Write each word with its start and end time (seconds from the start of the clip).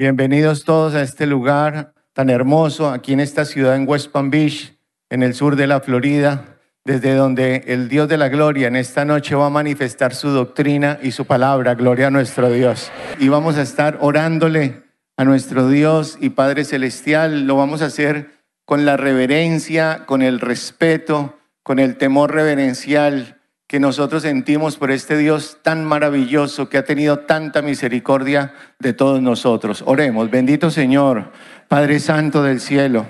Bienvenidos 0.00 0.64
todos 0.64 0.94
a 0.94 1.02
este 1.02 1.26
lugar 1.26 1.92
tan 2.14 2.30
hermoso, 2.30 2.88
aquí 2.88 3.12
en 3.12 3.20
esta 3.20 3.44
ciudad 3.44 3.76
en 3.76 3.86
West 3.86 4.10
Palm 4.10 4.30
Beach, 4.30 4.74
en 5.10 5.22
el 5.22 5.34
sur 5.34 5.56
de 5.56 5.66
la 5.66 5.80
Florida, 5.80 6.56
desde 6.86 7.14
donde 7.14 7.64
el 7.66 7.90
Dios 7.90 8.08
de 8.08 8.16
la 8.16 8.30
gloria 8.30 8.68
en 8.68 8.76
esta 8.76 9.04
noche 9.04 9.34
va 9.34 9.48
a 9.48 9.50
manifestar 9.50 10.14
su 10.14 10.30
doctrina 10.30 10.98
y 11.02 11.10
su 11.10 11.26
palabra, 11.26 11.74
gloria 11.74 12.06
a 12.06 12.10
nuestro 12.10 12.50
Dios. 12.50 12.90
Y 13.18 13.28
vamos 13.28 13.58
a 13.58 13.60
estar 13.60 13.98
orándole 14.00 14.84
a 15.18 15.26
nuestro 15.26 15.68
Dios 15.68 16.16
y 16.18 16.30
Padre 16.30 16.64
Celestial, 16.64 17.46
lo 17.46 17.56
vamos 17.56 17.82
a 17.82 17.86
hacer 17.88 18.30
con 18.64 18.86
la 18.86 18.96
reverencia, 18.96 20.06
con 20.06 20.22
el 20.22 20.40
respeto, 20.40 21.38
con 21.62 21.78
el 21.78 21.98
temor 21.98 22.32
reverencial 22.32 23.39
que 23.70 23.78
nosotros 23.78 24.22
sentimos 24.22 24.76
por 24.76 24.90
este 24.90 25.16
Dios 25.16 25.58
tan 25.62 25.84
maravilloso 25.84 26.68
que 26.68 26.76
ha 26.76 26.84
tenido 26.84 27.20
tanta 27.20 27.62
misericordia 27.62 28.52
de 28.80 28.94
todos 28.94 29.22
nosotros. 29.22 29.84
Oremos, 29.86 30.28
bendito 30.28 30.72
Señor, 30.72 31.30
Padre 31.68 32.00
Santo 32.00 32.42
del 32.42 32.58
cielo, 32.58 33.06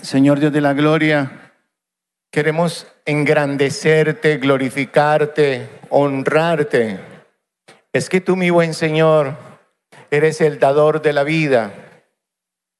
Señor 0.00 0.40
Dios 0.40 0.54
de 0.54 0.62
la 0.62 0.72
gloria, 0.72 1.52
queremos 2.30 2.86
engrandecerte, 3.04 4.38
glorificarte, 4.38 5.68
honrarte. 5.90 6.98
Es 7.92 8.08
que 8.08 8.22
tú, 8.22 8.34
mi 8.34 8.48
buen 8.48 8.72
Señor, 8.72 9.36
eres 10.10 10.40
el 10.40 10.58
dador 10.58 11.02
de 11.02 11.12
la 11.12 11.22
vida, 11.22 11.74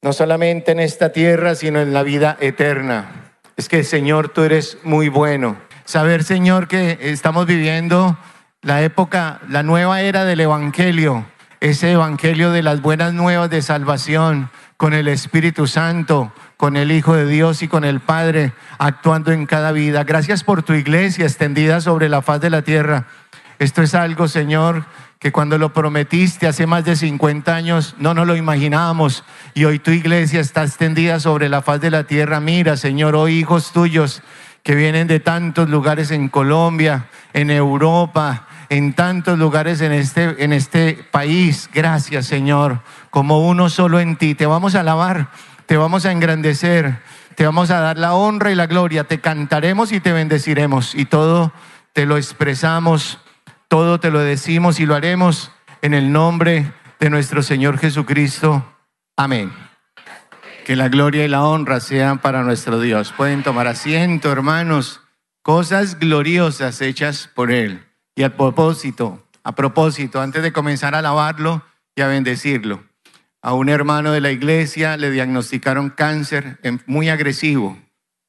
no 0.00 0.14
solamente 0.14 0.72
en 0.72 0.80
esta 0.80 1.12
tierra, 1.12 1.56
sino 1.56 1.78
en 1.78 1.92
la 1.92 2.02
vida 2.02 2.38
eterna. 2.40 3.34
Es 3.58 3.68
que, 3.68 3.84
Señor, 3.84 4.30
tú 4.30 4.44
eres 4.44 4.78
muy 4.82 5.10
bueno. 5.10 5.65
Saber, 5.86 6.24
Señor, 6.24 6.66
que 6.66 6.98
estamos 7.00 7.46
viviendo 7.46 8.18
la 8.60 8.82
época, 8.82 9.40
la 9.48 9.62
nueva 9.62 10.00
era 10.00 10.24
del 10.24 10.40
Evangelio, 10.40 11.24
ese 11.60 11.92
Evangelio 11.92 12.50
de 12.50 12.64
las 12.64 12.82
buenas 12.82 13.14
nuevas 13.14 13.50
de 13.50 13.62
salvación, 13.62 14.50
con 14.76 14.94
el 14.94 15.06
Espíritu 15.06 15.68
Santo, 15.68 16.32
con 16.56 16.76
el 16.76 16.90
Hijo 16.90 17.14
de 17.14 17.26
Dios 17.26 17.62
y 17.62 17.68
con 17.68 17.84
el 17.84 18.00
Padre 18.00 18.52
actuando 18.78 19.30
en 19.30 19.46
cada 19.46 19.70
vida. 19.70 20.02
Gracias 20.02 20.42
por 20.42 20.64
tu 20.64 20.72
iglesia 20.72 21.24
extendida 21.24 21.80
sobre 21.80 22.08
la 22.08 22.20
faz 22.20 22.40
de 22.40 22.50
la 22.50 22.62
tierra. 22.62 23.06
Esto 23.60 23.80
es 23.80 23.94
algo, 23.94 24.26
Señor, 24.26 24.86
que 25.20 25.30
cuando 25.30 25.56
lo 25.56 25.72
prometiste 25.72 26.48
hace 26.48 26.66
más 26.66 26.84
de 26.84 26.96
50 26.96 27.54
años 27.54 27.94
no 27.98 28.12
nos 28.12 28.26
lo 28.26 28.34
imaginábamos 28.34 29.22
y 29.54 29.64
hoy 29.66 29.78
tu 29.78 29.92
iglesia 29.92 30.40
está 30.40 30.64
extendida 30.64 31.20
sobre 31.20 31.48
la 31.48 31.62
faz 31.62 31.80
de 31.80 31.92
la 31.92 32.04
tierra. 32.04 32.40
Mira, 32.40 32.76
Señor, 32.76 33.14
hoy 33.14 33.38
hijos 33.38 33.70
tuyos 33.72 34.22
que 34.66 34.74
vienen 34.74 35.06
de 35.06 35.20
tantos 35.20 35.70
lugares 35.70 36.10
en 36.10 36.28
Colombia, 36.28 37.06
en 37.32 37.52
Europa, 37.52 38.48
en 38.68 38.94
tantos 38.94 39.38
lugares 39.38 39.80
en 39.80 39.92
este, 39.92 40.42
en 40.42 40.52
este 40.52 41.06
país. 41.12 41.70
Gracias, 41.72 42.26
Señor, 42.26 42.82
como 43.10 43.46
uno 43.46 43.70
solo 43.70 44.00
en 44.00 44.16
ti. 44.16 44.34
Te 44.34 44.44
vamos 44.44 44.74
a 44.74 44.80
alabar, 44.80 45.30
te 45.66 45.76
vamos 45.76 46.04
a 46.04 46.10
engrandecer, 46.10 46.98
te 47.36 47.46
vamos 47.46 47.70
a 47.70 47.78
dar 47.78 47.96
la 47.96 48.14
honra 48.14 48.50
y 48.50 48.56
la 48.56 48.66
gloria. 48.66 49.04
Te 49.04 49.20
cantaremos 49.20 49.92
y 49.92 50.00
te 50.00 50.12
bendeciremos. 50.12 50.96
Y 50.96 51.04
todo 51.04 51.52
te 51.92 52.04
lo 52.04 52.16
expresamos, 52.16 53.20
todo 53.68 54.00
te 54.00 54.10
lo 54.10 54.18
decimos 54.18 54.80
y 54.80 54.86
lo 54.86 54.96
haremos 54.96 55.52
en 55.80 55.94
el 55.94 56.10
nombre 56.10 56.72
de 56.98 57.08
nuestro 57.08 57.44
Señor 57.44 57.78
Jesucristo. 57.78 58.66
Amén. 59.16 59.65
Que 60.66 60.74
la 60.74 60.88
gloria 60.88 61.24
y 61.24 61.28
la 61.28 61.44
honra 61.44 61.78
sean 61.78 62.18
para 62.18 62.42
nuestro 62.42 62.80
Dios. 62.80 63.14
Pueden 63.16 63.44
tomar 63.44 63.68
asiento, 63.68 64.32
hermanos. 64.32 65.00
Cosas 65.40 65.96
gloriosas 66.00 66.80
hechas 66.80 67.30
por 67.32 67.52
Él. 67.52 67.84
Y 68.16 68.24
a 68.24 68.36
propósito, 68.36 69.24
a 69.44 69.54
propósito, 69.54 70.20
antes 70.20 70.42
de 70.42 70.52
comenzar 70.52 70.96
a 70.96 70.98
alabarlo 70.98 71.62
y 71.94 72.00
a 72.00 72.08
bendecirlo, 72.08 72.82
a 73.42 73.54
un 73.54 73.68
hermano 73.68 74.10
de 74.10 74.20
la 74.20 74.32
iglesia 74.32 74.96
le 74.96 75.12
diagnosticaron 75.12 75.90
cáncer 75.90 76.58
muy 76.86 77.10
agresivo. 77.10 77.78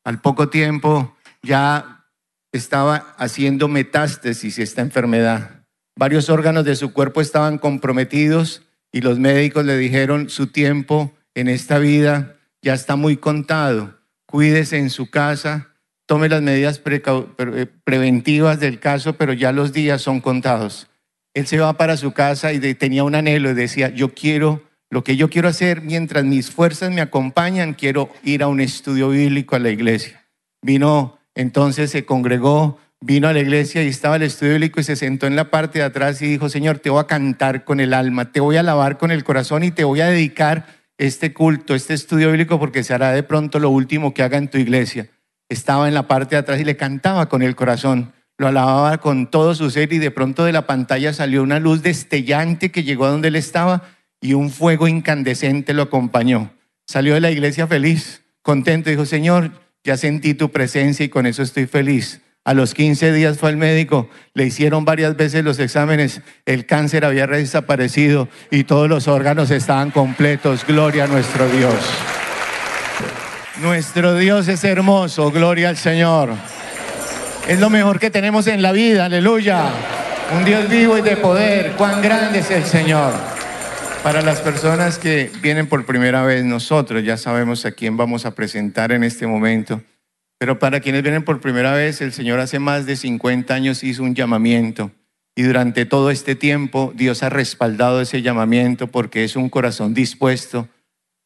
Al 0.04 0.22
poco 0.22 0.50
tiempo 0.50 1.18
ya 1.42 2.06
estaba 2.52 3.16
haciendo 3.18 3.68
metástasis 3.68 4.60
esta 4.60 4.82
enfermedad. 4.84 5.64
Varios 5.96 6.30
órganos 6.30 6.66
de 6.66 6.76
su 6.76 6.94
cuerpo 6.94 7.20
estaban 7.20 7.58
comprometidos 7.58 8.62
y 8.92 9.02
los 9.02 9.18
médicos 9.18 9.66
le 9.66 9.76
dijeron 9.76 10.30
su 10.30 10.46
tiempo 10.46 11.17
en 11.38 11.50
esta 11.50 11.78
vida 11.78 12.36
ya 12.64 12.74
está 12.74 12.96
muy 12.96 13.18
contado. 13.18 14.00
Cuídese 14.26 14.80
en 14.80 14.90
su 14.90 15.12
casa, 15.12 15.68
tome 16.08 16.30
las 16.30 16.42
medidas 16.42 16.82
eh, 16.84 17.68
preventivas 17.84 18.60
del 18.60 18.80
caso, 18.80 19.14
pero 19.14 19.34
ya 19.34 19.52
los 19.52 19.72
días 19.72 20.02
son 20.02 20.20
contados. 20.20 20.88
Él 21.36 21.46
se 21.46 21.60
va 21.60 21.78
para 21.78 21.96
su 21.96 22.12
casa 22.12 22.54
y 22.54 22.74
tenía 22.74 23.04
un 23.04 23.14
anhelo 23.14 23.52
y 23.52 23.54
decía, 23.54 23.90
yo 23.90 24.16
quiero, 24.16 24.64
lo 24.90 25.04
que 25.04 25.16
yo 25.16 25.30
quiero 25.30 25.48
hacer 25.48 25.84
mientras 25.84 26.26
mis 26.26 26.50
fuerzas 26.50 26.90
me 26.90 27.02
acompañan, 27.02 27.76
quiero 27.76 28.10
ir 28.24 28.42
a 28.42 28.48
un 28.48 28.60
estudio 28.60 29.10
bíblico 29.10 29.56
a 29.56 29.60
la 29.60 29.70
iglesia. 29.70 30.26
Vino, 30.64 31.20
entonces 31.36 31.92
se 31.92 32.04
congregó, 32.04 32.80
vino 33.00 33.28
a 33.28 33.34
la 33.34 33.42
iglesia 33.42 33.84
y 33.84 33.90
estaba 33.90 34.16
el 34.16 34.24
estudio 34.24 34.54
bíblico 34.54 34.80
y 34.80 34.84
se 34.84 34.96
sentó 34.96 35.28
en 35.28 35.36
la 35.36 35.52
parte 35.52 35.78
de 35.78 35.86
atrás 35.86 36.20
y 36.24 36.26
dijo, 36.26 36.50
Señor, 36.50 36.80
te 36.80 36.90
voy 36.90 37.02
a 37.02 37.06
cantar 37.06 37.64
con 37.64 37.80
el 37.80 37.94
alma, 37.94 38.32
te 38.32 38.40
voy 38.40 38.56
a 38.58 38.62
alabar 38.62 38.98
con 38.98 39.12
el 39.12 39.24
corazón 39.24 39.64
y 39.64 39.70
te 39.70 39.84
voy 39.84 40.02
a 40.02 40.08
dedicar 40.08 40.77
este 40.98 41.34
culto, 41.34 41.76
este 41.76 41.94
estudio 41.94 42.30
bíblico, 42.30 42.60
porque 42.60 42.84
se 42.84 42.94
hará 42.94 43.12
de 43.12 43.24
pronto 43.24 43.60
lo 43.60 43.70
último 43.70 44.14
que 44.14 44.24
haga 44.24 44.38
en 44.38 44.50
tu 44.50 44.58
iglesia. 44.58 45.10
Estaba 45.50 45.88
en 45.88 45.94
la 45.94 46.08
parte 46.08 46.36
de 46.36 46.40
atrás 46.40 46.60
y 46.60 46.66
le 46.66 46.78
cantaba 46.78 47.30
con 47.30 47.42
el 47.42 47.56
corazón, 47.56 48.14
lo 48.38 48.48
alababa 48.48 48.98
con 48.98 49.30
todo 49.32 49.56
su 49.56 49.70
ser 49.70 49.94
y 49.94 49.98
de 49.98 50.12
pronto 50.12 50.44
de 50.44 50.52
la 50.52 50.68
pantalla 50.68 51.14
salió 51.14 51.42
una 51.44 51.60
luz 51.60 51.82
destellante 51.82 52.72
que 52.72 52.84
llegó 52.84 53.06
a 53.06 53.10
donde 53.10 53.30
él 53.30 53.36
estaba 53.36 53.84
y 54.22 54.34
un 54.34 54.50
fuego 54.50 54.88
incandescente 54.88 55.74
lo 55.74 55.84
acompañó. 55.84 56.52
Salió 56.86 57.14
de 57.14 57.22
la 57.22 57.32
iglesia 57.32 57.68
feliz, 57.68 58.24
contento, 58.42 58.90
dijo, 58.90 59.06
Señor, 59.06 59.52
ya 59.84 59.98
sentí 59.98 60.34
tu 60.34 60.52
presencia 60.52 61.06
y 61.06 61.10
con 61.10 61.26
eso 61.26 61.44
estoy 61.44 61.66
feliz. 61.66 62.22
A 62.48 62.54
los 62.54 62.74
15 62.74 63.12
días 63.12 63.38
fue 63.38 63.50
al 63.50 63.58
médico, 63.58 64.10
le 64.34 64.46
hicieron 64.46 64.86
varias 64.86 65.18
veces 65.18 65.44
los 65.44 65.60
exámenes, 65.60 66.22
el 66.46 66.66
cáncer 66.66 67.04
había 67.04 67.28
desaparecido 67.28 68.30
y 68.50 68.64
todos 68.64 68.88
los 68.88 69.10
órganos 69.10 69.52
estaban 69.52 69.92
completos. 69.92 70.64
Gloria 70.66 71.04
a 71.04 71.08
nuestro 71.08 71.50
Dios. 71.50 71.76
Nuestro 73.62 74.16
Dios 74.16 74.48
es 74.48 74.64
hermoso, 74.64 75.30
gloria 75.30 75.68
al 75.68 75.76
Señor. 75.76 76.30
Es 77.50 77.60
lo 77.60 77.70
mejor 77.70 78.00
que 78.00 78.12
tenemos 78.12 78.48
en 78.48 78.62
la 78.62 78.72
vida, 78.72 79.04
aleluya. 79.04 79.66
Un 80.38 80.46
Dios 80.46 80.70
vivo 80.70 80.98
y 80.98 81.02
de 81.02 81.18
poder, 81.18 81.74
cuán 81.74 82.02
grande 82.02 82.40
es 82.40 82.50
el 82.50 82.64
Señor. 82.64 83.12
Para 84.04 84.22
las 84.22 84.40
personas 84.40 84.98
que 84.98 85.30
vienen 85.42 85.68
por 85.68 85.86
primera 85.86 86.24
vez, 86.24 86.46
nosotros 86.46 87.04
ya 87.04 87.18
sabemos 87.18 87.66
a 87.66 87.74
quién 87.74 87.98
vamos 87.98 88.26
a 88.26 88.34
presentar 88.34 88.94
en 88.94 89.04
este 89.04 89.28
momento. 89.28 89.82
Pero 90.40 90.60
para 90.60 90.80
quienes 90.80 91.04
vienen 91.04 91.24
por 91.24 91.42
primera 91.42 91.74
vez, 91.74 92.02
el 92.02 92.14
Señor 92.14 92.40
hace 92.40 92.60
más 92.60 92.86
de 92.86 92.96
50 92.96 93.54
años 93.54 93.84
hizo 93.84 94.04
un 94.04 94.16
llamamiento 94.16 94.92
y 95.38 95.44
durante 95.44 95.86
todo 95.86 96.10
este 96.10 96.36
tiempo 96.36 96.92
Dios 96.96 97.22
ha 97.22 97.30
respaldado 97.30 98.02
ese 98.02 98.24
llamamiento 98.24 98.88
porque 98.88 99.24
es 99.24 99.36
un 99.36 99.50
corazón 99.50 99.94
dispuesto 99.94 100.68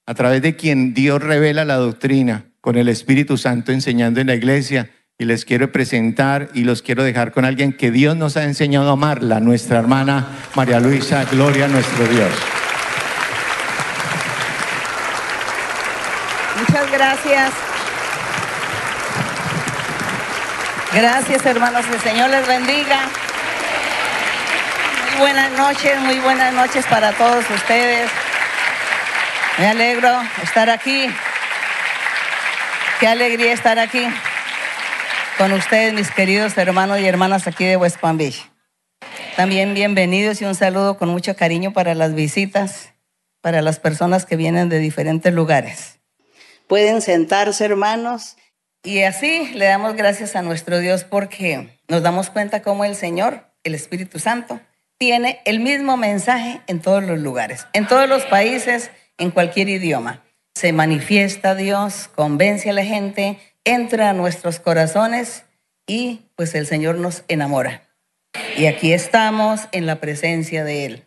a 0.05 0.13
través 0.13 0.41
de 0.41 0.57
quien 0.57 0.93
Dios 0.93 1.23
revela 1.23 1.63
la 1.63 1.75
doctrina 1.75 2.47
con 2.59 2.75
el 2.75 2.89
Espíritu 2.89 3.37
Santo 3.37 3.71
enseñando 3.71 4.19
en 4.19 4.27
la 4.27 4.35
iglesia. 4.35 4.91
Y 5.17 5.23
les 5.23 5.45
quiero 5.45 5.71
presentar 5.71 6.49
y 6.53 6.65
los 6.65 6.81
quiero 6.81 7.03
dejar 7.03 7.31
con 7.31 7.45
alguien 7.45 7.71
que 7.71 7.89
Dios 7.89 8.17
nos 8.17 8.35
ha 8.35 8.43
enseñado 8.43 8.89
a 8.89 8.93
amarla, 8.93 9.39
nuestra 9.39 9.79
hermana 9.79 10.27
María 10.55 10.81
Luisa, 10.81 11.23
gloria 11.31 11.65
a 11.65 11.67
nuestro 11.69 12.05
Dios. 12.07 12.31
Muchas 16.59 16.91
gracias. 16.91 17.70
Gracias, 20.93 21.45
hermanos. 21.45 21.85
El 21.91 22.01
Señor 22.01 22.29
les 22.29 22.45
bendiga. 22.45 23.09
Muy 25.09 25.19
buenas 25.19 25.51
noches, 25.51 25.99
muy 26.01 26.19
buenas 26.19 26.53
noches 26.53 26.85
para 26.85 27.13
todos 27.13 27.49
ustedes. 27.49 28.09
Me 29.57 29.67
alegro 29.67 30.09
estar 30.43 30.69
aquí. 30.69 31.07
Qué 32.99 33.07
alegría 33.07 33.53
estar 33.53 33.79
aquí 33.79 34.05
con 35.37 35.53
ustedes, 35.53 35.93
mis 35.93 36.11
queridos 36.11 36.57
hermanos 36.57 36.99
y 36.99 37.07
hermanas 37.07 37.47
aquí 37.47 37.63
de 37.63 37.77
West 37.77 37.97
Palm 37.99 38.17
Beach. 38.17 38.51
También 39.37 39.73
bienvenidos 39.73 40.41
y 40.41 40.45
un 40.45 40.55
saludo 40.55 40.97
con 40.97 41.07
mucho 41.07 41.37
cariño 41.37 41.71
para 41.71 41.95
las 41.95 42.13
visitas, 42.13 42.93
para 43.39 43.61
las 43.61 43.79
personas 43.79 44.25
que 44.25 44.35
vienen 44.35 44.67
de 44.67 44.79
diferentes 44.79 45.33
lugares. 45.33 45.99
Pueden 46.67 47.01
sentarse, 47.01 47.63
hermanos, 47.63 48.35
y 48.83 49.03
así 49.03 49.51
le 49.53 49.65
damos 49.65 49.95
gracias 49.95 50.35
a 50.35 50.41
nuestro 50.41 50.79
Dios 50.79 51.03
porque 51.03 51.77
nos 51.87 52.01
damos 52.01 52.29
cuenta 52.29 52.61
cómo 52.61 52.83
el 52.85 52.95
Señor, 52.95 53.45
el 53.63 53.75
Espíritu 53.75 54.19
Santo, 54.19 54.59
tiene 54.97 55.39
el 55.45 55.59
mismo 55.59 55.97
mensaje 55.97 56.61
en 56.67 56.79
todos 56.79 57.03
los 57.03 57.19
lugares, 57.19 57.67
en 57.73 57.87
todos 57.87 58.07
los 58.07 58.23
países, 58.25 58.91
en 59.17 59.31
cualquier 59.31 59.69
idioma. 59.69 60.23
Se 60.55 60.73
manifiesta 60.73 61.55
Dios, 61.55 62.07
convence 62.07 62.69
a 62.69 62.73
la 62.73 62.83
gente, 62.83 63.39
entra 63.63 64.09
a 64.09 64.13
nuestros 64.13 64.59
corazones 64.59 65.45
y 65.87 66.27
pues 66.35 66.55
el 66.55 66.67
Señor 66.67 66.95
nos 66.95 67.23
enamora. 67.27 67.83
Y 68.57 68.65
aquí 68.65 68.93
estamos 68.93 69.67
en 69.71 69.85
la 69.85 69.97
presencia 69.97 70.63
de 70.63 70.85
Él. 70.85 71.05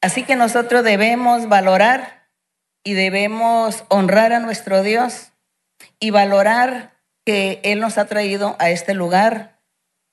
Así 0.00 0.22
que 0.22 0.36
nosotros 0.36 0.84
debemos 0.84 1.48
valorar 1.48 2.28
y 2.84 2.94
debemos 2.94 3.84
honrar 3.88 4.32
a 4.32 4.40
nuestro 4.40 4.82
Dios 4.82 5.32
y 6.00 6.10
valorar 6.10 6.97
que 7.28 7.60
Él 7.62 7.80
nos 7.80 7.98
ha 7.98 8.06
traído 8.06 8.56
a 8.58 8.70
este 8.70 8.94
lugar, 8.94 9.60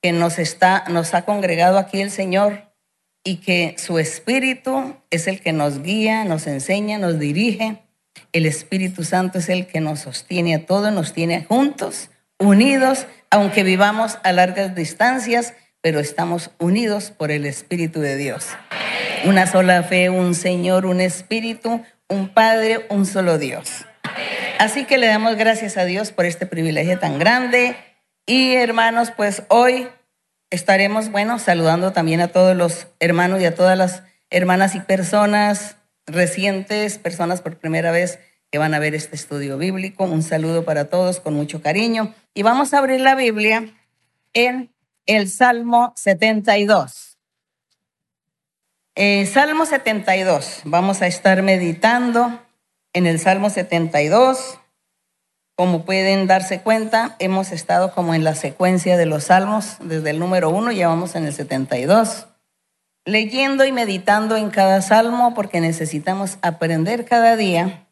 que 0.02 0.12
nos, 0.12 0.38
está, 0.38 0.84
nos 0.90 1.14
ha 1.14 1.22
congregado 1.22 1.78
aquí 1.78 2.02
el 2.02 2.10
Señor 2.10 2.74
y 3.24 3.36
que 3.36 3.74
su 3.78 3.98
Espíritu 3.98 4.96
es 5.08 5.26
el 5.26 5.40
que 5.40 5.54
nos 5.54 5.82
guía, 5.82 6.26
nos 6.26 6.46
enseña, 6.46 6.98
nos 6.98 7.18
dirige. 7.18 7.78
El 8.32 8.44
Espíritu 8.44 9.02
Santo 9.02 9.38
es 9.38 9.48
el 9.48 9.66
que 9.66 9.80
nos 9.80 10.00
sostiene 10.00 10.56
a 10.56 10.66
todos, 10.66 10.92
nos 10.92 11.14
tiene 11.14 11.42
juntos, 11.42 12.10
unidos, 12.38 13.06
aunque 13.30 13.62
vivamos 13.62 14.18
a 14.22 14.32
largas 14.32 14.74
distancias, 14.74 15.54
pero 15.80 16.00
estamos 16.00 16.50
unidos 16.58 17.12
por 17.12 17.30
el 17.30 17.46
Espíritu 17.46 18.00
de 18.00 18.18
Dios. 18.18 18.48
Una 19.24 19.46
sola 19.46 19.82
fe, 19.84 20.10
un 20.10 20.34
Señor, 20.34 20.84
un 20.84 21.00
Espíritu, 21.00 21.80
un 22.10 22.28
Padre, 22.28 22.84
un 22.90 23.06
solo 23.06 23.38
Dios. 23.38 23.85
Así 24.58 24.84
que 24.84 24.98
le 24.98 25.06
damos 25.06 25.36
gracias 25.36 25.76
a 25.76 25.84
Dios 25.84 26.12
por 26.12 26.24
este 26.24 26.46
privilegio 26.46 26.98
tan 26.98 27.18
grande. 27.18 27.76
Y 28.26 28.54
hermanos, 28.54 29.10
pues 29.10 29.42
hoy 29.48 29.88
estaremos, 30.50 31.10
bueno, 31.10 31.38
saludando 31.38 31.92
también 31.92 32.20
a 32.20 32.28
todos 32.28 32.56
los 32.56 32.88
hermanos 33.00 33.40
y 33.40 33.44
a 33.44 33.54
todas 33.54 33.76
las 33.76 34.02
hermanas 34.30 34.74
y 34.74 34.80
personas 34.80 35.76
recientes, 36.06 36.98
personas 36.98 37.42
por 37.42 37.58
primera 37.58 37.90
vez 37.90 38.18
que 38.50 38.58
van 38.58 38.74
a 38.74 38.78
ver 38.78 38.94
este 38.94 39.16
estudio 39.16 39.58
bíblico. 39.58 40.04
Un 40.04 40.22
saludo 40.22 40.64
para 40.64 40.86
todos 40.86 41.20
con 41.20 41.34
mucho 41.34 41.60
cariño. 41.60 42.14
Y 42.34 42.42
vamos 42.42 42.74
a 42.74 42.78
abrir 42.78 43.00
la 43.00 43.14
Biblia 43.14 43.74
en 44.32 44.72
el 45.06 45.28
Salmo 45.28 45.92
72. 45.96 47.18
Eh, 48.94 49.26
Salmo 49.26 49.66
72. 49.66 50.62
Vamos 50.64 51.02
a 51.02 51.06
estar 51.06 51.42
meditando 51.42 52.40
en 52.96 53.06
el 53.06 53.20
Salmo 53.20 53.50
72. 53.50 54.58
Como 55.54 55.84
pueden 55.84 56.26
darse 56.26 56.62
cuenta, 56.62 57.14
hemos 57.18 57.52
estado 57.52 57.92
como 57.92 58.14
en 58.14 58.24
la 58.24 58.34
secuencia 58.34 58.96
de 58.96 59.04
los 59.04 59.24
salmos, 59.24 59.76
desde 59.80 60.10
el 60.10 60.18
número 60.18 60.48
uno, 60.48 60.72
ya 60.72 60.88
vamos 60.88 61.14
en 61.14 61.26
el 61.26 61.34
72, 61.34 62.26
leyendo 63.04 63.66
y 63.66 63.72
meditando 63.72 64.36
en 64.36 64.48
cada 64.48 64.80
salmo 64.80 65.34
porque 65.34 65.60
necesitamos 65.60 66.38
aprender 66.40 67.04
cada 67.04 67.36
día 67.36 67.86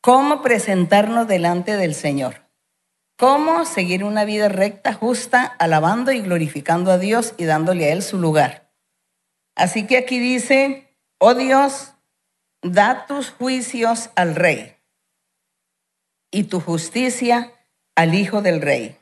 cómo 0.00 0.42
presentarnos 0.42 1.28
delante 1.28 1.76
del 1.76 1.94
Señor, 1.94 2.48
cómo 3.16 3.64
seguir 3.64 4.02
una 4.02 4.24
vida 4.24 4.48
recta, 4.48 4.92
justa, 4.92 5.44
alabando 5.44 6.10
y 6.10 6.20
glorificando 6.20 6.90
a 6.90 6.98
Dios 6.98 7.34
y 7.36 7.44
dándole 7.44 7.84
a 7.84 7.92
Él 7.92 8.02
su 8.02 8.18
lugar. 8.18 8.72
Así 9.54 9.86
que 9.86 9.98
aquí 9.98 10.18
dice, 10.18 10.96
oh 11.18 11.34
Dios, 11.34 11.95
da 12.72 13.06
tus 13.06 13.30
juicios 13.30 14.10
al 14.14 14.34
rey 14.34 14.76
y 16.30 16.44
tu 16.44 16.60
justicia 16.60 17.52
al 17.94 18.14
hijo 18.14 18.42
del 18.42 18.60
rey. 18.60 18.98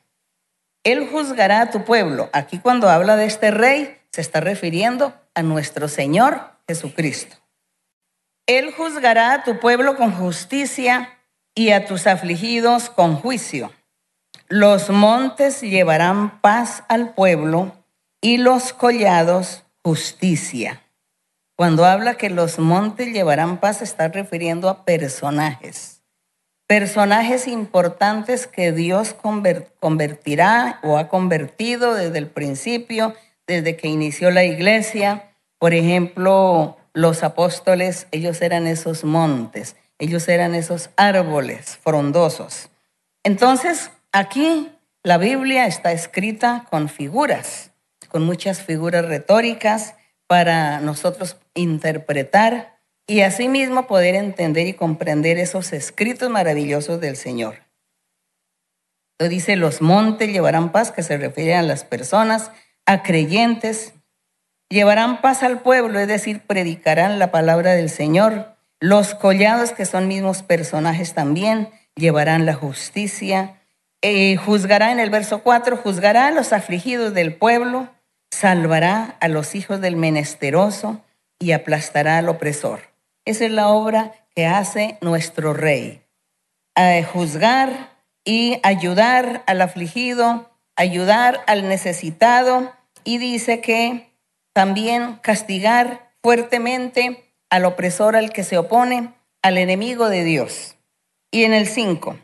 Él 0.84 1.08
juzgará 1.10 1.62
a 1.62 1.70
tu 1.70 1.84
pueblo. 1.84 2.30
Aquí 2.32 2.58
cuando 2.58 2.88
habla 2.88 3.16
de 3.16 3.24
este 3.24 3.50
rey, 3.50 3.98
se 4.12 4.20
está 4.20 4.40
refiriendo 4.40 5.14
a 5.34 5.42
nuestro 5.42 5.88
Señor 5.88 6.40
Jesucristo. 6.68 7.36
Él 8.46 8.72
juzgará 8.72 9.32
a 9.32 9.44
tu 9.44 9.58
pueblo 9.58 9.96
con 9.96 10.12
justicia 10.12 11.18
y 11.54 11.70
a 11.70 11.86
tus 11.86 12.06
afligidos 12.06 12.90
con 12.90 13.16
juicio. 13.16 13.72
Los 14.48 14.90
montes 14.90 15.62
llevarán 15.62 16.40
paz 16.40 16.84
al 16.88 17.14
pueblo 17.14 17.72
y 18.20 18.36
los 18.36 18.72
collados 18.72 19.64
justicia. 19.82 20.83
Cuando 21.56 21.84
habla 21.84 22.14
que 22.14 22.30
los 22.30 22.58
montes 22.58 23.12
llevarán 23.12 23.60
paz, 23.60 23.80
está 23.80 24.08
refiriendo 24.08 24.68
a 24.68 24.84
personajes. 24.84 26.02
Personajes 26.66 27.46
importantes 27.46 28.48
que 28.48 28.72
Dios 28.72 29.14
convertirá 29.78 30.80
o 30.82 30.98
ha 30.98 31.08
convertido 31.08 31.94
desde 31.94 32.18
el 32.18 32.26
principio, 32.26 33.14
desde 33.46 33.76
que 33.76 33.86
inició 33.86 34.32
la 34.32 34.44
iglesia. 34.44 35.30
Por 35.58 35.74
ejemplo, 35.74 36.76
los 36.92 37.22
apóstoles, 37.22 38.08
ellos 38.10 38.42
eran 38.42 38.66
esos 38.66 39.04
montes, 39.04 39.76
ellos 39.98 40.26
eran 40.26 40.56
esos 40.56 40.90
árboles 40.96 41.76
frondosos. 41.76 42.70
Entonces, 43.22 43.92
aquí 44.10 44.72
la 45.04 45.18
Biblia 45.18 45.66
está 45.66 45.92
escrita 45.92 46.66
con 46.68 46.88
figuras, 46.88 47.70
con 48.08 48.24
muchas 48.24 48.60
figuras 48.60 49.04
retóricas 49.04 49.94
para 50.26 50.80
nosotros 50.80 51.36
interpretar 51.54 52.78
y 53.06 53.20
asimismo 53.20 53.86
poder 53.86 54.14
entender 54.14 54.66
y 54.66 54.74
comprender 54.74 55.38
esos 55.38 55.72
escritos 55.72 56.30
maravillosos 56.30 57.00
del 57.00 57.16
Señor. 57.16 57.64
Lo 59.18 59.28
dice, 59.28 59.56
los 59.56 59.80
montes 59.80 60.30
llevarán 60.30 60.72
paz, 60.72 60.90
que 60.90 61.02
se 61.02 61.16
refiere 61.16 61.54
a 61.54 61.62
las 61.62 61.84
personas, 61.84 62.50
a 62.86 63.02
creyentes, 63.02 63.94
llevarán 64.68 65.20
paz 65.20 65.42
al 65.42 65.60
pueblo, 65.60 66.00
es 66.00 66.08
decir, 66.08 66.40
predicarán 66.40 67.18
la 67.18 67.30
palabra 67.30 67.72
del 67.72 67.90
Señor. 67.90 68.56
Los 68.80 69.14
collados, 69.14 69.72
que 69.72 69.86
son 69.86 70.08
mismos 70.08 70.42
personajes 70.42 71.14
también, 71.14 71.70
llevarán 71.94 72.44
la 72.44 72.54
justicia. 72.54 73.60
Eh, 74.02 74.36
juzgará 74.36 74.90
en 74.90 74.98
el 74.98 75.10
verso 75.10 75.42
4, 75.42 75.76
juzgará 75.76 76.26
a 76.26 76.32
los 76.32 76.52
afligidos 76.52 77.14
del 77.14 77.36
pueblo, 77.36 77.88
salvará 78.32 79.16
a 79.20 79.28
los 79.28 79.54
hijos 79.54 79.80
del 79.80 79.96
menesteroso 79.96 81.03
y 81.44 81.52
aplastará 81.52 82.18
al 82.18 82.28
opresor. 82.28 82.80
Esa 83.26 83.44
es 83.44 83.50
la 83.50 83.68
obra 83.68 84.12
que 84.34 84.46
hace 84.46 84.96
nuestro 85.02 85.52
rey. 85.52 86.02
juzgar 87.12 87.92
y 88.24 88.58
ayudar 88.62 89.44
al 89.46 89.60
afligido, 89.60 90.50
ayudar 90.74 91.42
al 91.46 91.68
necesitado 91.68 92.72
y 93.04 93.18
dice 93.18 93.60
que 93.60 94.10
también 94.54 95.16
castigar 95.16 96.10
fuertemente 96.22 97.34
al 97.50 97.66
opresor 97.66 98.16
al 98.16 98.32
que 98.32 98.42
se 98.44 98.56
opone, 98.56 99.12
al 99.42 99.58
enemigo 99.58 100.08
de 100.08 100.24
Dios. 100.24 100.76
Y 101.30 101.44
en 101.44 101.52
el 101.52 101.66
5, 101.66 102.18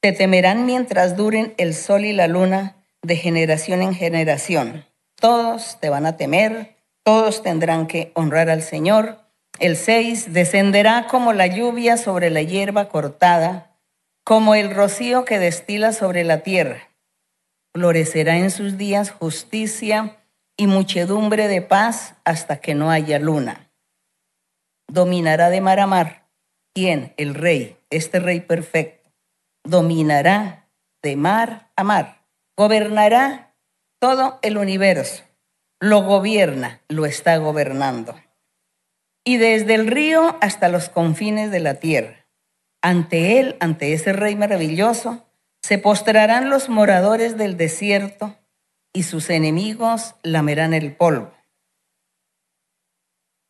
te 0.00 0.12
temerán 0.12 0.64
mientras 0.64 1.16
duren 1.16 1.54
el 1.58 1.74
sol 1.74 2.04
y 2.04 2.12
la 2.12 2.28
luna 2.28 2.76
de 3.02 3.16
generación 3.16 3.82
en 3.82 3.94
generación 3.94 4.84
todos 5.20 5.78
te 5.80 5.90
van 5.90 6.06
a 6.06 6.16
temer, 6.16 6.76
todos 7.10 7.42
tendrán 7.42 7.88
que 7.88 8.12
honrar 8.14 8.50
al 8.50 8.62
Señor. 8.62 9.18
El 9.58 9.76
6, 9.76 10.32
descenderá 10.32 11.08
como 11.08 11.32
la 11.32 11.48
lluvia 11.48 11.96
sobre 11.96 12.30
la 12.30 12.40
hierba 12.40 12.88
cortada, 12.88 13.76
como 14.22 14.54
el 14.54 14.72
rocío 14.72 15.24
que 15.24 15.40
destila 15.40 15.92
sobre 15.92 16.22
la 16.22 16.44
tierra. 16.44 16.88
Florecerá 17.74 18.36
en 18.36 18.52
sus 18.52 18.78
días 18.78 19.10
justicia 19.10 20.18
y 20.56 20.68
muchedumbre 20.68 21.48
de 21.48 21.62
paz 21.62 22.14
hasta 22.24 22.60
que 22.60 22.76
no 22.76 22.92
haya 22.92 23.18
luna. 23.18 23.72
Dominará 24.86 25.50
de 25.50 25.60
mar 25.60 25.80
a 25.80 25.88
mar. 25.88 26.28
¿Quién? 26.76 27.12
El 27.16 27.34
rey, 27.34 27.76
este 27.90 28.20
rey 28.20 28.38
perfecto. 28.38 29.10
Dominará 29.64 30.68
de 31.02 31.16
mar 31.16 31.72
a 31.74 31.82
mar. 31.82 32.22
Gobernará 32.56 33.56
todo 33.98 34.38
el 34.42 34.58
universo. 34.58 35.24
Lo 35.82 36.02
gobierna, 36.02 36.82
lo 36.88 37.06
está 37.06 37.38
gobernando. 37.38 38.14
Y 39.24 39.38
desde 39.38 39.74
el 39.74 39.86
río 39.86 40.36
hasta 40.42 40.68
los 40.68 40.90
confines 40.90 41.50
de 41.50 41.60
la 41.60 41.76
tierra. 41.76 42.26
Ante 42.82 43.40
él, 43.40 43.56
ante 43.60 43.94
ese 43.94 44.12
rey 44.12 44.36
maravilloso, 44.36 45.26
se 45.62 45.78
postrarán 45.78 46.50
los 46.50 46.68
moradores 46.68 47.38
del 47.38 47.56
desierto 47.56 48.36
y 48.92 49.04
sus 49.04 49.30
enemigos 49.30 50.16
lamerán 50.22 50.74
el 50.74 50.94
polvo. 50.94 51.32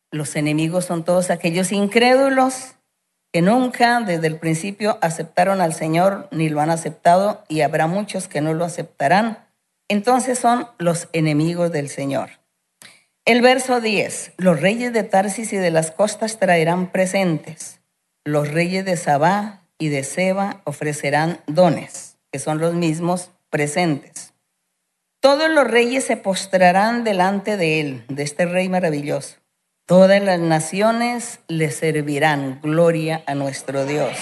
Los 0.09 0.35
enemigos 0.37 0.85
son 0.85 1.03
todos 1.03 1.31
aquellos 1.31 1.73
incrédulos 1.73 2.75
que 3.33 3.41
nunca 3.41 3.99
desde 4.01 4.27
el 4.27 4.39
principio 4.39 4.97
aceptaron 5.01 5.59
al 5.59 5.73
Señor 5.73 6.29
ni 6.31 6.47
lo 6.47 6.61
han 6.61 6.69
aceptado 6.69 7.43
y 7.49 7.61
habrá 7.61 7.87
muchos 7.87 8.27
que 8.27 8.41
no 8.41 8.53
lo 8.53 8.63
aceptarán 8.63 9.50
entonces 9.91 10.39
son 10.39 10.67
los 10.77 11.09
enemigos 11.11 11.71
del 11.71 11.89
Señor. 11.89 12.29
El 13.25 13.41
verso 13.41 13.81
10, 13.81 14.33
los 14.37 14.61
reyes 14.61 14.93
de 14.93 15.03
Tarsis 15.03 15.51
y 15.51 15.57
de 15.57 15.69
las 15.69 15.91
costas 15.91 16.39
traerán 16.39 16.91
presentes. 16.91 17.81
Los 18.23 18.49
reyes 18.49 18.85
de 18.85 18.95
Sabá 18.95 19.63
y 19.77 19.89
de 19.89 20.03
Seba 20.03 20.61
ofrecerán 20.63 21.41
dones, 21.45 22.17
que 22.31 22.39
son 22.39 22.59
los 22.59 22.73
mismos 22.73 23.31
presentes. 23.49 24.33
Todos 25.19 25.49
los 25.49 25.67
reyes 25.67 26.05
se 26.05 26.15
postrarán 26.15 27.03
delante 27.03 27.57
de 27.57 27.81
él, 27.81 28.05
de 28.07 28.23
este 28.23 28.45
rey 28.45 28.69
maravilloso. 28.69 29.35
Todas 29.85 30.23
las 30.23 30.39
naciones 30.39 31.41
le 31.49 31.69
servirán. 31.69 32.61
Gloria 32.63 33.23
a 33.27 33.35
nuestro 33.35 33.85
Dios. 33.85 34.17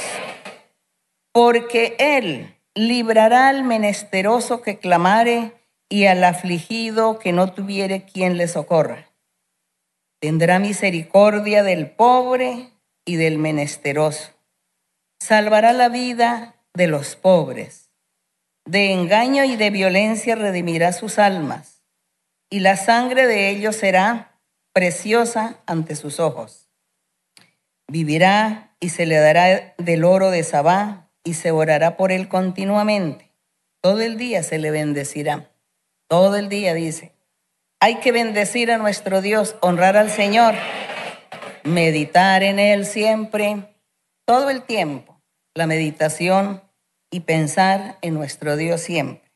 Porque 1.31 1.95
él 1.99 2.55
librará 2.73 3.49
al 3.49 3.63
menesteroso 3.63 4.63
que 4.63 4.79
clamare 4.79 5.58
y 5.89 6.05
al 6.05 6.24
afligido 6.24 7.17
que 7.17 7.34
no 7.34 7.51
tuviere 7.51 8.05
quien 8.05 8.38
le 8.38 8.48
socorra. 8.48 9.10
Tendrá 10.22 10.60
misericordia 10.60 11.63
del 11.63 11.89
pobre 11.89 12.69
y 13.05 13.15
del 13.15 13.39
menesteroso. 13.39 14.31
Salvará 15.19 15.74
la 15.74 15.89
vida 15.89 16.55
de 16.74 16.88
los 16.88 17.15
pobres. 17.15 17.89
De 18.65 18.93
engaño 18.93 19.43
y 19.43 19.55
de 19.55 19.72
violencia 19.72 20.36
redimirá 20.36 20.93
sus 20.93 21.17
almas, 21.17 21.81
y 22.51 22.60
la 22.60 22.77
sangre 22.77 23.25
de 23.25 23.50
ellos 23.50 23.75
será 23.75 24.39
preciosa 24.74 25.60
ante 25.65 25.96
sus 25.96 26.19
ojos. 26.19 26.69
Vivirá 27.88 28.75
y 28.79 28.89
se 28.89 29.08
le 29.08 29.15
dará 29.15 29.74
del 29.77 30.03
oro 30.03 30.29
de 30.29 30.43
Sabá 30.43 31.10
y 31.24 31.34
se 31.34 31.51
orará 31.51 31.98
por 31.98 32.12
él 32.12 32.29
continuamente. 32.29 33.31
Todo 33.81 34.01
el 34.01 34.17
día 34.17 34.43
se 34.43 34.60
le 34.60 34.69
bendecirá. 34.69 35.50
Todo 36.09 36.37
el 36.37 36.49
día 36.49 36.73
dice. 36.73 37.13
Hay 37.79 37.99
que 37.99 38.11
bendecir 38.11 38.71
a 38.71 38.79
nuestro 38.79 39.21
Dios, 39.21 39.55
honrar 39.61 39.95
al 39.95 40.09
Señor, 40.09 40.55
meditar 41.63 42.41
en 42.41 42.57
Él 42.57 42.87
siempre, 42.87 43.75
todo 44.25 44.49
el 44.49 44.63
tiempo, 44.63 45.21
la 45.55 45.67
meditación 45.67 46.63
y 47.11 47.19
pensar 47.19 47.99
en 48.01 48.15
nuestro 48.15 48.57
Dios 48.57 48.81
siempre. 48.81 49.31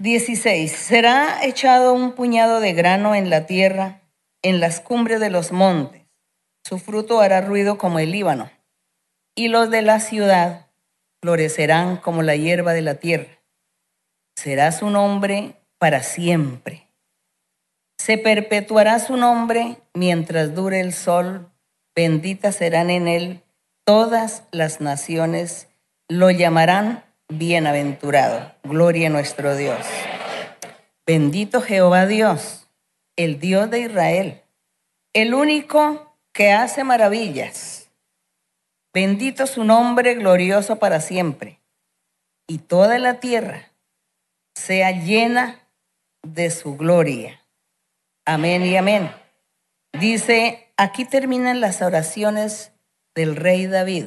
16. 0.00 0.72
Será 0.72 1.44
echado 1.44 1.92
un 1.92 2.12
puñado 2.12 2.60
de 2.60 2.72
grano 2.72 3.14
en 3.14 3.28
la 3.28 3.44
tierra, 3.44 4.00
en 4.42 4.58
las 4.58 4.80
cumbres 4.80 5.20
de 5.20 5.28
los 5.28 5.52
montes. 5.52 6.02
Su 6.64 6.78
fruto 6.78 7.20
hará 7.20 7.42
ruido 7.42 7.76
como 7.76 7.98
el 7.98 8.10
Líbano, 8.10 8.50
y 9.34 9.48
los 9.48 9.68
de 9.68 9.82
la 9.82 10.00
ciudad 10.00 10.68
florecerán 11.20 11.98
como 11.98 12.22
la 12.22 12.36
hierba 12.36 12.72
de 12.72 12.82
la 12.82 12.94
tierra. 12.94 13.35
Será 14.36 14.70
su 14.70 14.90
nombre 14.90 15.56
para 15.78 16.02
siempre 16.02 16.86
se 18.06 18.18
perpetuará 18.18 19.00
su 19.00 19.16
nombre 19.16 19.78
mientras 19.92 20.54
dure 20.54 20.78
el 20.78 20.92
sol, 20.92 21.50
benditas 21.92 22.54
serán 22.54 22.88
en 22.88 23.08
él 23.08 23.42
todas 23.84 24.44
las 24.52 24.80
naciones, 24.80 25.66
lo 26.08 26.30
llamarán 26.30 27.04
bienaventurado. 27.28 28.52
Gloria 28.62 29.08
a 29.08 29.10
nuestro 29.10 29.56
Dios. 29.56 29.84
Bendito 31.04 31.60
Jehová 31.60 32.06
Dios, 32.06 32.68
el 33.16 33.40
Dios 33.40 33.70
de 33.70 33.80
Israel, 33.80 34.42
el 35.12 35.34
único 35.34 36.16
que 36.32 36.52
hace 36.52 36.84
maravillas. 36.84 37.90
Bendito 38.94 39.48
su 39.48 39.64
nombre 39.64 40.14
glorioso 40.14 40.76
para 40.76 41.00
siempre. 41.00 41.58
Y 42.46 42.58
toda 42.58 43.00
la 43.00 43.18
tierra 43.18 43.72
sea 44.56 44.90
llena 44.90 45.60
de 46.22 46.50
su 46.50 46.76
gloria. 46.76 47.40
Amén 48.24 48.64
y 48.64 48.76
amén. 48.76 49.12
Dice, 49.92 50.72
aquí 50.76 51.04
terminan 51.04 51.60
las 51.60 51.82
oraciones 51.82 52.72
del 53.14 53.36
rey 53.36 53.66
David. 53.66 54.06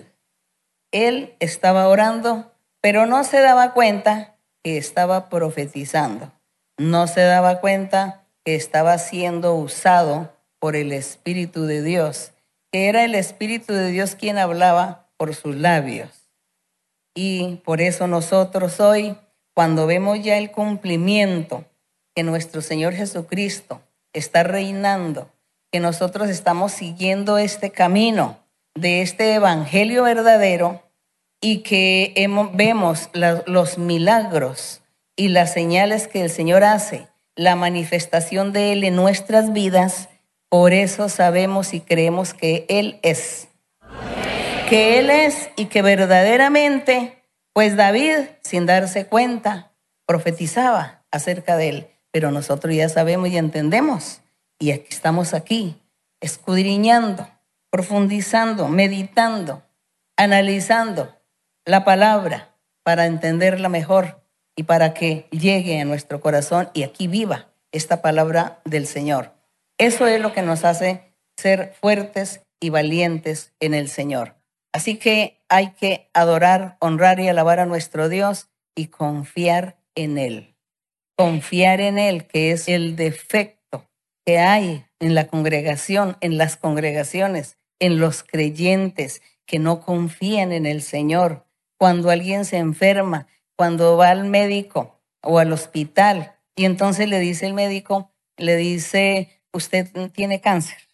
Él 0.91 1.35
estaba 1.39 1.87
orando, 1.87 2.51
pero 2.81 3.05
no 3.05 3.23
se 3.23 3.39
daba 3.39 3.73
cuenta 3.73 4.35
que 4.63 4.77
estaba 4.77 5.29
profetizando. 5.29 6.33
No 6.77 7.07
se 7.07 7.21
daba 7.21 7.61
cuenta 7.61 8.25
que 8.43 8.55
estaba 8.55 8.97
siendo 8.97 9.55
usado 9.55 10.35
por 10.59 10.75
el 10.75 10.91
Espíritu 10.91 11.65
de 11.65 11.83
Dios, 11.83 12.33
que 12.71 12.89
era 12.89 13.03
el 13.05 13.15
Espíritu 13.15 13.73
de 13.73 13.91
Dios 13.91 14.15
quien 14.15 14.37
hablaba 14.37 15.09
por 15.15 15.35
sus 15.35 15.55
labios. 15.55 16.31
Y 17.15 17.57
por 17.65 17.81
eso 17.81 18.07
nosotros 18.07 18.79
hoy, 18.79 19.17
cuando 19.59 19.87
vemos 19.87 20.23
ya 20.23 20.37
el 20.37 20.51
cumplimiento 20.51 21.65
que 22.15 22.23
nuestro 22.23 22.61
Señor 22.61 22.93
Jesucristo 22.93 23.81
está 24.13 24.43
reinando, 24.43 25.29
que 25.69 25.81
nosotros 25.81 26.29
estamos 26.29 26.71
siguiendo 26.71 27.37
este 27.37 27.69
camino 27.69 28.39
de 28.73 29.01
este 29.01 29.33
evangelio 29.33 30.03
verdadero 30.03 30.81
y 31.41 31.57
que 31.57 32.13
vemos 32.53 33.09
los 33.47 33.77
milagros 33.77 34.81
y 35.17 35.27
las 35.27 35.51
señales 35.51 36.07
que 36.07 36.21
el 36.21 36.29
Señor 36.29 36.63
hace, 36.63 37.09
la 37.35 37.57
manifestación 37.57 38.53
de 38.53 38.71
Él 38.71 38.85
en 38.85 38.95
nuestras 38.95 39.51
vidas, 39.51 40.07
por 40.47 40.71
eso 40.71 41.09
sabemos 41.09 41.73
y 41.73 41.81
creemos 41.81 42.33
que 42.33 42.65
Él 42.69 42.97
es. 43.01 43.49
Que 44.69 44.99
Él 44.99 45.09
es 45.09 45.49
y 45.57 45.65
que 45.65 45.81
verdaderamente, 45.81 47.18
pues 47.53 47.75
David, 47.75 48.29
sin 48.41 48.65
darse 48.65 49.05
cuenta, 49.05 49.71
profetizaba 50.05 51.03
acerca 51.11 51.57
de 51.57 51.69
Él 51.69 51.89
pero 52.11 52.31
nosotros 52.31 52.75
ya 52.75 52.89
sabemos 52.89 53.29
y 53.29 53.37
entendemos. 53.37 54.21
Y 54.59 54.71
aquí 54.71 54.87
estamos 54.89 55.33
aquí, 55.33 55.81
escudriñando, 56.19 57.29
profundizando, 57.69 58.67
meditando, 58.67 59.63
analizando 60.17 61.15
la 61.65 61.85
palabra 61.85 62.55
para 62.83 63.05
entenderla 63.05 63.69
mejor 63.69 64.23
y 64.55 64.63
para 64.63 64.93
que 64.93 65.27
llegue 65.31 65.79
a 65.79 65.85
nuestro 65.85 66.19
corazón 66.19 66.69
y 66.73 66.83
aquí 66.83 67.07
viva 67.07 67.49
esta 67.71 68.01
palabra 68.01 68.59
del 68.65 68.87
Señor. 68.87 69.33
Eso 69.77 70.07
es 70.07 70.19
lo 70.19 70.33
que 70.33 70.41
nos 70.41 70.65
hace 70.65 71.13
ser 71.37 71.73
fuertes 71.79 72.41
y 72.59 72.69
valientes 72.69 73.53
en 73.61 73.73
el 73.73 73.87
Señor. 73.87 74.35
Así 74.73 74.97
que 74.97 75.38
hay 75.49 75.71
que 75.71 76.09
adorar, 76.13 76.77
honrar 76.79 77.19
y 77.19 77.27
alabar 77.27 77.59
a 77.59 77.65
nuestro 77.65 78.07
Dios 78.07 78.49
y 78.75 78.87
confiar 78.87 79.77
en 79.95 80.17
Él 80.17 80.55
confiar 81.19 81.81
en 81.81 81.99
Él, 81.99 82.27
que 82.27 82.53
es 82.53 82.69
el 82.69 82.95
defecto 82.95 83.89
que 84.25 84.39
hay 84.39 84.85
en 85.01 85.15
la 85.15 85.27
congregación, 85.27 86.15
en 86.21 86.37
las 86.37 86.55
congregaciones, 86.55 87.57
en 87.79 87.99
los 87.99 88.23
creyentes 88.23 89.21
que 89.45 89.59
no 89.59 89.81
confían 89.81 90.53
en 90.53 90.65
el 90.65 90.81
Señor. 90.81 91.45
Cuando 91.77 92.09
alguien 92.09 92.45
se 92.45 92.55
enferma, 92.55 93.27
cuando 93.57 93.97
va 93.97 94.11
al 94.11 94.23
médico 94.29 95.01
o 95.21 95.39
al 95.39 95.51
hospital 95.51 96.37
y 96.55 96.63
entonces 96.63 97.09
le 97.09 97.19
dice 97.19 97.47
el 97.47 97.53
médico, 97.53 98.13
le 98.37 98.55
dice, 98.55 99.41
usted 99.51 99.89
tiene 100.13 100.39
cáncer. 100.39 100.87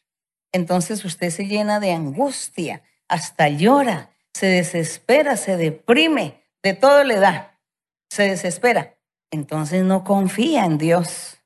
Entonces 0.51 1.05
usted 1.05 1.29
se 1.29 1.45
llena 1.45 1.79
de 1.79 1.91
angustia, 1.91 2.81
hasta 3.07 3.47
llora, 3.47 4.09
se 4.35 4.47
desespera, 4.47 5.37
se 5.37 5.57
deprime, 5.57 6.43
de 6.61 6.73
todo 6.73 7.03
le 7.03 7.15
da, 7.15 7.59
se 8.09 8.23
desespera 8.23 8.95
entonces 9.35 9.83
no 9.83 10.03
confía 10.03 10.65
en 10.65 10.77
Dios. 10.77 11.37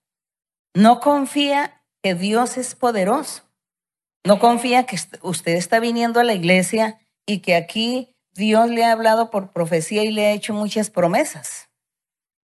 No 0.75 0.99
confía 0.99 1.83
que 2.01 2.15
Dios 2.15 2.57
es 2.57 2.75
poderoso. 2.75 3.43
No 4.23 4.39
confía 4.39 4.85
que 4.85 4.97
usted 5.21 5.53
está 5.53 5.79
viniendo 5.79 6.19
a 6.19 6.23
la 6.23 6.33
iglesia 6.33 6.99
y 7.25 7.39
que 7.39 7.55
aquí 7.55 8.15
Dios 8.33 8.69
le 8.69 8.85
ha 8.85 8.91
hablado 8.91 9.31
por 9.31 9.51
profecía 9.51 10.03
y 10.03 10.11
le 10.11 10.27
ha 10.27 10.31
hecho 10.31 10.53
muchas 10.53 10.89
promesas. 10.89 11.69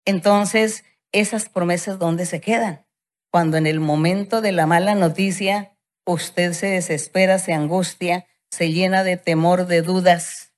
Entonces, 0.06 0.84
esas 1.12 1.48
promesas, 1.48 2.00
¿dónde 2.00 2.26
se 2.26 2.42
quedan? 2.42 2.86
Cuando 3.32 3.58
en 3.58 3.68
el 3.68 3.80
momento 3.80 4.42
de 4.42 4.52
la 4.52 4.66
mala 4.66 4.96
noticia 4.96 5.78
usted 6.06 6.54
se 6.54 6.68
desespera, 6.68 7.40
se 7.40 7.54
angustia, 7.54 8.26
se 8.56 8.72
llena 8.72 9.04
de 9.04 9.18
temor, 9.18 9.68
de 9.68 9.82
dudas, 9.82 10.54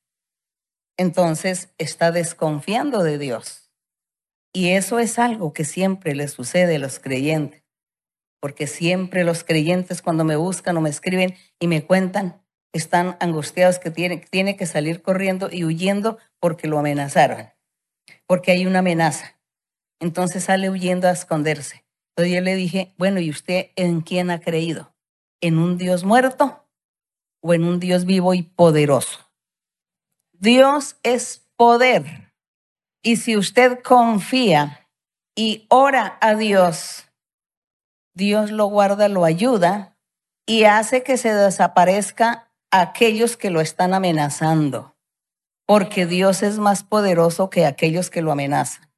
entonces 0.98 1.74
está 1.80 2.12
desconfiando 2.12 3.01
de 3.01 3.18
Dios. 3.18 3.72
Y 4.54 4.70
eso 4.70 5.00
es 5.00 5.18
algo 5.18 5.51
que 5.51 5.66
siempre 5.66 6.13
le 6.13 6.27
sucede 6.27 6.75
a 6.75 6.80
los 6.80 7.00
creyentes, 7.00 7.63
porque 8.39 8.68
siempre 8.68 9.24
los 9.24 9.44
creyentes 9.44 10.04
cuando 10.04 10.24
me 10.24 10.36
buscan 10.36 10.77
o 10.77 10.82
me 10.82 10.92
escriben 10.92 11.34
y 11.60 11.66
me 11.66 11.84
cuentan, 11.86 12.39
están 12.72 13.18
angustiados 13.20 13.80
que 13.80 13.89
tiene, 13.89 14.18
tiene 14.18 14.56
que 14.58 14.68
salir 14.68 15.01
corriendo 15.01 15.50
y 15.51 15.66
huyendo 15.66 16.20
porque 16.39 16.68
lo 16.68 16.77
amenazaron, 16.77 17.50
porque 18.27 18.51
hay 18.51 18.68
una 18.68 18.80
amenaza. 18.80 19.39
Entonces 20.00 20.44
sale 20.44 20.70
huyendo 20.70 21.08
a 21.08 21.13
esconderse. 21.13 21.84
Entonces 22.12 22.36
yo 22.36 22.42
le 22.42 22.54
dije, 22.54 22.94
bueno, 23.00 23.20
¿y 23.20 23.32
usted 23.32 23.72
en 23.75 24.01
quién 24.01 24.30
ha 24.30 24.39
creído? 24.39 24.96
¿En 25.42 25.58
un 25.58 25.80
Dios 25.80 26.04
muerto 26.04 26.67
o 27.41 27.53
en 27.53 27.63
un 27.63 27.79
Dios 27.79 28.06
vivo 28.06 28.34
y 28.34 28.44
poderoso? 28.44 29.32
Dios 30.34 30.98
es 31.03 31.48
poder. 31.56 32.34
Y 33.01 33.17
si 33.17 33.38
usted 33.38 33.82
confía 33.84 34.88
y 35.36 35.65
ora 35.70 36.17
a 36.22 36.36
Dios, 36.36 37.06
Dios 38.13 38.51
lo 38.51 38.65
guarda, 38.65 39.08
lo 39.08 39.25
ayuda 39.25 39.98
y 40.46 40.63
hace 40.63 41.03
que 41.03 41.17
se 41.17 41.34
desaparezca 41.34 42.51
aquellos 42.72 43.38
que 43.38 43.50
lo 43.50 43.62
están 43.62 43.94
amenazando, 43.94 44.96
porque 45.65 46.06
Dios 46.06 46.44
es 46.44 46.58
más 46.58 46.84
poderoso 46.84 47.50
que 47.50 47.65
aquellos 47.65 48.10
que 48.10 48.22
lo 48.22 48.32
amenazan. 48.32 48.89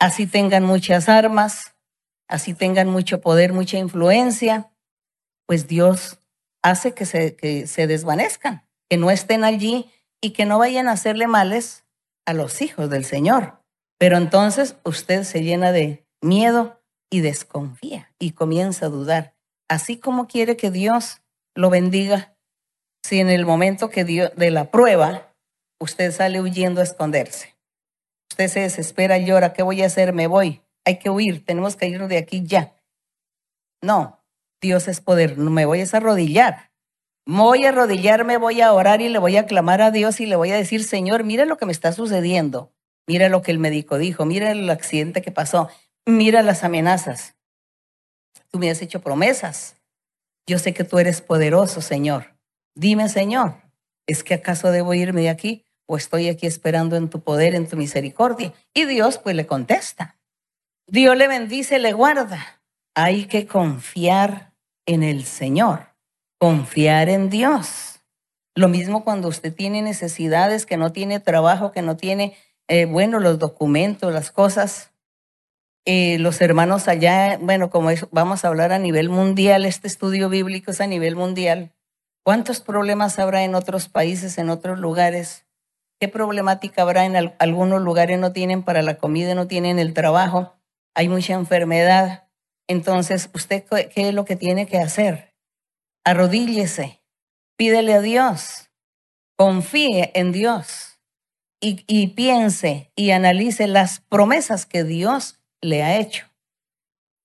Así 0.00 0.26
tengan 0.26 0.64
muchas 0.64 1.08
armas, 1.08 1.74
así 2.28 2.54
tengan 2.54 2.88
mucho 2.88 3.20
poder, 3.20 3.52
mucha 3.52 3.78
influencia, 3.78 4.72
pues 5.46 5.66
Dios 5.66 6.18
hace 6.62 6.94
que 6.94 7.06
se, 7.06 7.36
que 7.36 7.66
se 7.66 7.86
desvanezcan, 7.86 8.66
que 8.88 8.96
no 8.96 9.10
estén 9.10 9.44
allí 9.44 9.90
y 10.20 10.30
que 10.30 10.44
no 10.44 10.58
vayan 10.58 10.88
a 10.88 10.92
hacerle 10.92 11.26
males 11.26 11.84
a 12.26 12.32
los 12.32 12.60
hijos 12.60 12.90
del 12.90 13.04
Señor. 13.04 13.62
Pero 13.98 14.16
entonces 14.16 14.76
usted 14.84 15.24
se 15.24 15.42
llena 15.42 15.72
de 15.72 16.06
miedo 16.20 16.80
y 17.10 17.20
desconfía 17.20 18.12
y 18.18 18.32
comienza 18.32 18.86
a 18.86 18.90
dudar. 18.90 19.34
así 19.70 19.98
como 19.98 20.28
quiere 20.28 20.56
que 20.56 20.70
Dios 20.70 21.20
lo 21.54 21.68
bendiga, 21.68 22.34
si 23.02 23.20
en 23.20 23.28
el 23.28 23.44
momento 23.44 23.90
que 23.90 24.04
Dios, 24.04 24.30
de 24.34 24.50
la 24.50 24.70
prueba 24.70 25.34
usted 25.78 26.12
sale 26.12 26.40
huyendo 26.40 26.80
a 26.80 26.84
esconderse? 26.84 27.56
Usted 28.30 28.48
se 28.48 28.60
desespera, 28.60 29.18
llora, 29.18 29.52
¿qué 29.52 29.62
voy 29.62 29.82
a 29.82 29.86
hacer? 29.86 30.12
Me 30.12 30.26
voy. 30.26 30.62
Hay 30.84 30.98
que 30.98 31.10
huir, 31.10 31.44
tenemos 31.44 31.76
que 31.76 31.88
irnos 31.88 32.08
de 32.08 32.18
aquí 32.18 32.44
ya. 32.44 32.74
No, 33.82 34.17
Dios 34.60 34.88
es 34.88 35.00
poder, 35.00 35.38
no 35.38 35.50
me 35.50 35.66
voy 35.66 35.80
a 35.80 35.96
arrodillar. 35.96 36.72
Voy 37.26 37.66
a 37.66 37.68
arrodillarme, 37.68 38.38
voy 38.38 38.60
a 38.60 38.72
orar 38.72 39.02
y 39.02 39.08
le 39.08 39.18
voy 39.18 39.36
a 39.36 39.46
clamar 39.46 39.82
a 39.82 39.90
Dios 39.90 40.18
y 40.20 40.26
le 40.26 40.36
voy 40.36 40.50
a 40.50 40.56
decir, 40.56 40.82
Señor, 40.82 41.24
mira 41.24 41.44
lo 41.44 41.58
que 41.58 41.66
me 41.66 41.72
está 41.72 41.92
sucediendo. 41.92 42.72
Mira 43.06 43.28
lo 43.28 43.42
que 43.42 43.50
el 43.50 43.58
médico 43.58 43.98
dijo, 43.98 44.24
mira 44.24 44.50
el 44.50 44.68
accidente 44.68 45.22
que 45.22 45.30
pasó, 45.30 45.68
mira 46.06 46.42
las 46.42 46.64
amenazas. 46.64 47.36
Tú 48.50 48.58
me 48.58 48.70
has 48.70 48.82
hecho 48.82 49.00
promesas. 49.00 49.76
Yo 50.46 50.58
sé 50.58 50.72
que 50.72 50.84
tú 50.84 50.98
eres 50.98 51.20
poderoso, 51.20 51.82
Señor. 51.82 52.34
Dime, 52.74 53.08
Señor, 53.08 53.56
¿es 54.06 54.24
que 54.24 54.34
acaso 54.34 54.70
debo 54.70 54.94
irme 54.94 55.22
de 55.22 55.28
aquí 55.28 55.64
o 55.86 55.96
estoy 55.96 56.28
aquí 56.28 56.46
esperando 56.46 56.96
en 56.96 57.10
tu 57.10 57.22
poder, 57.22 57.54
en 57.54 57.68
tu 57.68 57.76
misericordia? 57.76 58.54
Y 58.72 58.86
Dios 58.86 59.18
pues 59.18 59.36
le 59.36 59.46
contesta. 59.46 60.18
Dios 60.86 61.16
le 61.16 61.28
bendice, 61.28 61.78
le 61.78 61.92
guarda. 61.92 62.62
Hay 62.94 63.26
que 63.26 63.46
confiar 63.46 64.47
en 64.88 65.02
el 65.02 65.24
Señor, 65.24 65.94
confiar 66.38 67.10
en 67.10 67.28
Dios. 67.28 68.00
Lo 68.54 68.68
mismo 68.68 69.04
cuando 69.04 69.28
usted 69.28 69.54
tiene 69.54 69.82
necesidades, 69.82 70.64
que 70.64 70.78
no 70.78 70.92
tiene 70.92 71.20
trabajo, 71.20 71.72
que 71.72 71.82
no 71.82 71.96
tiene, 71.96 72.34
eh, 72.68 72.86
bueno, 72.86 73.20
los 73.20 73.38
documentos, 73.38 74.12
las 74.12 74.32
cosas. 74.32 74.90
Eh, 75.84 76.18
los 76.18 76.40
hermanos 76.40 76.88
allá, 76.88 77.38
bueno, 77.38 77.70
como 77.70 77.90
vamos 78.10 78.44
a 78.44 78.48
hablar 78.48 78.72
a 78.72 78.78
nivel 78.78 79.10
mundial, 79.10 79.66
este 79.66 79.86
estudio 79.86 80.30
bíblico 80.30 80.70
es 80.70 80.80
a 80.80 80.86
nivel 80.86 81.16
mundial. 81.16 81.72
¿Cuántos 82.24 82.60
problemas 82.60 83.18
habrá 83.18 83.44
en 83.44 83.54
otros 83.54 83.88
países, 83.88 84.38
en 84.38 84.48
otros 84.48 84.78
lugares? 84.78 85.46
¿Qué 86.00 86.08
problemática 86.08 86.82
habrá 86.82 87.04
en 87.04 87.34
algunos 87.38 87.82
lugares? 87.82 88.18
No 88.18 88.32
tienen 88.32 88.62
para 88.62 88.80
la 88.80 88.96
comida, 88.96 89.34
no 89.34 89.46
tienen 89.46 89.78
el 89.78 89.92
trabajo, 89.92 90.54
hay 90.94 91.08
mucha 91.10 91.34
enfermedad. 91.34 92.27
Entonces, 92.68 93.30
¿usted 93.34 93.64
qué 93.64 94.08
es 94.08 94.14
lo 94.14 94.24
que 94.24 94.36
tiene 94.36 94.66
que 94.66 94.78
hacer? 94.78 95.34
Arrodíllese, 96.04 97.02
pídele 97.56 97.94
a 97.94 98.00
Dios, 98.00 98.70
confíe 99.36 100.12
en 100.14 100.32
Dios 100.32 101.00
y, 101.60 101.84
y 101.86 102.08
piense 102.08 102.92
y 102.94 103.10
analice 103.10 103.66
las 103.66 104.00
promesas 104.00 104.66
que 104.66 104.84
Dios 104.84 105.40
le 105.60 105.82
ha 105.82 105.98
hecho. 105.98 106.26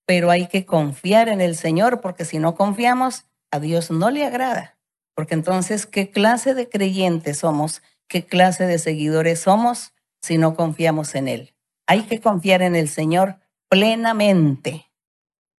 Pero 0.05 0.31
hay 0.31 0.47
que 0.47 0.65
confiar 0.65 1.29
en 1.29 1.41
el 1.41 1.55
Señor, 1.55 2.01
porque 2.01 2.25
si 2.25 2.39
no 2.39 2.55
confiamos, 2.55 3.25
a 3.51 3.59
Dios 3.59 3.91
no 3.91 4.09
le 4.09 4.25
agrada. 4.25 4.77
Porque 5.15 5.33
entonces, 5.33 5.85
¿qué 5.85 6.09
clase 6.09 6.53
de 6.53 6.67
creyentes 6.67 7.39
somos? 7.39 7.81
¿Qué 8.07 8.25
clase 8.25 8.65
de 8.65 8.79
seguidores 8.79 9.41
somos 9.41 9.93
si 10.21 10.37
no 10.37 10.55
confiamos 10.55 11.15
en 11.15 11.27
Él? 11.27 11.53
Hay 11.87 12.03
que 12.03 12.19
confiar 12.19 12.61
en 12.61 12.75
el 12.75 12.89
Señor 12.89 13.39
plenamente, 13.69 14.91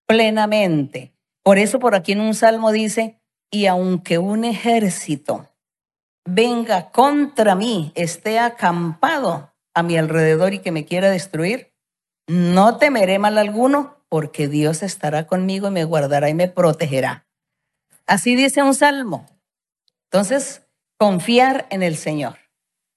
plenamente. 0.07 1.15
Por 1.43 1.59
eso 1.59 1.79
por 1.79 1.95
aquí 1.95 2.13
en 2.13 2.21
un 2.21 2.35
salmo 2.35 2.73
dice, 2.73 3.21
y 3.51 3.67
aunque 3.67 4.19
un 4.19 4.45
ejército 4.45 5.51
venga 6.25 6.91
contra 6.91 7.55
mí, 7.55 7.93
esté 7.95 8.39
acampado 8.39 9.53
a 9.75 9.83
mi 9.83 9.97
alrededor 9.97 10.55
y 10.55 10.61
que 10.61 10.73
me 10.73 10.85
quiera 10.85 11.11
destruir, 11.11 11.75
no 12.27 12.79
temeré 12.79 13.19
mal 13.19 13.37
alguno, 13.37 14.05
porque 14.09 14.49
Dios 14.49 14.83
estará 14.83 15.27
conmigo 15.27 15.69
y 15.69 15.73
me 15.73 15.85
guardará 15.85 16.29
y 16.31 16.35
me 16.35 16.49
protegerá. 16.49 17.27
Así 18.07 18.37
dice 18.37 18.63
un 18.63 18.75
salmo. 18.75 19.27
Entonces, 20.11 20.63
confiar 20.99 21.67
en 21.71 21.83
el 21.83 21.97
Señor. 21.97 22.39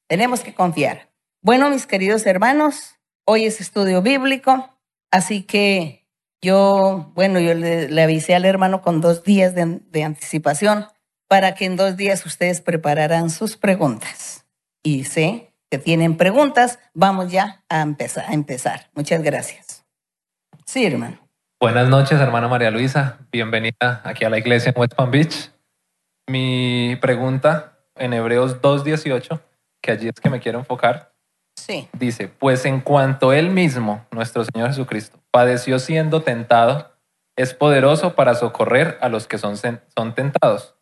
Tenemos 0.08 0.42
que 0.42 0.54
confiar. 0.54 1.12
Bueno, 1.42 1.70
mis 1.70 1.88
queridos 1.88 2.26
hermanos, 2.26 2.96
hoy 3.26 3.46
es 3.46 3.60
estudio 3.60 4.02
bíblico, 4.02 4.70
así 5.12 5.44
que 5.44 5.97
yo, 6.42 7.12
bueno, 7.16 7.40
yo 7.40 7.54
le, 7.54 8.02
avisé 8.02 8.36
al 8.36 8.46
hermano 8.46 8.82
con 8.82 9.02
dos 9.02 9.24
días 9.24 9.56
de, 9.56 9.80
de 9.90 10.04
anticipación 10.04 10.88
para 11.28 11.56
que 11.56 11.66
en 11.66 11.76
dos 11.76 11.98
días 11.98 12.26
ustedes 12.26 12.62
prepararan 12.62 13.30
sus 13.30 13.58
preguntas. 13.58 14.46
Y 14.84 15.04
sé 15.04 15.54
que 15.70 15.78
tienen 15.78 16.16
preguntas, 16.16 16.80
vamos 16.94 17.32
ya 17.32 17.64
a 17.70 17.82
empezar. 17.82 18.90
Muchas 18.94 19.22
gracias. 19.22 19.86
Sí, 20.66 20.86
hermano. 20.86 21.18
Buenas 21.60 21.90
noches, 21.90 22.20
hermana 22.20 22.48
María 22.48 22.72
Luisa. 22.72 23.18
Bienvenida 23.32 24.02
aquí 24.04 24.24
a 24.24 24.30
la 24.30 24.38
iglesia 24.38 24.72
en 24.74 24.80
West 24.80 24.94
Palm 24.94 25.12
Beach. 25.12 25.52
Mi 26.30 26.98
pregunta 27.02 27.80
en 27.96 28.14
Hebreos 28.14 28.62
2.18, 28.62 29.42
que 29.82 29.92
allí 29.92 30.08
es 30.08 30.20
que 30.22 30.30
me 30.30 30.40
quiero 30.40 30.60
enfocar, 30.60 31.14
dice, 31.94 32.28
pues 32.28 32.66
en 32.66 32.82
cuanto 32.82 33.34
él 33.34 33.50
mismo, 33.50 34.06
nuestro 34.12 34.44
Señor 34.46 34.70
Jesucristo, 34.70 35.20
padeció 35.32 35.80
siendo 35.80 36.22
tentado, 36.22 36.92
es 37.36 37.54
poderoso 37.54 38.16
para 38.16 38.36
socorrer 38.36 38.98
a 39.02 39.10
los 39.10 39.28
que 39.28 39.38
son, 39.38 39.56
son 39.58 40.16
tentados. 40.16 40.76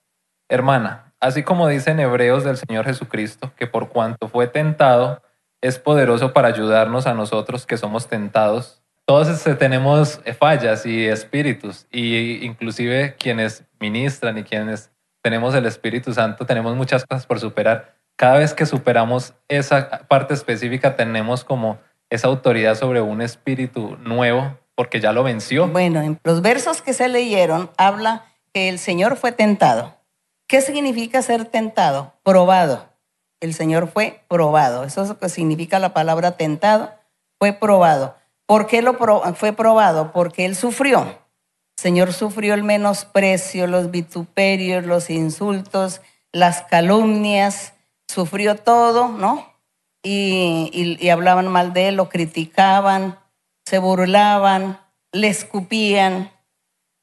Hermana, 0.48 1.06
Así 1.26 1.42
como 1.42 1.68
dice 1.68 1.90
en 1.90 2.00
Hebreos 2.00 2.44
del 2.44 2.56
Señor 2.56 2.86
Jesucristo, 2.86 3.52
que 3.58 3.66
por 3.66 3.90
cuanto 3.90 4.28
fue 4.28 4.48
tentado, 4.48 5.24
es 5.60 5.80
poderoso 5.80 6.34
para 6.34 6.50
ayudarnos 6.50 7.08
a 7.08 7.16
nosotros 7.16 7.66
que 7.66 7.78
somos 7.78 8.08
tentados. 8.08 8.84
Todos 9.06 9.30
este, 9.30 9.56
tenemos 9.56 10.22
fallas 10.38 10.86
y 10.86 11.08
espíritus, 11.08 11.88
y 11.92 12.46
inclusive 12.46 13.16
quienes 13.18 13.64
ministran 13.80 14.38
y 14.38 14.44
quienes 14.44 14.92
tenemos 15.24 15.56
el 15.56 15.66
Espíritu 15.66 16.14
Santo, 16.14 16.46
tenemos 16.46 16.76
muchas 16.76 17.04
cosas 17.06 17.26
por 17.26 17.40
superar. 17.40 17.96
Cada 18.16 18.38
vez 18.38 18.54
que 18.54 18.66
superamos 18.66 19.34
esa 19.48 20.08
parte 20.08 20.34
específica, 20.34 20.96
tenemos 20.96 21.44
como 21.44 21.80
esa 22.10 22.28
autoridad 22.28 22.76
sobre 22.76 23.02
un 23.02 23.22
espíritu 23.22 23.98
nuevo, 23.98 24.58
porque 24.76 25.00
ya 25.00 25.12
lo 25.12 25.24
venció. 25.24 25.68
Bueno, 25.68 26.02
en 26.02 26.20
los 26.24 26.42
versos 26.42 26.82
que 26.82 26.94
se 26.94 27.10
leyeron 27.10 27.70
habla 27.78 28.26
que 28.54 28.70
el 28.70 28.80
Señor 28.80 29.18
fue 29.18 29.32
tentado. 29.32 29.96
¿Qué 30.48 30.62
significa 30.62 31.22
ser 31.22 31.46
tentado? 31.46 32.14
Probado. 32.24 32.86
El 33.42 33.54
Señor 33.54 33.88
fue 33.88 34.24
probado. 34.28 34.84
Eso 34.84 35.04
es 35.04 35.10
lo 35.10 35.20
que 35.20 35.30
significa 35.30 35.80
la 35.80 35.94
palabra 35.94 36.38
tentado. 36.38 36.94
Fue 37.40 37.54
probado. 37.54 38.16
¿Por 38.46 38.68
qué 38.68 38.82
lo 38.82 38.94
fue 39.36 39.54
probado? 39.54 40.12
Porque 40.12 40.46
Él 40.46 40.56
sufrió. 40.56 41.02
El 41.02 41.82
Señor 41.82 42.14
sufrió 42.14 42.54
el 42.54 42.64
menosprecio, 42.64 43.68
los 43.68 43.92
vituperios, 43.92 44.86
los 44.86 45.10
insultos, 45.10 46.02
las 46.32 46.62
calumnias. 46.64 47.74
Sufrió 48.16 48.56
todo, 48.56 49.10
¿no? 49.10 49.46
Y, 50.02 51.10
hablaban 51.10 51.50
mal 51.50 51.74
de 51.74 51.90
Él, 51.90 51.96
lo 51.96 52.08
criticaban, 52.08 53.20
se 53.66 53.78
burlaban, 53.78 54.80
le 55.12 55.28
escupían 55.28 56.32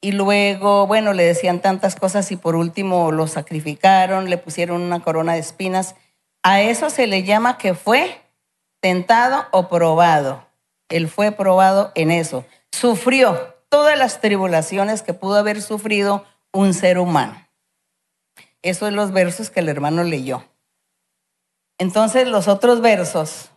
y 0.00 0.12
luego, 0.12 0.86
bueno, 0.86 1.12
le 1.12 1.24
decían 1.24 1.60
tantas 1.60 1.96
cosas 1.96 2.32
y 2.32 2.36
por 2.36 2.56
último 2.56 3.12
lo 3.12 3.26
sacrificaron, 3.26 4.30
le 4.30 4.38
pusieron 4.38 4.80
una 4.80 5.00
corona 5.00 5.34
de 5.34 5.40
espinas. 5.40 5.96
A 6.42 6.62
eso 6.62 6.88
se 6.88 7.06
le 7.06 7.24
llama 7.24 7.58
que 7.58 7.74
fue 7.74 8.22
tentado 8.80 9.44
o 9.50 9.68
probado. 9.68 10.46
Él 10.88 11.10
fue 11.10 11.30
probado 11.30 11.92
en 11.94 12.10
eso. 12.10 12.46
Sufrió 12.70 13.54
todas 13.68 13.98
las 13.98 14.22
tribulaciones 14.22 15.02
que 15.02 15.12
pudo 15.12 15.36
haber 15.36 15.60
sufrido 15.60 16.24
un 16.54 16.72
ser 16.72 16.98
humano. 16.98 17.46
Eso 18.62 18.86
es 18.86 18.94
los 18.94 19.12
versos 19.12 19.50
que 19.50 19.60
el 19.60 19.68
hermano 19.68 20.04
leyó. 20.04 20.44
Entonces 21.82 22.28
los 22.28 22.46
otros 22.46 22.80
versos 22.80 23.50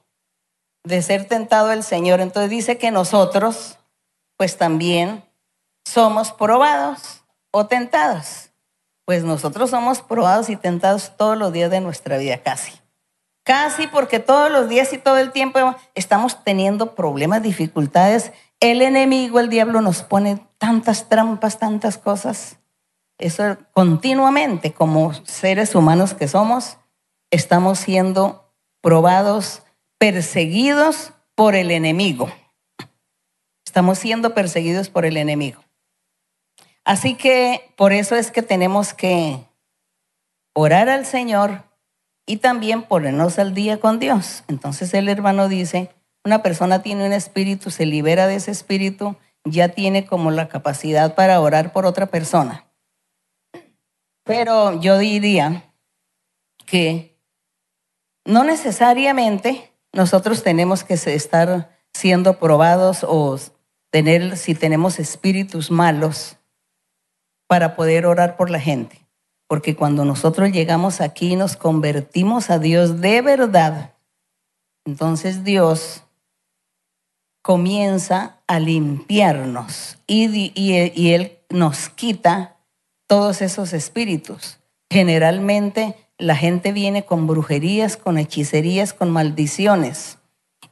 de 0.84 1.04
ser 1.04 1.26
tentado 1.28 1.72
el 1.72 1.84
Señor, 1.84 2.22
entonces 2.22 2.50
dice 2.50 2.80
que 2.80 2.90
nosotros, 2.90 3.78
pues 4.36 4.58
también 4.58 5.24
somos 5.84 6.32
probados 6.32 7.24
o 7.52 7.68
tentados. 7.68 8.50
Pues 9.06 9.24
nosotros 9.24 9.70
somos 9.70 10.02
probados 10.02 10.50
y 10.50 10.56
tentados 10.56 11.16
todos 11.18 11.38
los 11.38 11.54
días 11.54 11.70
de 11.70 11.82
nuestra 11.82 12.18
vida, 12.18 12.40
casi. 12.40 12.74
Casi 13.44 13.86
porque 13.86 14.18
todos 14.18 14.52
los 14.52 14.70
días 14.70 14.92
y 14.92 14.98
todo 14.98 15.20
el 15.20 15.32
tiempo 15.32 15.60
estamos 15.94 16.44
teniendo 16.44 16.96
problemas, 16.96 17.44
dificultades. 17.44 18.32
El 18.60 18.82
enemigo, 18.82 19.40
el 19.40 19.50
diablo, 19.50 19.82
nos 19.82 20.02
pone 20.02 20.44
tantas 20.58 21.10
trampas, 21.10 21.60
tantas 21.60 22.00
cosas. 22.00 22.58
Eso 23.20 23.58
continuamente, 23.72 24.74
como 24.74 25.14
seres 25.26 25.76
humanos 25.76 26.16
que 26.16 26.28
somos, 26.28 26.80
estamos 27.32 27.80
siendo 27.80 28.54
probados, 28.82 29.64
perseguidos 29.98 31.14
por 31.36 31.56
el 31.56 31.72
enemigo. 31.72 32.32
Estamos 33.66 34.00
siendo 34.00 34.34
perseguidos 34.34 34.90
por 34.90 35.06
el 35.06 35.18
enemigo. 35.18 35.64
Así 36.84 37.16
que 37.16 37.74
por 37.76 37.94
eso 37.94 38.16
es 38.16 38.32
que 38.32 38.42
tenemos 38.42 38.94
que 38.94 39.40
orar 40.54 40.88
al 40.88 41.06
Señor 41.06 41.64
y 42.26 42.38
también 42.38 42.84
ponernos 42.84 43.40
al 43.40 43.54
día 43.54 43.80
con 43.80 44.00
Dios. 44.00 44.44
Entonces 44.48 44.94
el 44.94 45.10
hermano 45.10 45.50
dice, 45.50 45.90
una 46.24 46.44
persona 46.44 46.82
tiene 46.82 47.06
un 47.06 47.14
espíritu, 47.14 47.72
se 47.72 47.86
libera 47.86 48.28
de 48.28 48.36
ese 48.36 48.52
espíritu 48.52 49.18
ya 49.46 49.70
tiene 49.70 50.06
como 50.06 50.32
la 50.32 50.50
capacidad 50.50 51.16
para 51.16 51.40
orar 51.40 51.72
por 51.72 51.86
otra 51.86 52.08
persona. 52.08 52.66
Pero 54.24 54.80
yo 54.82 54.98
diría 54.98 55.72
que 56.66 57.15
no 58.26 58.44
necesariamente 58.44 59.72
nosotros 59.94 60.44
tenemos 60.44 60.84
que 60.84 60.96
estar 60.96 61.80
siendo 61.94 62.38
probados 62.40 63.06
o 63.08 63.40
tener, 63.92 64.36
si 64.38 64.56
tenemos 64.56 65.00
espíritus 65.00 65.72
malos, 65.72 66.38
para 67.48 67.76
poder 67.76 68.06
orar 68.06 68.36
por 68.36 68.50
la 68.50 68.60
gente. 68.60 69.06
Porque 69.48 69.76
cuando 69.76 70.04
nosotros 70.04 70.52
llegamos 70.52 71.00
aquí 71.00 71.34
y 71.34 71.36
nos 71.36 71.56
convertimos 71.56 72.50
a 72.50 72.60
Dios 72.60 73.00
de 73.00 73.22
verdad, 73.22 73.94
entonces 74.86 75.44
Dios 75.44 76.04
comienza 77.42 78.42
a 78.48 78.60
limpiarnos 78.60 80.00
y, 80.08 80.52
y, 80.56 81.14
Él 81.14 81.38
nos 81.50 81.90
quita 81.90 82.58
todos 83.08 83.44
esos 83.44 83.72
espíritus. 83.74 84.60
Generalmente 84.90 85.96
la 86.18 86.36
gente 86.36 86.72
viene 86.72 87.06
con 87.06 87.28
brujerías, 87.28 87.98
con 87.98 88.18
hechicerías, 88.18 88.94
con 88.94 89.10
maldiciones. 89.10 90.18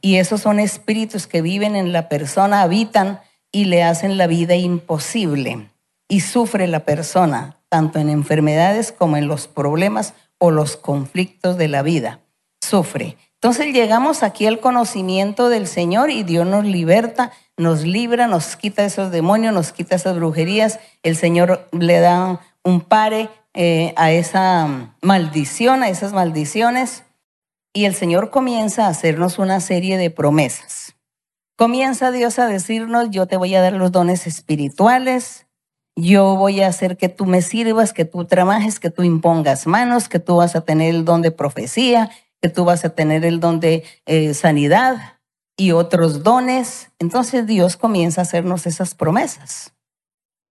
Y 0.02 0.16
esos 0.16 0.42
son 0.42 0.60
espíritus 0.60 1.28
que 1.28 1.42
viven 1.42 1.76
en 1.76 1.92
la 1.92 2.10
persona, 2.10 2.62
habitan 2.62 3.22
y 3.52 3.66
le 3.66 3.84
hacen 3.84 4.18
la 4.18 4.28
vida 4.28 4.56
imposible. 4.56 5.70
Y 6.08 6.22
sufre 6.22 6.68
la 6.68 6.82
persona, 6.82 7.58
tanto 7.70 8.00
en 8.00 8.10
enfermedades 8.10 8.92
como 8.92 9.18
en 9.18 9.28
los 9.28 9.48
problemas 9.48 10.14
o 10.38 10.52
los 10.52 10.78
conflictos 10.78 11.58
de 11.58 11.68
la 11.68 11.82
vida. 11.82 12.20
Sufre. 12.62 13.18
Entonces 13.36 13.74
llegamos 13.74 14.24
aquí 14.24 14.46
al 14.46 14.62
conocimiento 14.62 15.50
del 15.50 15.68
Señor 15.68 16.10
y 16.10 16.24
Dios 16.24 16.48
nos 16.48 16.64
liberta, 16.64 17.32
nos 17.58 17.84
libra, 17.84 18.28
nos 18.28 18.56
quita 18.56 18.86
esos 18.86 19.12
demonios, 19.12 19.54
nos 19.54 19.74
quita 19.74 19.96
esas 19.96 20.16
brujerías. 20.16 20.80
El 21.04 21.18
Señor 21.18 21.68
le 21.74 22.00
da 22.00 22.40
un 22.64 22.80
pare 22.80 23.30
eh, 23.54 23.94
a 23.98 24.12
esa 24.12 24.96
maldición, 25.02 25.84
a 25.84 25.90
esas 25.90 26.14
maldiciones. 26.14 27.04
Y 27.74 27.86
el 27.86 27.96
Señor 27.96 28.30
comienza 28.30 28.86
a 28.86 28.90
hacernos 28.90 29.40
una 29.40 29.60
serie 29.60 29.98
de 29.98 30.10
promesas. 30.10 30.96
Comienza 31.56 32.12
Dios 32.12 32.40
a 32.40 32.48
decirnos, 32.48 33.12
yo 33.12 33.28
te 33.28 33.38
voy 33.38 33.54
a 33.56 33.62
dar 33.62 33.74
los 33.74 33.92
dones 33.92 34.26
espirituales, 34.28 35.46
yo 35.96 36.36
voy 36.36 36.62
a 36.62 36.68
hacer 36.68 36.98
que 36.98 37.10
tú 37.10 37.26
me 37.26 37.42
sirvas, 37.42 37.94
que 37.94 38.06
tú 38.06 38.26
trabajes, 38.26 38.80
que 38.80 38.90
tú 38.90 39.04
impongas 39.04 39.68
manos, 39.68 40.10
que 40.10 40.20
tú 40.20 40.38
vas 40.38 40.56
a 40.56 40.62
tener 40.62 40.96
el 40.96 41.06
don 41.06 41.22
de 41.22 41.32
profecía, 41.32 42.10
que 42.42 42.50
tú 42.50 42.66
vas 42.66 42.84
a 42.86 42.90
tener 42.90 43.24
el 43.24 43.40
don 43.40 43.60
de 43.60 43.84
eh, 44.06 44.34
sanidad 44.34 45.20
y 45.56 45.72
otros 45.72 46.24
dones. 46.24 46.92
Entonces 47.00 47.46
Dios 47.46 47.78
comienza 47.78 48.22
a 48.22 48.24
hacernos 48.24 48.66
esas 48.66 48.96
promesas. 48.96 49.74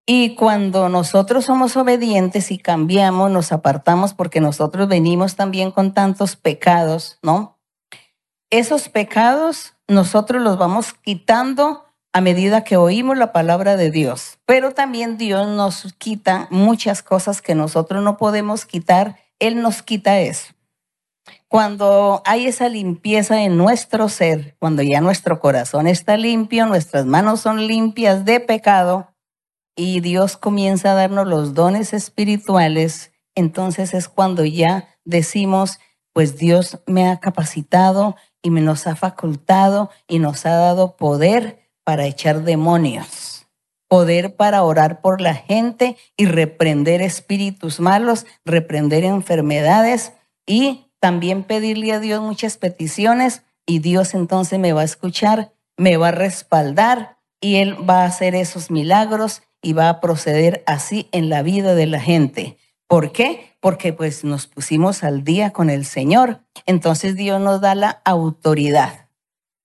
Y 0.05 0.35
cuando 0.35 0.89
nosotros 0.89 1.45
somos 1.45 1.77
obedientes 1.77 2.51
y 2.51 2.59
cambiamos, 2.59 3.31
nos 3.31 3.53
apartamos 3.53 4.15
porque 4.15 4.41
nosotros 4.41 4.89
venimos 4.89 5.37
también 5.37 5.71
con 5.71 5.95
tantos 5.95 6.35
pecados, 6.35 7.19
¿no? 7.23 7.61
Esos 8.51 8.89
pecados 8.89 9.75
nosotros 9.87 10.43
los 10.43 10.59
vamos 10.59 10.93
quitando 10.93 11.85
a 12.13 12.21
medida 12.21 12.65
que 12.65 12.77
oímos 12.77 13.17
la 13.17 13.33
palabra 13.33 13.77
de 13.77 13.91
Dios. 13.91 14.39
Pero 14.45 14.73
también 14.73 15.17
Dios 15.19 15.47
nos 15.47 15.95
quita 15.99 16.49
muchas 16.51 17.03
cosas 17.03 17.41
que 17.41 17.55
nosotros 17.55 18.03
no 18.03 18.17
podemos 18.17 18.67
quitar. 18.67 19.19
Él 19.39 19.63
nos 19.63 19.83
quita 19.83 20.19
eso. 20.19 20.53
Cuando 21.47 22.23
hay 22.27 22.47
esa 22.47 22.69
limpieza 22.69 23.43
en 23.43 23.57
nuestro 23.57 24.09
ser, 24.09 24.57
cuando 24.59 24.83
ya 24.83 25.01
nuestro 25.01 25.39
corazón 25.39 25.87
está 25.87 26.17
limpio, 26.17 26.67
nuestras 26.67 27.07
manos 27.07 27.41
son 27.41 27.67
limpias 27.67 28.25
de 28.25 28.41
pecado 28.41 29.12
y 29.77 30.01
Dios 30.01 30.37
comienza 30.37 30.93
a 30.93 30.95
darnos 30.95 31.27
los 31.27 31.55
dones 31.55 31.93
espirituales, 31.93 33.13
entonces 33.35 33.95
es 33.95 34.09
cuando 34.09 34.45
ya 34.45 34.89
decimos, 35.05 35.81
pues 36.13 36.37
Dios 36.37 36.81
me 36.87 37.09
ha 37.09 37.21
capacitado 37.21 38.17
y 38.43 38.51
me 38.51 38.61
nos 38.61 38.87
ha 38.87 38.97
facultado 38.97 39.91
y 40.07 40.19
nos 40.19 40.45
ha 40.45 40.55
dado 40.55 40.97
poder 40.97 41.71
para 41.85 42.07
echar 42.07 42.43
demonios, 42.43 43.47
poder 43.89 44.37
para 44.37 44.63
orar 44.63 45.01
por 45.01 45.21
la 45.21 45.35
gente 45.35 45.97
y 46.17 46.27
reprender 46.27 47.01
espíritus 47.01 47.81
malos, 47.81 48.27
reprender 48.45 49.05
enfermedades 49.05 50.13
y 50.47 50.93
también 51.01 51.45
pedirle 51.45 51.93
a 51.93 52.01
Dios 52.01 52.21
muchas 52.21 52.59
peticiones 52.59 53.43
y 53.67 53.79
Dios 53.79 54.15
entonces 54.15 54.59
me 54.59 54.73
va 54.73 54.83
a 54.83 54.85
escuchar, 54.85 55.53
me 55.77 55.97
va 55.97 56.09
a 56.09 56.13
respaldar 56.13 57.19
y 57.41 57.57
Él 57.57 57.89
va 57.89 58.03
a 58.03 58.07
hacer 58.07 58.35
esos 58.35 58.71
milagros 58.71 59.43
y 59.63 59.73
va 59.73 59.89
a 59.89 60.01
proceder 60.01 60.63
así 60.67 61.09
en 61.13 61.29
la 61.29 61.43
vida 61.43 61.75
de 61.75 61.87
la 61.87 62.01
gente. 62.01 62.59
¿Por 62.89 63.13
qué? 63.13 63.55
Porque 63.61 63.93
pues 63.93 64.25
nos 64.25 64.47
pusimos 64.47 65.05
al 65.05 65.25
día 65.25 65.51
con 65.51 65.71
el 65.71 65.87
Señor. 65.87 66.41
Entonces 66.67 67.17
Dios 67.17 67.41
nos 67.41 67.61
da 67.61 67.75
la 67.75 68.03
autoridad. 68.05 69.09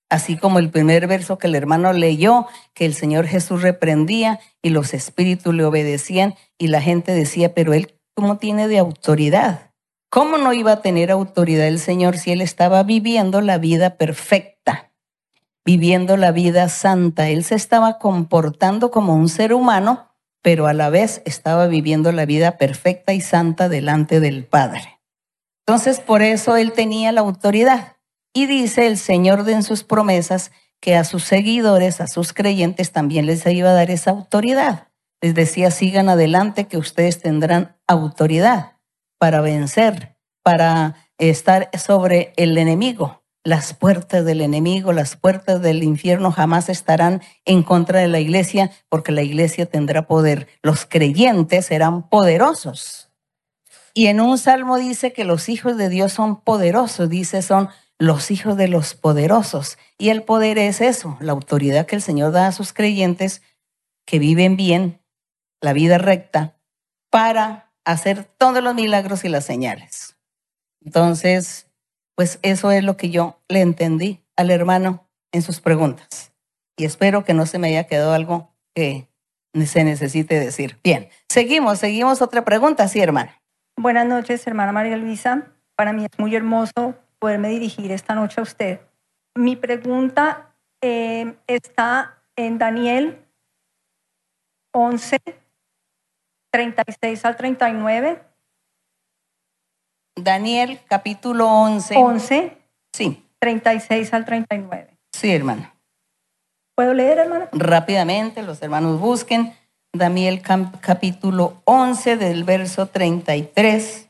Así 0.09 0.37
como 0.37 0.59
el 0.59 0.69
primer 0.69 1.07
verso 1.07 1.37
que 1.37 1.47
el 1.47 1.55
hermano 1.55 1.91
leyó, 1.91 2.47
que 2.73 2.85
el 2.85 2.93
Señor 2.93 3.27
Jesús 3.27 3.61
reprendía 3.61 4.39
y 4.61 4.69
los 4.69 4.93
espíritus 4.93 5.53
le 5.53 5.65
obedecían 5.65 6.35
y 6.57 6.67
la 6.67 6.81
gente 6.81 7.11
decía, 7.11 7.53
pero 7.53 7.73
él, 7.73 7.95
¿cómo 8.15 8.37
tiene 8.37 8.69
de 8.69 8.77
autoridad? 8.77 9.67
¿Cómo 10.09 10.37
no 10.37 10.53
iba 10.53 10.71
a 10.71 10.81
tener 10.81 11.11
autoridad 11.11 11.67
el 11.67 11.79
Señor 11.79 12.17
si 12.17 12.31
Él 12.31 12.39
estaba 12.39 12.81
viviendo 12.83 13.41
la 13.41 13.57
vida 13.57 13.97
perfecta, 13.97 14.56
viviendo 15.67 16.15
la 16.15 16.31
vida 16.31 16.69
santa? 16.69 17.27
Él 17.27 17.43
se 17.43 17.55
estaba 17.55 17.99
comportando 17.99 18.89
como 18.89 19.15
un 19.15 19.27
ser 19.27 19.53
humano, 19.53 20.07
pero 20.41 20.65
a 20.65 20.73
la 20.73 20.89
vez 20.89 21.21
estaba 21.25 21.67
viviendo 21.67 22.13
la 22.13 22.25
vida 22.25 22.57
perfecta 22.57 23.11
y 23.11 23.19
santa 23.19 23.67
delante 23.67 24.21
del 24.21 24.45
Padre. 24.45 25.01
Entonces, 25.65 25.99
por 25.99 26.21
eso 26.21 26.55
Él 26.55 26.71
tenía 26.71 27.11
la 27.11 27.19
autoridad. 27.19 27.97
Y 28.33 28.45
dice 28.45 28.87
el 28.87 28.97
Señor 28.97 29.43
en 29.49 29.61
sus 29.61 29.83
promesas 29.83 30.53
que 30.79 30.95
a 30.95 31.03
sus 31.03 31.25
seguidores, 31.25 31.99
a 31.99 32.07
sus 32.07 32.31
creyentes, 32.31 32.93
también 32.93 33.25
les 33.25 33.45
iba 33.45 33.71
a 33.71 33.73
dar 33.73 33.91
esa 33.91 34.11
autoridad. 34.11 34.87
Les 35.19 35.35
decía, 35.35 35.69
sigan 35.69 36.07
adelante 36.07 36.67
que 36.67 36.77
ustedes 36.77 37.19
tendrán 37.19 37.75
autoridad 37.87 38.77
para 39.19 39.41
vencer, 39.41 40.15
para 40.43 40.95
estar 41.17 41.69
sobre 41.77 42.31
el 42.37 42.57
enemigo. 42.57 43.26
Las 43.43 43.73
puertas 43.73 44.25
del 44.25 44.41
enemigo, 44.41 44.91
las 44.91 45.15
puertas 45.15 45.61
del 45.61 45.83
infierno 45.83 46.31
jamás 46.31 46.69
estarán 46.69 47.21
en 47.45 47.63
contra 47.63 47.99
de 47.99 48.07
la 48.07 48.19
iglesia 48.19 48.71
porque 48.89 49.11
la 49.11 49.21
iglesia 49.21 49.65
tendrá 49.65 50.05
poder. 50.07 50.47
Los 50.61 50.85
creyentes 50.85 51.67
serán 51.67 52.09
poderosos. 52.09 53.09
Y 53.93 54.07
en 54.07 54.21
un 54.21 54.37
salmo 54.37 54.77
dice 54.77 55.13
que 55.13 55.23
los 55.23 55.49
hijos 55.49 55.77
de 55.77 55.89
Dios 55.89 56.13
son 56.13 56.41
poderosos, 56.41 57.09
dice 57.09 57.41
son 57.41 57.69
los 57.97 58.31
hijos 58.31 58.57
de 58.57 58.67
los 58.67 58.93
poderosos. 58.93 59.77
Y 59.97 60.09
el 60.09 60.23
poder 60.23 60.57
es 60.57 60.81
eso, 60.81 61.17
la 61.19 61.31
autoridad 61.31 61.85
que 61.85 61.95
el 61.95 62.01
Señor 62.01 62.31
da 62.31 62.47
a 62.47 62.51
sus 62.51 62.73
creyentes 62.73 63.41
que 64.05 64.19
viven 64.19 64.55
bien, 64.55 65.01
la 65.61 65.73
vida 65.73 65.97
recta, 65.97 66.57
para 67.09 67.73
hacer 67.85 68.25
todos 68.25 68.63
los 68.63 68.75
milagros 68.75 69.23
y 69.23 69.29
las 69.29 69.45
señales. 69.45 70.15
Entonces, 70.81 71.66
pues 72.17 72.39
eso 72.41 72.71
es 72.71 72.83
lo 72.83 72.97
que 72.97 73.11
yo 73.11 73.39
le 73.47 73.61
entendí 73.61 74.23
al 74.35 74.49
hermano 74.49 75.07
en 75.31 75.43
sus 75.43 75.61
preguntas. 75.61 76.33
Y 76.75 76.85
espero 76.85 77.23
que 77.23 77.35
no 77.35 77.45
se 77.45 77.59
me 77.59 77.67
haya 77.67 77.85
quedado 77.85 78.11
algo 78.11 78.51
que 78.73 79.07
se 79.53 79.83
necesite 79.83 80.39
decir. 80.39 80.79
Bien, 80.83 81.09
seguimos, 81.29 81.77
seguimos 81.77 82.23
otra 82.23 82.43
pregunta, 82.43 82.87
sí, 82.87 82.99
hermana. 82.99 83.39
Buenas 83.75 84.07
noches, 84.07 84.45
hermana 84.47 84.71
María 84.71 84.97
Luisa. 84.97 85.51
Para 85.75 85.93
mí 85.93 86.05
es 86.05 86.19
muy 86.19 86.35
hermoso 86.35 86.95
poderme 87.19 87.49
dirigir 87.49 87.91
esta 87.91 88.15
noche 88.15 88.41
a 88.41 88.43
usted. 88.43 88.79
Mi 89.35 89.55
pregunta 89.55 90.55
eh, 90.81 91.35
está 91.45 92.17
en 92.35 92.57
Daniel 92.57 93.23
11, 94.73 95.19
36 96.49 97.25
al 97.25 97.35
39. 97.35 98.23
Daniel 100.17 100.79
capítulo 100.87 101.47
11. 101.47 101.95
11. 101.95 102.57
Sí. 102.93 103.23
36 103.39 104.13
al 104.13 104.25
39. 104.25 104.97
Sí, 105.13 105.31
hermano. 105.31 105.71
¿Puedo 106.75 106.93
leer, 106.93 107.19
hermano? 107.19 107.47
Rápidamente, 107.53 108.43
los 108.43 108.61
hermanos 108.61 108.99
busquen 108.99 109.53
Daniel 109.93 110.41
capítulo 110.81 111.61
11 111.65 112.17
del 112.17 112.43
verso 112.43 112.87
33 112.87 114.09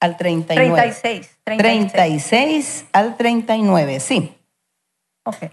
al 0.00 0.16
39. 0.16 0.74
36. 0.74 1.38
36, 1.44 1.92
36 1.92 2.86
al 2.92 3.16
39, 3.16 4.00
sí. 4.00 4.36
Ok. 5.24 5.50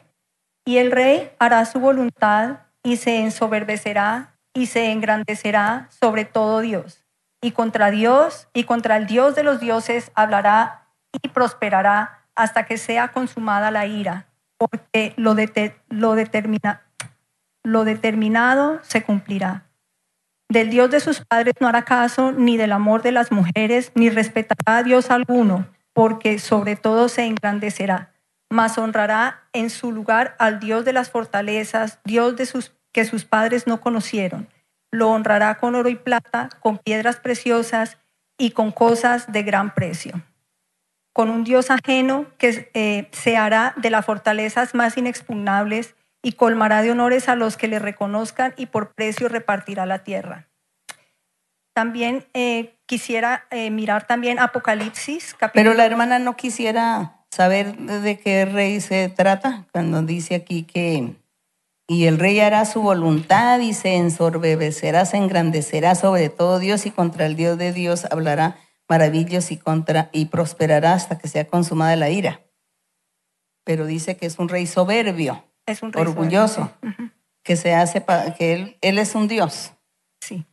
Y 0.66 0.78
el 0.78 0.92
rey 0.92 1.32
hará 1.40 1.66
su 1.66 1.80
voluntad 1.80 2.60
y 2.84 2.98
se 2.98 3.20
ensoberbecerá 3.20 4.38
y 4.54 4.66
se 4.68 4.92
engrandecerá 4.92 5.90
sobre 6.02 6.26
todo 6.26 6.60
Dios. 6.60 7.01
Y 7.42 7.52
contra 7.52 7.90
Dios 7.90 8.48
y 8.54 8.66
contra 8.66 8.98
el 8.98 9.08
Dios 9.08 9.36
de 9.36 9.44
los 9.44 9.60
dioses 9.60 10.12
hablará 10.14 10.88
y 11.12 11.30
prosperará 11.30 12.22
hasta 12.36 12.66
que 12.66 12.78
sea 12.78 13.10
consumada 13.10 13.72
la 13.72 13.88
ira, 13.88 14.28
porque 14.58 15.14
lo, 15.18 15.36
lo 15.90 16.16
determina, 16.16 16.84
Lo 17.64 17.84
determinado 17.84 18.80
se 18.84 19.04
cumplirá. 19.04 19.66
Del 20.50 20.70
Dios 20.70 20.92
de 20.92 21.00
sus 21.00 21.22
padres 21.26 21.56
no 21.60 21.68
hará 21.68 21.84
caso, 21.84 22.32
ni 22.32 22.58
del 22.58 22.74
amor 22.74 23.02
de 23.02 23.12
las 23.12 23.32
mujeres, 23.32 23.92
ni 23.96 24.10
respetará 24.10 24.78
a 24.78 24.84
Dios 24.84 25.10
alguno, 25.10 25.68
porque 25.94 26.40
sobre 26.40 26.76
todo 26.76 27.10
se 27.10 27.26
engrandecerá, 27.26 28.12
mas 28.50 28.78
honrará 28.78 29.44
en 29.54 29.70
su 29.70 29.92
lugar 29.92 30.36
al 30.40 30.60
Dios 30.60 30.84
de 30.84 30.94
las 30.94 31.10
fortalezas, 31.10 32.00
Dios 32.04 32.36
de 32.36 32.46
sus, 32.46 32.74
que 32.92 33.06
sus 33.06 33.24
padres 33.24 33.66
no 33.66 33.80
conocieron. 33.80 34.48
Lo 34.92 35.10
honrará 35.10 35.58
con 35.58 35.76
oro 35.76 35.90
y 35.90 35.96
plata, 35.96 36.50
con 36.60 36.78
piedras 36.78 37.18
preciosas 37.18 37.98
y 38.38 38.52
con 38.52 38.72
cosas 38.72 39.32
de 39.32 39.44
gran 39.44 39.74
precio. 39.74 40.22
Con 41.14 41.30
un 41.30 41.44
Dios 41.44 41.72
ajeno 41.72 42.26
que 42.38 42.70
eh, 42.74 43.10
se 43.12 43.38
hará 43.38 43.74
de 43.78 43.90
las 43.90 44.06
fortalezas 44.06 44.76
más 44.76 44.98
inexpugnables 44.98 45.96
y 46.24 46.34
colmará 46.34 46.82
de 46.82 46.92
honores 46.92 47.30
a 47.30 47.36
los 47.36 47.58
que 47.58 47.68
le 47.68 47.80
reconozcan 47.80 48.54
y 48.58 48.68
por 48.68 48.94
precio 48.94 49.28
repartirá 49.28 49.86
la 49.86 50.04
tierra. 50.04 50.48
También 51.74 52.26
eh, 52.34 52.76
quisiera 52.86 53.46
eh, 53.50 53.72
mirar 53.72 54.06
también 54.06 54.40
Apocalipsis. 54.40 55.36
Pero 55.54 55.74
la 55.74 55.86
hermana 55.86 56.20
no 56.20 56.36
quisiera 56.36 57.22
saber 57.32 57.78
de 57.78 58.20
qué 58.20 58.46
rey 58.46 58.82
se 58.82 59.08
trata 59.10 59.66
cuando 59.72 60.02
dice 60.02 60.36
aquí 60.36 60.64
que 60.64 61.16
y 61.92 62.06
el 62.06 62.20
rey 62.20 62.40
hará 62.40 62.64
su 62.64 62.82
voluntad 62.82 63.60
y 63.60 63.74
se 63.74 63.98
ensorbecerá, 63.98 65.04
se 65.04 65.18
engrandecerá 65.18 65.94
sobre 65.94 66.30
todo 66.30 66.58
Dios 66.58 66.86
y 66.86 66.92
contra 66.92 67.26
el 67.26 67.36
Dios 67.36 67.58
de 67.58 67.74
Dios 67.74 68.06
hablará 68.10 68.56
maravillas 68.88 69.52
y 69.52 69.58
contra 69.58 70.10
y 70.14 70.28
prosperará 70.28 70.94
hasta 70.94 71.18
que 71.18 71.28
sea 71.28 71.48
consumada 71.48 71.98
la 71.98 72.10
ira. 72.10 72.46
Pero 73.66 73.86
dice 73.86 74.16
que 74.16 74.26
es 74.26 74.40
un 74.40 74.48
rey 74.48 74.68
soberbio 74.68 75.44
es 75.66 75.84
un 75.84 75.92
rey 75.92 76.02
orgulloso, 76.02 76.72
que 77.44 77.58
se 77.58 77.74
hace 77.74 78.00
para 78.00 78.36
que 78.36 78.54
él, 78.54 78.78
él 78.80 78.98
es 78.98 79.14
un 79.14 79.28
dios. 79.28 79.74
Sí. 80.22 80.46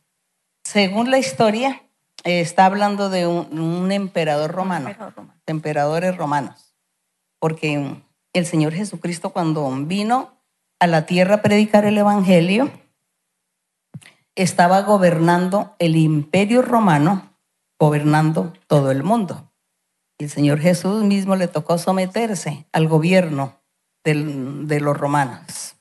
Según 0.65 1.09
la 1.09 1.19
historia, 1.19 1.83
eh, 2.25 2.41
está 2.41 2.65
hablando 2.65 3.09
de 3.09 3.27
un, 3.27 3.91
emperador 3.93 4.51
romano, 4.51 4.93
emperadores 5.45 6.17
romanos, 6.17 6.75
porque 7.39 7.95
el 8.33 8.45
Señor 8.45 8.73
Jesucristo 8.73 9.29
cuando 9.29 9.71
vino 9.85 10.38
a 10.79 10.87
la 10.87 11.05
tierra 11.05 11.41
predicar 11.41 11.85
el 11.85 11.97
Evangelio, 11.97 12.71
estaba 14.35 14.81
gobernando 14.81 15.75
el 15.79 15.95
imperio 15.95 16.61
romano, 16.61 17.35
gobernando 17.77 18.53
todo 18.67 18.91
el 18.91 19.03
mundo. 19.03 19.51
El 20.17 20.29
Señor 20.29 20.59
Jesús 20.59 21.03
mismo 21.03 21.35
le 21.35 21.47
tocó 21.47 21.77
someterse 21.77 22.65
al 22.71 22.87
gobierno 22.87 23.59
de 24.03 24.79
los 24.79 24.97
romanos. 24.97 25.75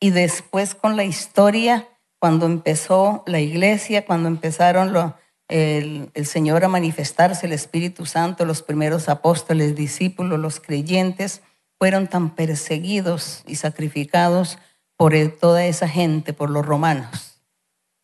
Y 0.00 0.10
después 0.10 0.74
con 0.74 0.96
la 0.96 1.04
historia, 1.04 1.88
cuando 2.18 2.46
empezó 2.46 3.22
la 3.26 3.40
iglesia, 3.40 4.04
cuando 4.04 4.28
empezaron 4.28 4.92
lo, 4.92 5.14
el, 5.48 6.26
Señor 6.26 6.64
a 6.64 6.68
manifestarse, 6.68 7.46
el 7.46 7.52
Espíritu 7.52 8.06
Santo, 8.06 8.44
los 8.44 8.62
primeros 8.62 9.08
apóstoles, 9.08 9.74
discípulos, 9.74 10.38
los 10.38 10.60
creyentes, 10.60 11.42
fueron 11.80 12.08
tan 12.08 12.34
perseguidos 12.34 13.42
y 13.46 13.56
sacrificados 13.56 14.58
por 14.98 15.14
toda 15.40 15.64
esa 15.64 15.88
gente, 15.88 16.34
por 16.34 16.50
los 16.50 16.64
romanos. 16.64 17.40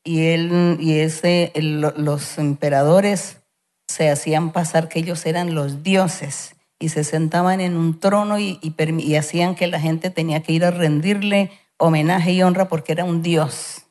Y, 0.03 0.29
él, 0.29 0.79
y 0.81 1.01
ese, 1.01 1.53
los 1.57 2.39
emperadores 2.39 3.43
se 3.87 4.09
hacían 4.09 4.53
pasar 4.53 4.89
que 4.89 5.01
ellos 5.01 5.27
eran 5.27 5.55
los 5.55 5.83
dioses 5.83 6.57
y 6.79 6.89
se 6.89 7.05
sentaban 7.05 7.61
en 7.61 7.77
un 7.77 8.01
trono 8.01 8.39
y, 8.39 8.59
hacían 9.15 9.55
que 9.55 9.67
la 9.67 9.79
gente 9.79 10.09
tenía 10.09 10.43
que 10.43 10.53
ir 10.53 10.65
a 10.65 10.71
rendirle 10.71 11.51
homenaje 11.77 12.33
y 12.33 12.43
honra 12.43 12.69
porque 12.69 12.93
era 12.93 13.05
un 13.05 13.23
dios. 13.23 13.89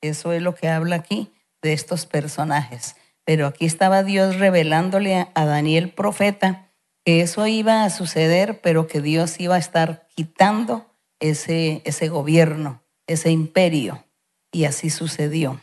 Eso 0.00 0.32
es 0.32 0.42
lo 0.42 0.56
que 0.56 0.68
habla 0.68 0.96
aquí 0.96 1.30
de 1.62 1.72
estos 1.72 2.06
personajes. 2.06 2.96
Pero 3.24 3.46
aquí 3.46 3.66
estaba 3.66 4.02
Dios 4.02 4.36
revelándole 4.36 5.28
a 5.32 5.44
Daniel 5.44 5.90
profeta 5.90 6.65
que 7.06 7.20
eso 7.20 7.46
iba 7.46 7.84
a 7.84 7.90
suceder, 7.90 8.60
pero 8.60 8.88
que 8.88 9.00
Dios 9.00 9.38
iba 9.38 9.54
a 9.54 9.60
estar 9.60 10.08
quitando 10.16 10.92
ese, 11.20 11.80
ese 11.84 12.08
gobierno, 12.08 12.82
ese 13.06 13.30
imperio. 13.30 14.04
Y 14.50 14.64
así 14.64 14.90
sucedió. 14.90 15.60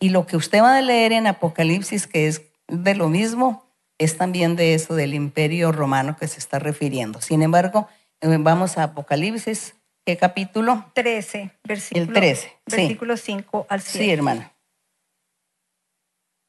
Y 0.00 0.08
lo 0.08 0.26
que 0.26 0.36
usted 0.36 0.60
va 0.60 0.76
a 0.76 0.82
leer 0.82 1.12
en 1.12 1.28
Apocalipsis, 1.28 2.08
que 2.08 2.26
es 2.26 2.42
de 2.66 2.96
lo 2.96 3.08
mismo, 3.08 3.64
es 3.98 4.16
también 4.16 4.56
de 4.56 4.74
eso 4.74 4.96
del 4.96 5.14
imperio 5.14 5.70
romano 5.70 6.16
que 6.18 6.26
se 6.26 6.40
está 6.40 6.58
refiriendo. 6.58 7.20
Sin 7.20 7.42
embargo, 7.42 7.86
eh, 8.20 8.36
vamos 8.40 8.76
a 8.76 8.82
Apocalipsis, 8.84 9.76
¿qué 10.04 10.16
capítulo? 10.16 10.90
13, 10.94 11.52
versículo, 11.62 12.06
El 12.06 12.12
13, 12.12 12.58
versículo 12.66 13.16
5 13.16 13.66
al 13.68 13.82
7. 13.82 14.04
Sí, 14.04 14.10
hermana. 14.10 14.52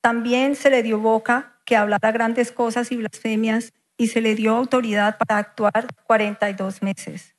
También 0.02 0.56
se 0.56 0.72
le 0.72 0.82
dio 0.82 0.98
boca 0.98 1.60
que 1.66 1.76
hablara 1.76 2.12
grandes 2.12 2.52
cosas 2.52 2.92
y 2.92 2.96
blasfemias 2.96 3.74
y 3.98 4.08
se 4.08 4.22
le 4.22 4.36
dio 4.36 4.56
autoridad 4.56 5.18
para 5.18 5.40
actuar 5.40 5.88
42 6.06 6.82
meses. 6.82 7.36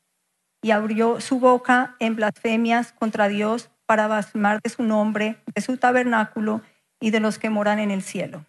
Y 0.63 0.71
abrió 0.71 1.21
su 1.21 1.41
boca 1.41 1.97
en 1.99 2.17
blasfemias 2.17 2.93
contra 2.93 3.29
Dios 3.29 3.71
para 3.87 4.07
blasfemar 4.07 4.61
de 4.63 4.71
su 4.71 4.83
nombre, 4.83 5.43
de 5.55 5.61
su 5.61 5.77
tabernáculo 5.77 6.63
y 7.01 7.11
de 7.11 7.21
los 7.21 7.39
que 7.39 7.51
moran 7.51 7.79
en 7.79 7.91
el 7.91 8.03
cielo 8.03 8.47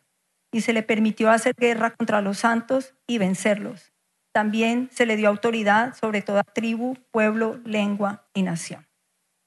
y 0.56 0.62
se 0.62 0.72
le 0.72 0.84
permitió 0.84 1.32
hacer 1.32 1.54
guerra 1.54 1.94
contra 1.94 2.22
los 2.22 2.38
santos 2.38 2.94
y 3.08 3.18
vencerlos. 3.18 3.92
También 4.34 4.90
se 4.94 5.06
le 5.06 5.18
dio 5.18 5.28
autoridad 5.28 5.94
sobre 5.96 6.22
toda 6.22 6.44
tribu, 6.44 6.96
pueblo, 7.12 7.60
lengua 7.66 8.24
y 8.34 8.44
nación. 8.44 8.88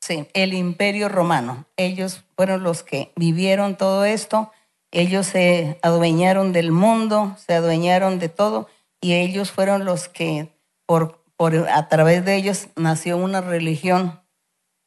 Sí, 0.03 0.29
el 0.35 0.53
imperio 0.53 1.09
romano. 1.09 1.65
Ellos 1.79 2.27
fueron 2.37 2.63
los 2.63 2.83
que 2.83 3.11
vivieron 3.17 3.79
todo 3.79 4.05
esto. 4.05 4.53
Ellos 4.91 5.27
se 5.27 5.79
adueñaron 5.83 6.53
del 6.53 6.73
mundo, 6.73 7.37
se 7.45 7.55
adueñaron 7.55 8.19
de 8.19 8.29
todo 8.29 8.69
y 9.01 9.15
ellos 9.15 9.53
fueron 9.53 9.85
los 9.85 10.09
que 10.09 10.49
por, 10.87 11.23
por 11.37 11.55
a 11.69 11.89
través 11.89 12.25
de 12.25 12.37
ellos 12.37 12.69
nació 12.77 13.17
una 13.17 13.41
religión 13.41 14.21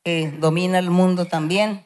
que 0.03 0.31
domina 0.31 0.79
el 0.79 0.89
mundo 0.89 1.25
también 1.25 1.85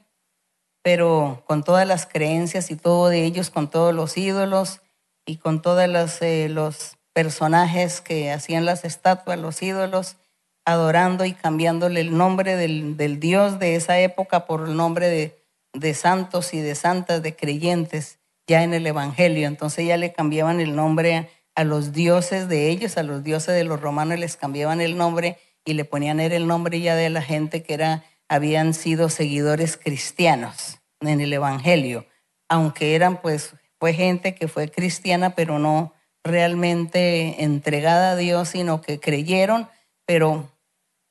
pero 0.86 1.42
con 1.48 1.64
todas 1.64 1.88
las 1.88 2.06
creencias 2.06 2.70
y 2.70 2.76
todo 2.76 3.10
de 3.10 3.26
ellos, 3.26 3.50
con 3.50 3.72
todos 3.72 3.92
los 3.92 4.16
ídolos 4.18 4.82
y 5.26 5.38
con 5.38 5.64
todos 5.64 6.22
eh, 6.22 6.48
los 6.48 6.98
personajes 7.12 8.02
que 8.02 8.32
hacían 8.32 8.66
las 8.66 8.86
estatuas, 8.86 9.40
los 9.40 9.64
ídolos, 9.64 10.18
adorando 10.64 11.26
y 11.26 11.34
cambiándole 11.34 12.02
el 12.02 12.16
nombre 12.16 12.56
del, 12.56 12.98
del 12.98 13.20
Dios 13.20 13.58
de 13.58 13.76
esa 13.76 13.98
época 13.98 14.46
por 14.46 14.68
el 14.68 14.76
nombre 14.76 15.10
de, 15.10 15.44
de, 15.76 15.94
santos 15.94 16.54
y 16.54 16.60
de 16.60 16.76
santas, 16.76 17.22
de 17.22 17.36
creyentes, 17.36 18.20
ya 18.48 18.64
en 18.64 18.74
el 18.74 18.88
Evangelio. 18.88 19.48
Entonces 19.48 19.88
ya 19.88 19.98
le 19.98 20.14
cambiaban 20.14 20.60
el 20.60 20.76
nombre 20.76 21.30
a 21.56 21.64
los 21.64 21.94
dioses 21.94 22.48
de 22.50 22.70
ellos, 22.70 22.98
a 22.98 23.04
los 23.04 23.24
dioses 23.24 23.56
de 23.56 23.64
los 23.64 23.80
romanos 23.80 24.20
les 24.20 24.36
cambiaban 24.36 24.82
el 24.82 24.98
nombre 24.98 25.38
y 25.64 25.74
le 25.74 25.86
ponían 25.86 26.20
el 26.20 26.48
nombre 26.48 26.80
ya 26.82 26.96
de 26.96 27.10
la 27.10 27.22
gente 27.22 27.64
que 27.64 27.74
era 27.74 28.04
habían 28.28 28.74
sido 28.74 29.10
seguidores 29.10 29.78
cristianos 29.78 30.80
en 31.00 31.22
el 31.22 31.32
Evangelio, 31.32 32.06
aunque 32.50 32.96
eran 32.96 33.22
pues, 33.22 33.54
fue 33.80 33.94
gente 33.94 34.36
que 34.36 34.48
fue 34.48 34.70
cristiana, 34.70 35.36
pero 35.36 35.60
no 35.60 35.94
realmente 36.24 37.44
entregada 37.44 38.12
a 38.12 38.16
Dios, 38.16 38.50
sino 38.50 38.82
que 38.82 39.00
creyeron, 39.00 39.70
pero 40.06 40.50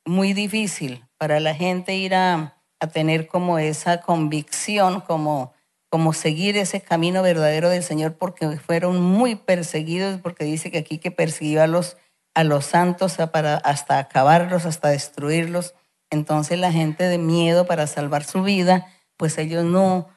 muy 0.04 0.32
difícil 0.32 1.04
para 1.16 1.40
la 1.40 1.54
gente 1.54 1.94
ir 1.94 2.14
a, 2.14 2.56
a 2.84 2.88
tener 2.88 3.26
como 3.26 3.58
esa 3.58 4.00
convicción, 4.00 5.00
como, 5.00 5.52
como 5.90 6.12
seguir 6.12 6.56
ese 6.56 6.80
camino 6.80 7.22
verdadero 7.22 7.68
del 7.68 7.82
Señor, 7.82 8.16
porque 8.16 8.56
fueron 8.58 9.00
muy 9.00 9.34
perseguidos, 9.34 10.20
porque 10.20 10.44
dice 10.44 10.70
que 10.70 10.78
aquí 10.78 10.98
que 10.98 11.10
persiguió 11.10 11.62
a 11.62 11.66
los, 11.66 11.96
a 12.34 12.44
los 12.44 12.66
santos 12.66 13.18
hasta 13.20 13.98
acabarlos, 13.98 14.66
hasta 14.66 14.88
destruirlos. 14.88 15.74
Entonces 16.10 16.58
la 16.58 16.72
gente 16.72 17.04
de 17.04 17.18
miedo 17.18 17.66
para 17.66 17.86
salvar 17.86 18.24
su 18.24 18.42
vida, 18.42 18.86
pues 19.16 19.38
ellos 19.38 19.64
no 19.64 20.08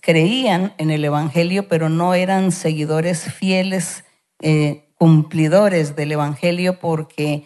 creían 0.00 0.74
en 0.78 0.90
el 0.90 1.04
Evangelio, 1.04 1.68
pero 1.68 1.88
no 1.88 2.14
eran 2.14 2.52
seguidores 2.52 3.32
fieles, 3.32 4.04
eh, 4.42 4.92
cumplidores 4.96 5.96
del 5.96 6.12
Evangelio 6.12 6.78
porque 6.78 7.44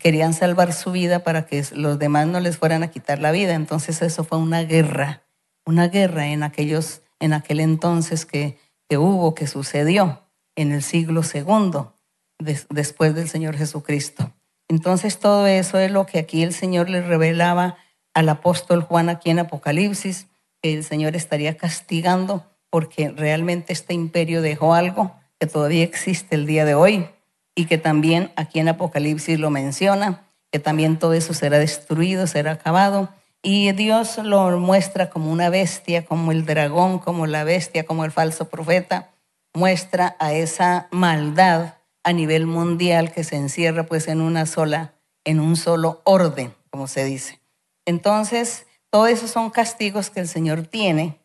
querían 0.00 0.34
salvar 0.34 0.72
su 0.72 0.92
vida 0.92 1.20
para 1.20 1.46
que 1.46 1.64
los 1.72 1.98
demás 1.98 2.26
no 2.26 2.40
les 2.40 2.58
fueran 2.58 2.82
a 2.82 2.90
quitar 2.90 3.20
la 3.20 3.30
vida. 3.30 3.54
Entonces 3.54 4.02
eso 4.02 4.24
fue 4.24 4.38
una 4.38 4.62
guerra, 4.62 5.22
una 5.64 5.88
guerra 5.88 6.28
en 6.28 6.42
aquellos, 6.42 7.02
en 7.20 7.32
aquel 7.32 7.60
entonces 7.60 8.26
que, 8.26 8.58
que 8.88 8.98
hubo, 8.98 9.34
que 9.34 9.46
sucedió 9.46 10.22
en 10.56 10.72
el 10.72 10.82
siglo 10.82 11.22
segundo 11.22 11.98
después 12.38 13.14
del 13.14 13.28
Señor 13.28 13.56
Jesucristo. 13.56 14.32
Entonces 14.68 15.18
todo 15.18 15.46
eso 15.46 15.78
es 15.78 15.90
lo 15.90 16.06
que 16.06 16.18
aquí 16.18 16.42
el 16.42 16.52
Señor 16.52 16.90
le 16.90 17.00
revelaba 17.00 17.76
al 18.14 18.28
apóstol 18.28 18.82
Juan 18.82 19.08
aquí 19.08 19.30
en 19.30 19.38
Apocalipsis, 19.38 20.26
que 20.62 20.74
el 20.74 20.84
Señor 20.84 21.14
estaría 21.16 21.56
castigando 21.56 22.46
porque 22.70 23.10
realmente 23.10 23.72
este 23.72 23.94
imperio 23.94 24.42
dejó 24.42 24.74
algo 24.74 25.14
que 25.38 25.46
todavía 25.46 25.84
existe 25.84 26.34
el 26.34 26.46
día 26.46 26.64
de 26.64 26.74
hoy 26.74 27.08
y 27.56 27.64
que 27.64 27.78
también 27.78 28.30
aquí 28.36 28.60
en 28.60 28.68
Apocalipsis 28.68 29.40
lo 29.40 29.50
menciona, 29.50 30.22
que 30.52 30.60
también 30.60 30.98
todo 30.98 31.14
eso 31.14 31.34
será 31.34 31.58
destruido, 31.58 32.28
será 32.28 32.52
acabado 32.52 33.08
Y 33.42 33.72
Dios 33.72 34.18
lo 34.18 34.58
muestra 34.58 35.08
como 35.10 35.32
una 35.32 35.50
bestia, 35.50 36.04
como 36.04 36.32
el 36.32 36.44
dragón, 36.46 36.98
como 36.98 37.26
la 37.26 37.44
bestia, 37.44 37.84
como 37.84 38.04
el 38.04 38.10
falso 38.10 38.48
profeta. 38.48 39.10
Muestra 39.54 40.16
a 40.18 40.32
esa 40.32 40.88
maldad 40.90 41.74
a 42.02 42.12
nivel 42.12 42.46
mundial 42.46 43.12
que 43.12 43.24
se 43.24 43.36
encierra 43.36 43.86
pues 43.86 44.08
en 44.08 44.20
una 44.20 44.46
sola, 44.46 44.94
en 45.24 45.40
un 45.40 45.56
solo 45.56 46.02
orden, 46.04 46.54
como 46.70 46.88
se 46.88 47.04
dice. 47.04 47.40
Entonces, 47.84 48.66
todos 48.90 49.10
esos 49.10 49.30
son 49.30 49.50
castigos 49.50 50.10
que 50.10 50.20
el 50.20 50.28
Señor 50.28 50.66
tiene 50.66 51.20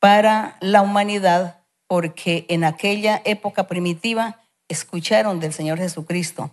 para 0.00 0.56
la 0.60 0.82
humanidad 0.82 1.60
porque 1.86 2.46
en 2.48 2.64
aquella 2.64 3.20
época 3.24 3.66
primitiva 3.66 4.40
escucharon 4.68 5.40
del 5.40 5.52
Señor 5.52 5.78
Jesucristo 5.78 6.50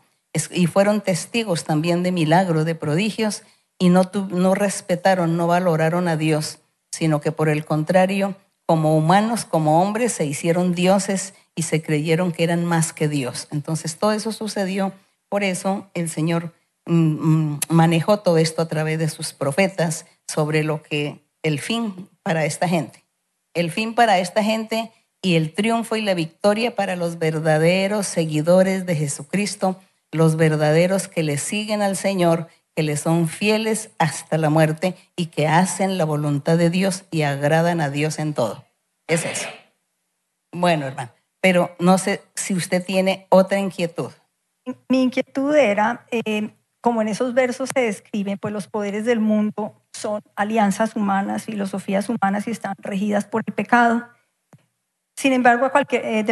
y 0.51 0.67
fueron 0.67 1.01
testigos 1.01 1.63
también 1.63 2.03
de 2.03 2.11
milagros, 2.11 2.65
de 2.65 2.75
prodigios, 2.75 3.43
y 3.77 3.89
no, 3.89 4.09
no 4.29 4.55
respetaron, 4.55 5.37
no 5.37 5.47
valoraron 5.47 6.07
a 6.07 6.17
Dios, 6.17 6.59
sino 6.91 7.21
que 7.21 7.31
por 7.31 7.49
el 7.49 7.65
contrario, 7.65 8.35
como 8.65 8.97
humanos, 8.97 9.45
como 9.45 9.81
hombres, 9.81 10.13
se 10.13 10.25
hicieron 10.25 10.73
dioses 10.73 11.33
y 11.55 11.63
se 11.63 11.81
creyeron 11.81 12.31
que 12.31 12.43
eran 12.43 12.65
más 12.65 12.93
que 12.93 13.07
Dios. 13.07 13.47
Entonces 13.51 13.97
todo 13.97 14.11
eso 14.11 14.31
sucedió, 14.31 14.93
por 15.29 15.43
eso 15.43 15.89
el 15.93 16.09
Señor 16.09 16.53
mm, 16.85 16.93
mm, 16.93 17.59
manejó 17.69 18.19
todo 18.19 18.37
esto 18.37 18.61
a 18.61 18.67
través 18.67 18.99
de 18.99 19.09
sus 19.09 19.33
profetas 19.33 20.05
sobre 20.27 20.63
lo 20.63 20.81
que 20.81 21.23
el 21.43 21.59
fin 21.59 22.09
para 22.23 22.45
esta 22.45 22.67
gente. 22.67 23.03
El 23.53 23.71
fin 23.71 23.93
para 23.93 24.19
esta 24.19 24.43
gente 24.43 24.91
y 25.25 25.37
el 25.37 25.55
triunfo 25.55 25.95
y 25.95 26.03
la 26.03 26.13
victoria 26.13 26.75
para 26.75 26.95
los 26.95 27.17
verdaderos 27.17 28.05
seguidores 28.05 28.85
de 28.85 28.95
Jesucristo, 28.95 29.81
los 30.11 30.35
verdaderos 30.35 31.07
que 31.07 31.23
le 31.23 31.37
siguen 31.37 31.81
al 31.81 31.97
Señor, 31.97 32.47
que 32.75 32.83
le 32.83 32.95
son 32.95 33.27
fieles 33.27 33.89
hasta 33.97 34.37
la 34.37 34.51
muerte 34.51 34.95
y 35.15 35.25
que 35.25 35.47
hacen 35.47 35.97
la 35.97 36.05
voluntad 36.05 36.59
de 36.59 36.69
Dios 36.69 37.05
y 37.09 37.23
agradan 37.23 37.81
a 37.81 37.89
Dios 37.89 38.19
en 38.19 38.35
todo. 38.35 38.65
Es 39.07 39.25
eso. 39.25 39.49
Bueno, 40.51 40.85
hermano, 40.85 41.09
pero 41.41 41.75
no 41.79 41.97
sé 41.97 42.21
si 42.35 42.53
usted 42.53 42.85
tiene 42.85 43.25
otra 43.29 43.57
inquietud. 43.57 44.11
Mi 44.89 45.01
inquietud 45.01 45.55
era, 45.55 46.05
eh, 46.11 46.51
como 46.81 47.01
en 47.01 47.07
esos 47.07 47.33
versos 47.33 47.71
se 47.73 47.81
describen, 47.81 48.37
pues 48.37 48.53
los 48.53 48.67
poderes 48.67 49.05
del 49.05 49.21
mundo 49.21 49.73
son 49.91 50.21
alianzas 50.35 50.95
humanas, 50.95 51.45
filosofías 51.45 52.09
humanas 52.09 52.47
y 52.47 52.51
están 52.51 52.75
regidas 52.77 53.25
por 53.25 53.41
el 53.47 53.55
pecado. 53.55 54.07
Sin 55.15 55.33
embargo, 55.33 55.71
eh, 55.91 56.25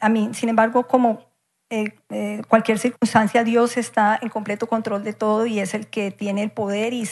a 0.00 0.08
mí, 0.08 0.30
sin 0.32 0.48
embargo, 0.48 0.86
como 0.86 1.28
eh, 1.70 1.94
eh, 2.10 2.42
cualquier 2.48 2.78
circunstancia, 2.78 3.44
Dios 3.44 3.76
está 3.76 4.18
en 4.20 4.28
completo 4.28 4.66
control 4.66 5.04
de 5.04 5.12
todo 5.12 5.46
y 5.46 5.60
es 5.60 5.74
el 5.74 5.86
que 5.88 6.10
tiene 6.10 6.42
el 6.42 6.50
poder 6.50 6.92
y, 6.92 7.08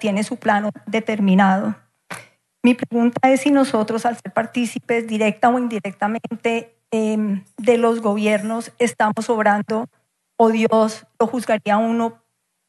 tiene 0.00 0.24
su 0.24 0.36
plano 0.36 0.70
determinado. 0.86 1.76
Mi 2.62 2.74
pregunta 2.74 3.30
es 3.30 3.42
si 3.42 3.50
nosotros, 3.50 4.06
al 4.06 4.16
ser 4.16 4.32
partícipes 4.32 5.06
directa 5.06 5.48
o 5.48 5.58
indirectamente 5.58 6.76
em, 6.90 7.44
de 7.56 7.78
los 7.78 8.00
gobiernos, 8.00 8.72
estamos 8.78 9.30
obrando 9.30 9.88
o 10.36 10.50
Dios 10.50 11.06
lo 11.18 11.26
juzgaría 11.26 11.74
a 11.74 11.78
uno 11.78 12.22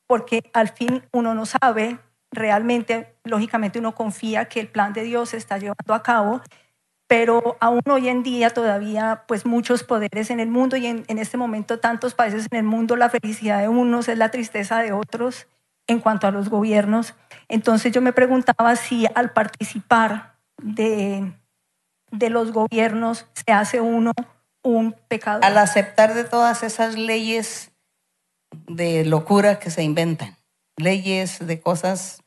porque 0.08 0.50
al 0.54 0.69
fin 0.69 1.04
uno 1.12 1.34
no 1.34 1.45
sabe 1.45 2.00
realmente, 2.32 3.15
lógicamente 3.23 3.80
uno 3.80 3.95
confía 3.95 4.45
que 4.45 4.60
el 4.60 4.67
plan 4.67 4.93
de 4.93 5.04
Dios 5.04 5.30
se 5.30 5.38
está 5.38 5.58
llevando 5.58 5.93
a 5.93 6.04
cabo 6.04 6.41
pero 7.08 7.58
aún 7.62 7.82
hoy 7.89 8.10
en 8.10 8.22
día 8.22 8.50
todavía 8.50 9.24
pues 9.28 9.46
muchos 9.46 9.84
poderes 9.84 10.30
en 10.30 10.39
el 10.39 10.50
mundo 10.50 10.76
y 10.76 10.86
en, 10.86 11.06
este 11.08 11.38
momento 11.38 11.80
tantos 11.80 12.13
países 12.13 12.48
en 12.52 12.58
el 12.58 12.63
mundo, 12.63 12.96
la 12.98 13.10
felicidad 13.10 13.62
de 13.62 13.70
unos 13.70 14.10
es 14.10 14.17
la 14.17 14.30
tristeza 14.30 14.80
de 14.80 14.91
otros 14.91 15.48
en 15.88 16.00
cuanto 16.00 16.28
a 16.28 16.32
los 16.32 16.50
gobiernos. 16.50 17.15
Entonces 17.48 17.93
yo 17.93 18.02
me 18.02 18.12
preguntaba 18.12 18.76
si 18.76 19.08
al 19.15 19.32
participar 19.32 20.36
de, 20.62 21.32
de 22.12 22.30
los 22.30 22.52
gobiernos 22.52 23.26
se 23.34 23.54
hace 23.54 23.80
uno 23.80 24.12
un 24.63 24.93
pecado. 25.08 25.39
Al 25.43 25.58
aceptar 25.58 26.13
de 26.13 26.26
todas 26.26 26.63
esas 26.63 26.98
leyes 26.98 27.72
de 28.67 29.06
locura 29.06 29.60
que 29.60 29.70
se 29.70 29.84
inventan, 29.84 30.36
leyes 30.76 31.46
de 31.46 31.62
cosas 31.62 32.22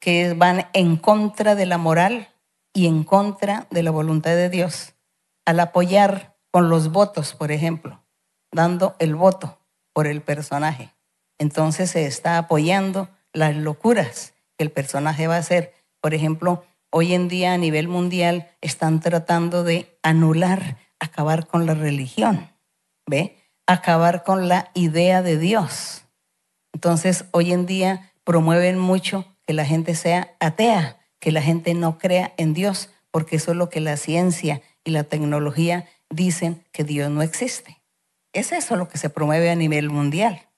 que 0.00 0.34
van 0.34 0.66
en 0.74 0.96
contra 0.96 1.54
de 1.54 1.64
la 1.64 1.78
moral, 1.78 2.28
y 2.72 2.86
en 2.86 3.04
contra 3.04 3.66
de 3.70 3.82
la 3.82 3.90
voluntad 3.90 4.32
de 4.32 4.48
Dios, 4.48 4.94
al 5.44 5.60
apoyar 5.60 6.36
con 6.50 6.68
los 6.68 6.90
votos, 6.90 7.34
por 7.34 7.52
ejemplo, 7.52 8.02
dando 8.50 8.96
el 8.98 9.14
voto 9.14 9.58
por 9.92 10.06
el 10.06 10.22
personaje. 10.22 10.94
Entonces 11.38 11.90
se 11.90 12.06
está 12.06 12.38
apoyando 12.38 13.08
las 13.32 13.56
locuras 13.56 14.34
que 14.56 14.64
el 14.64 14.70
personaje 14.70 15.26
va 15.26 15.36
a 15.36 15.40
hacer. 15.40 15.74
Por 16.00 16.14
ejemplo, 16.14 16.64
hoy 16.90 17.14
en 17.14 17.28
día 17.28 17.54
a 17.54 17.58
nivel 17.58 17.88
mundial 17.88 18.50
están 18.60 19.00
tratando 19.00 19.64
de 19.64 19.98
anular, 20.02 20.76
acabar 21.00 21.46
con 21.46 21.66
la 21.66 21.74
religión, 21.74 22.50
¿ve? 23.06 23.38
Acabar 23.66 24.24
con 24.24 24.48
la 24.48 24.70
idea 24.74 25.22
de 25.22 25.38
Dios. 25.38 26.04
Entonces, 26.72 27.24
hoy 27.32 27.52
en 27.52 27.66
día 27.66 28.12
promueven 28.24 28.78
mucho 28.78 29.26
que 29.46 29.52
la 29.54 29.64
gente 29.64 29.94
sea 29.94 30.36
atea, 30.40 30.98
que 31.22 31.30
la 31.30 31.40
gente 31.40 31.72
no 31.74 31.98
crea 31.98 32.34
en 32.36 32.52
Dios, 32.52 32.90
porque 33.12 33.36
eso 33.36 33.52
es 33.52 33.56
lo 33.56 33.70
que 33.70 33.78
la 33.78 33.96
ciencia 33.96 34.60
y 34.82 34.90
la 34.90 35.04
tecnología 35.04 35.86
dicen 36.10 36.64
que 36.72 36.82
Dios 36.82 37.12
no 37.12 37.22
existe. 37.22 37.80
Es 38.32 38.50
eso 38.50 38.74
lo 38.74 38.88
que 38.88 38.98
se 38.98 39.08
promueve 39.08 39.48
a 39.48 39.54
nivel 39.54 39.88
mundial. 39.88 40.48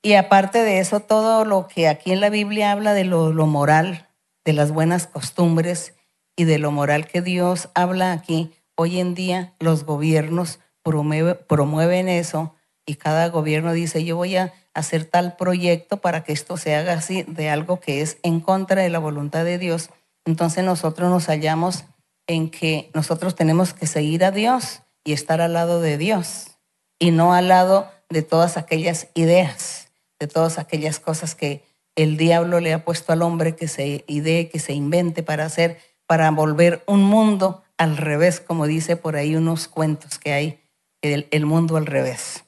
Y 0.00 0.14
aparte 0.14 0.62
de 0.62 0.78
eso, 0.78 1.00
todo 1.00 1.44
lo 1.44 1.68
que 1.68 1.88
aquí 1.88 2.12
en 2.12 2.22
la 2.22 2.30
Biblia 2.30 2.72
habla 2.72 2.94
de 2.94 3.04
lo, 3.04 3.30
moral, 3.46 4.08
de 4.46 4.54
las 4.54 4.72
buenas 4.72 5.06
costumbres 5.06 5.92
y 6.36 6.44
de 6.44 6.58
lo 6.58 6.70
moral 6.70 7.06
que 7.06 7.20
Dios 7.20 7.68
habla 7.74 8.12
aquí, 8.12 8.54
hoy 8.76 8.98
en 8.98 9.14
día 9.14 9.52
los 9.60 9.84
gobiernos 9.84 10.58
promueven 10.82 12.08
eso 12.08 12.54
y 12.86 12.94
cada 12.94 13.28
gobierno 13.28 13.74
dice, 13.74 14.06
yo 14.06 14.16
voy 14.16 14.36
a 14.36 14.54
hacer 14.76 15.06
tal 15.06 15.36
proyecto 15.36 15.96
para 15.96 16.22
que 16.22 16.32
esto 16.32 16.58
se 16.58 16.74
haga 16.74 16.92
así 16.92 17.22
de 17.22 17.48
algo 17.48 17.80
que 17.80 18.02
es 18.02 18.18
en 18.22 18.40
contra 18.40 18.82
de 18.82 18.90
la 18.90 18.98
voluntad 18.98 19.44
de 19.44 19.58
Dios, 19.58 19.88
entonces 20.26 20.64
nosotros 20.64 21.10
nos 21.10 21.26
hallamos 21.26 21.84
en 22.26 22.50
que 22.50 22.90
nosotros 22.92 23.34
tenemos 23.34 23.72
que 23.72 23.86
seguir 23.86 24.22
a 24.22 24.30
Dios 24.30 24.82
y 25.02 25.14
estar 25.14 25.40
al 25.40 25.54
lado 25.54 25.80
de 25.80 25.96
Dios 25.96 26.58
y 26.98 27.10
no 27.10 27.32
al 27.32 27.48
lado 27.48 27.90
de 28.10 28.20
todas 28.22 28.58
aquellas 28.58 29.08
ideas, 29.14 29.88
de 30.20 30.26
todas 30.26 30.58
aquellas 30.58 31.00
cosas 31.00 31.34
que 31.34 31.64
el 31.94 32.18
diablo 32.18 32.60
le 32.60 32.74
ha 32.74 32.84
puesto 32.84 33.14
al 33.14 33.22
hombre 33.22 33.56
que 33.56 33.68
se 33.68 34.04
idee, 34.06 34.50
que 34.50 34.58
se 34.58 34.74
invente 34.74 35.22
para 35.22 35.46
hacer, 35.46 35.78
para 36.06 36.30
volver 36.30 36.82
un 36.86 37.02
mundo 37.02 37.62
al 37.78 37.96
revés, 37.96 38.40
como 38.40 38.66
dice 38.66 38.96
por 38.96 39.16
ahí 39.16 39.36
unos 39.36 39.68
cuentos 39.68 40.18
que 40.18 40.32
hay, 40.32 40.60
el, 41.00 41.28
el 41.30 41.46
mundo 41.46 41.78
al 41.78 41.86
revés. 41.86 42.45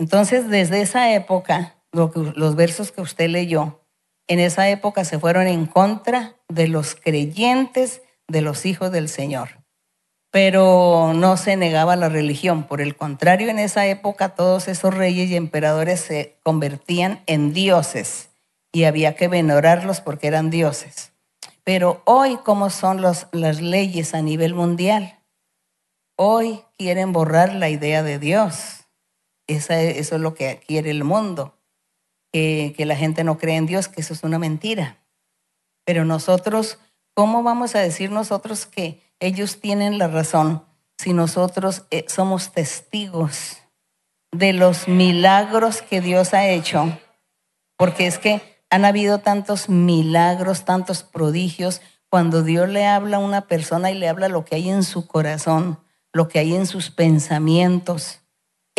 Entonces, 0.00 0.48
desde 0.48 0.80
esa 0.80 1.12
época, 1.12 1.74
los 1.92 2.56
versos 2.56 2.90
que 2.90 3.02
usted 3.02 3.28
leyó, 3.28 3.84
en 4.28 4.40
esa 4.40 4.70
época 4.70 5.04
se 5.04 5.18
fueron 5.18 5.46
en 5.46 5.66
contra 5.66 6.36
de 6.48 6.68
los 6.68 6.94
creyentes, 6.94 8.00
de 8.26 8.40
los 8.40 8.64
hijos 8.64 8.90
del 8.92 9.10
Señor. 9.10 9.62
Pero 10.30 11.12
no 11.14 11.36
se 11.36 11.58
negaba 11.58 11.96
la 11.96 12.08
religión. 12.08 12.62
Por 12.64 12.80
el 12.80 12.96
contrario, 12.96 13.50
en 13.50 13.58
esa 13.58 13.86
época 13.88 14.30
todos 14.30 14.68
esos 14.68 14.94
reyes 14.94 15.28
y 15.28 15.36
emperadores 15.36 16.00
se 16.00 16.38
convertían 16.42 17.22
en 17.26 17.52
dioses 17.52 18.30
y 18.72 18.84
había 18.84 19.16
que 19.16 19.28
venerarlos 19.28 20.00
porque 20.00 20.28
eran 20.28 20.48
dioses. 20.48 21.12
Pero 21.62 22.00
hoy, 22.06 22.38
¿cómo 22.42 22.70
son 22.70 23.02
las 23.02 23.60
leyes 23.60 24.14
a 24.14 24.22
nivel 24.22 24.54
mundial? 24.54 25.18
Hoy 26.16 26.62
quieren 26.78 27.12
borrar 27.12 27.54
la 27.54 27.68
idea 27.68 28.02
de 28.02 28.18
Dios 28.18 28.79
eso 29.54 29.72
es 29.72 30.12
lo 30.12 30.34
que 30.34 30.60
quiere 30.66 30.90
el 30.90 31.04
mundo, 31.04 31.58
que, 32.32 32.74
que 32.76 32.86
la 32.86 32.96
gente 32.96 33.24
no 33.24 33.38
cree 33.38 33.56
en 33.56 33.66
Dios, 33.66 33.88
que 33.88 34.00
eso 34.00 34.14
es 34.14 34.22
una 34.22 34.38
mentira. 34.38 34.98
Pero 35.84 36.04
nosotros, 36.04 36.78
¿cómo 37.14 37.42
vamos 37.42 37.74
a 37.74 37.80
decir 37.80 38.10
nosotros 38.10 38.66
que 38.66 39.00
ellos 39.18 39.60
tienen 39.60 39.98
la 39.98 40.08
razón 40.08 40.64
si 40.98 41.12
nosotros 41.12 41.84
eh, 41.90 42.04
somos 42.08 42.52
testigos 42.52 43.58
de 44.32 44.52
los 44.52 44.86
milagros 44.86 45.82
que 45.82 46.00
Dios 46.00 46.34
ha 46.34 46.48
hecho? 46.48 46.98
Porque 47.76 48.06
es 48.06 48.18
que 48.18 48.42
han 48.70 48.84
habido 48.84 49.18
tantos 49.18 49.68
milagros, 49.68 50.64
tantos 50.64 51.02
prodigios, 51.02 51.80
cuando 52.08 52.42
Dios 52.42 52.68
le 52.68 52.86
habla 52.86 53.18
a 53.18 53.20
una 53.20 53.42
persona 53.42 53.90
y 53.90 53.94
le 53.94 54.08
habla 54.08 54.28
lo 54.28 54.44
que 54.44 54.56
hay 54.56 54.68
en 54.68 54.82
su 54.82 55.06
corazón, 55.06 55.78
lo 56.12 56.28
que 56.28 56.40
hay 56.40 56.54
en 56.54 56.66
sus 56.66 56.90
pensamientos. 56.90 58.19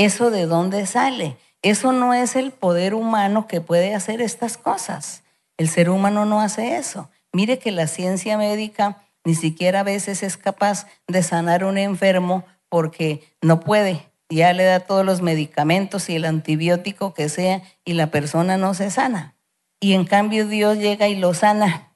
¿Eso 0.02 0.32
de 0.32 0.48
dónde 0.48 0.88
sale? 0.88 1.38
Eso 1.62 1.92
no 1.92 2.16
es 2.16 2.36
el 2.36 2.50
poder 2.50 2.96
humano 2.96 3.46
que 3.46 3.62
puede 3.62 3.94
hacer 3.94 4.20
estas 4.20 4.58
cosas. 4.58 5.22
El 5.58 5.70
ser 5.70 5.92
humano 5.92 6.26
no 6.26 6.42
hace 6.42 6.78
eso. 6.78 7.12
Mire 7.32 7.60
que 7.60 7.70
la 7.70 7.86
ciencia 7.86 8.36
médica 8.36 9.04
ni 9.24 9.36
siquiera 9.36 9.82
a 9.82 9.84
veces 9.84 10.24
es 10.24 10.38
capaz 10.38 10.88
de 11.08 11.22
sanar 11.22 11.62
a 11.62 11.68
un 11.68 11.78
enfermo 11.78 12.46
porque 12.68 13.32
no 13.44 13.60
puede. 13.60 14.10
Ya 14.28 14.52
le 14.54 14.64
da 14.64 14.80
todos 14.80 15.06
los 15.06 15.22
medicamentos 15.22 16.10
y 16.10 16.16
el 16.16 16.26
antibiótico 16.26 17.14
que 17.14 17.30
sea 17.30 17.62
y 17.86 17.94
la 17.94 18.08
persona 18.08 18.58
no 18.58 18.74
se 18.74 18.90
sana. 18.90 19.36
y 19.80 19.94
en 19.94 20.06
cambio 20.06 20.48
Dios 20.48 20.80
llega 20.80 21.10
y 21.10 21.16
lo 21.16 21.36
sana. 21.36 21.94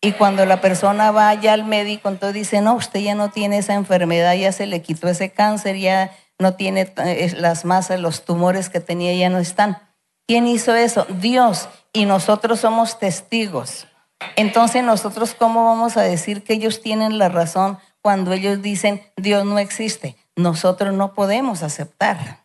Y 0.00 0.12
cuando 0.12 0.46
la 0.46 0.60
persona 0.60 1.12
va 1.12 1.32
ya 1.34 1.52
al 1.52 1.64
médico, 1.64 2.08
entonces 2.08 2.34
dice, 2.34 2.60
no, 2.60 2.74
usted 2.74 3.00
ya 3.00 3.14
no 3.14 3.30
tiene 3.30 3.58
esa 3.58 3.74
enfermedad, 3.74 4.34
ya 4.34 4.50
se 4.50 4.66
le 4.66 4.82
quitó 4.82 5.08
ese 5.08 5.30
cáncer, 5.30 5.76
ya 5.76 6.10
no 6.38 6.54
tiene 6.54 6.92
eh, 6.98 7.32
las 7.36 7.64
masas, 7.64 8.00
los 8.00 8.24
tumores 8.24 8.68
que 8.68 8.80
tenía 8.80 9.14
ya 9.14 9.30
no 9.30 9.38
están. 9.38 9.78
¿Quién 10.26 10.46
hizo 10.46 10.74
eso? 10.74 11.06
Dios. 11.20 11.68
Y 11.92 12.04
nosotros 12.04 12.60
somos 12.60 12.98
testigos. 12.98 13.86
Entonces 14.34 14.82
nosotros, 14.82 15.34
¿cómo 15.34 15.64
vamos 15.66 15.96
a 15.96 16.02
decir 16.02 16.42
que 16.42 16.54
ellos 16.54 16.80
tienen 16.80 17.18
la 17.18 17.28
razón 17.28 17.78
cuando 18.02 18.32
ellos 18.32 18.62
dicen 18.62 19.02
Dios 19.16 19.44
no 19.44 19.58
existe? 19.58 20.16
Nosotros 20.34 20.92
no 20.94 21.14
podemos 21.14 21.62
aceptar. 21.62 22.44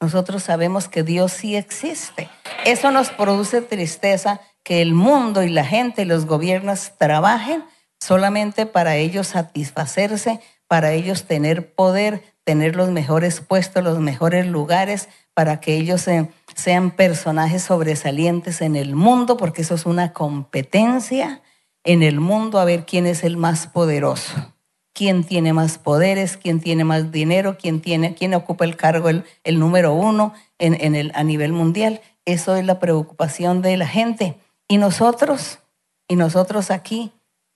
Nosotros 0.00 0.42
sabemos 0.42 0.88
que 0.88 1.02
Dios 1.02 1.32
sí 1.32 1.56
existe. 1.56 2.28
Eso 2.64 2.90
nos 2.90 3.10
produce 3.10 3.62
tristeza 3.62 4.40
que 4.62 4.82
el 4.82 4.94
mundo 4.94 5.42
y 5.42 5.48
la 5.48 5.64
gente 5.64 6.02
y 6.02 6.06
los 6.06 6.26
gobiernos 6.26 6.92
trabajen 6.98 7.64
solamente 8.00 8.66
para 8.66 8.96
ellos 8.96 9.28
satisfacerse, 9.28 10.40
para 10.66 10.92
ellos 10.92 11.24
tener 11.24 11.72
poder, 11.74 12.35
tener 12.46 12.76
los 12.76 12.90
mejores 12.90 13.40
puestos, 13.40 13.82
los 13.82 13.98
mejores 13.98 14.46
lugares, 14.46 15.08
para 15.34 15.58
que 15.58 15.74
ellos 15.74 16.06
sean 16.54 16.90
personajes 16.92 17.64
sobresalientes 17.64 18.60
en 18.60 18.76
el 18.76 18.94
mundo, 18.94 19.36
porque 19.36 19.62
eso 19.62 19.74
es 19.74 19.84
una 19.84 20.12
competencia 20.12 21.42
en 21.82 22.04
el 22.04 22.20
mundo 22.20 22.60
a 22.60 22.64
ver 22.64 22.86
quién 22.86 23.04
es 23.06 23.24
el 23.24 23.36
más 23.36 23.66
poderoso, 23.66 24.54
quién 24.94 25.24
tiene 25.24 25.52
más 25.52 25.78
poderes, 25.78 26.36
quién 26.36 26.60
tiene 26.60 26.84
más 26.84 27.10
dinero, 27.10 27.58
quién, 27.58 27.80
tiene, 27.80 28.14
quién 28.14 28.32
ocupa 28.32 28.64
el 28.64 28.76
cargo, 28.76 29.08
el, 29.08 29.24
número 29.58 29.92
uno 29.92 30.32
en, 30.60 30.94
el, 30.94 31.10
a 31.16 31.24
nivel 31.24 31.52
mundial. 31.52 32.00
Eso 32.26 32.54
es 32.54 32.64
la 32.64 32.78
preocupación 32.78 33.60
de 33.60 33.76
la 33.76 33.88
gente. 33.88 34.38
Y 34.68 34.78
nosotros, 34.78 35.58
y 36.06 36.14
nosotros 36.14 36.70
aquí, 36.70 37.10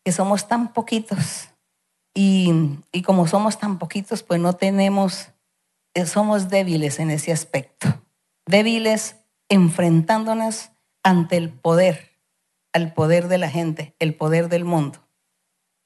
que 0.04 0.10
somos 0.10 0.48
tan 0.48 0.72
poquitos, 0.72 1.49
y, 2.14 3.02
como 3.04 3.26
somos 3.26 3.58
tan 3.58 3.78
poquitos, 3.78 4.22
pues 4.22 4.40
no 4.40 4.54
tenemos, 4.54 5.28
eh, 5.94 6.06
somos 6.06 6.48
débiles 6.48 6.98
en 6.98 7.10
ese 7.10 7.32
aspecto. 7.32 8.02
Débiles 8.46 9.16
enfrentándonos 9.48 10.70
ante 11.02 11.36
el 11.36 11.50
poder, 11.50 12.10
al 12.72 12.92
poder 12.92 13.28
de 13.28 13.38
la 13.38 13.48
gente, 13.48 13.94
el 13.98 14.14
poder 14.14 14.48
del 14.48 14.64
mundo. 14.64 14.98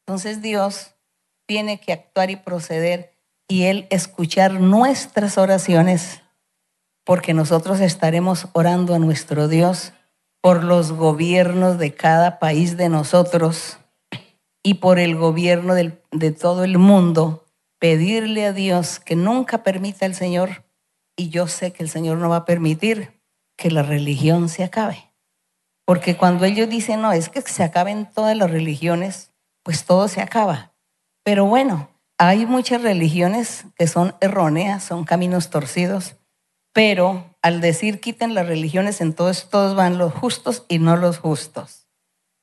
Entonces 0.06 0.42
Dios 0.42 0.94
tiene 1.46 1.80
que 1.80 1.92
actuar 1.92 2.30
y 2.30 2.36
proceder 2.36 3.14
y 3.48 3.64
Él 3.64 3.86
escuchar 3.90 4.54
nuestras 4.54 5.38
oraciones, 5.38 6.22
porque 7.04 7.34
nosotros 7.34 7.80
estaremos 7.80 8.48
orando 8.52 8.94
a 8.94 8.98
nuestro 8.98 9.48
Dios 9.48 9.92
por 10.40 10.64
los 10.64 10.92
gobiernos 10.92 11.78
de 11.78 11.94
cada 11.94 12.38
país 12.38 12.76
de 12.76 12.88
nosotros 12.88 13.78
y 14.66 14.74
por 14.74 14.98
el 14.98 15.14
gobierno 15.14 15.74
de 15.74 16.32
todo 16.32 16.64
el 16.64 16.78
mundo, 16.78 17.44
pedirle 17.78 18.46
a 18.46 18.54
Dios 18.54 18.98
que 18.98 19.14
nunca 19.14 19.62
permita 19.62 20.06
el 20.06 20.14
Señor, 20.14 20.64
y 21.16 21.28
yo 21.28 21.46
sé 21.48 21.72
que 21.72 21.82
el 21.82 21.90
Señor 21.90 22.16
no 22.16 22.30
va 22.30 22.36
a 22.36 22.44
permitir 22.46 23.20
que 23.56 23.70
la 23.70 23.82
religión 23.82 24.48
se 24.48 24.64
acabe. 24.64 25.12
Porque 25.84 26.16
cuando 26.16 26.46
ellos 26.46 26.70
dicen, 26.70 27.02
no, 27.02 27.12
es 27.12 27.28
que 27.28 27.42
se 27.42 27.62
acaben 27.62 28.08
todas 28.10 28.34
las 28.38 28.50
religiones, 28.50 29.32
pues 29.62 29.84
todo 29.84 30.08
se 30.08 30.22
acaba. 30.22 30.72
Pero 31.22 31.44
bueno, 31.44 31.90
hay 32.16 32.46
muchas 32.46 32.80
religiones 32.80 33.66
que 33.76 33.86
son 33.86 34.16
erróneas, 34.22 34.82
son 34.82 35.04
caminos 35.04 35.50
torcidos, 35.50 36.16
pero 36.72 37.36
al 37.42 37.60
decir 37.60 38.00
quiten 38.00 38.34
las 38.34 38.46
religiones, 38.46 39.02
entonces 39.02 39.50
todos 39.50 39.76
van 39.76 39.98
los 39.98 40.14
justos 40.14 40.64
y 40.68 40.78
no 40.78 40.96
los 40.96 41.18
justos 41.18 41.83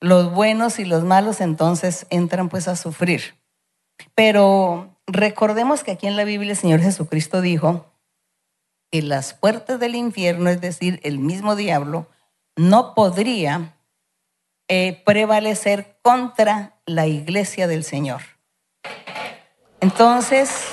los 0.01 0.33
buenos 0.33 0.79
y 0.79 0.85
los 0.85 1.03
malos 1.03 1.39
entonces 1.39 2.07
entran 2.09 2.49
pues 2.49 2.67
a 2.67 2.75
sufrir. 2.75 3.35
Pero 4.15 4.97
recordemos 5.05 5.83
que 5.83 5.91
aquí 5.91 6.07
en 6.07 6.17
la 6.17 6.23
Biblia 6.23 6.51
el 6.51 6.57
Señor 6.57 6.81
Jesucristo 6.81 7.39
dijo 7.39 7.85
que 8.91 9.03
las 9.03 9.33
puertas 9.33 9.79
del 9.79 9.95
infierno, 9.95 10.49
es 10.49 10.59
decir, 10.59 10.99
el 11.03 11.19
mismo 11.19 11.55
diablo, 11.55 12.07
no 12.57 12.95
podría 12.95 13.77
eh, 14.67 15.01
prevalecer 15.05 15.97
contra 16.01 16.75
la 16.85 17.05
iglesia 17.05 17.67
del 17.67 17.83
Señor. 17.83 18.21
Entonces, 19.81 20.65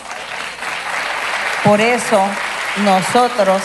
por 1.64 1.80
eso 1.80 2.18
nosotros, 2.82 3.62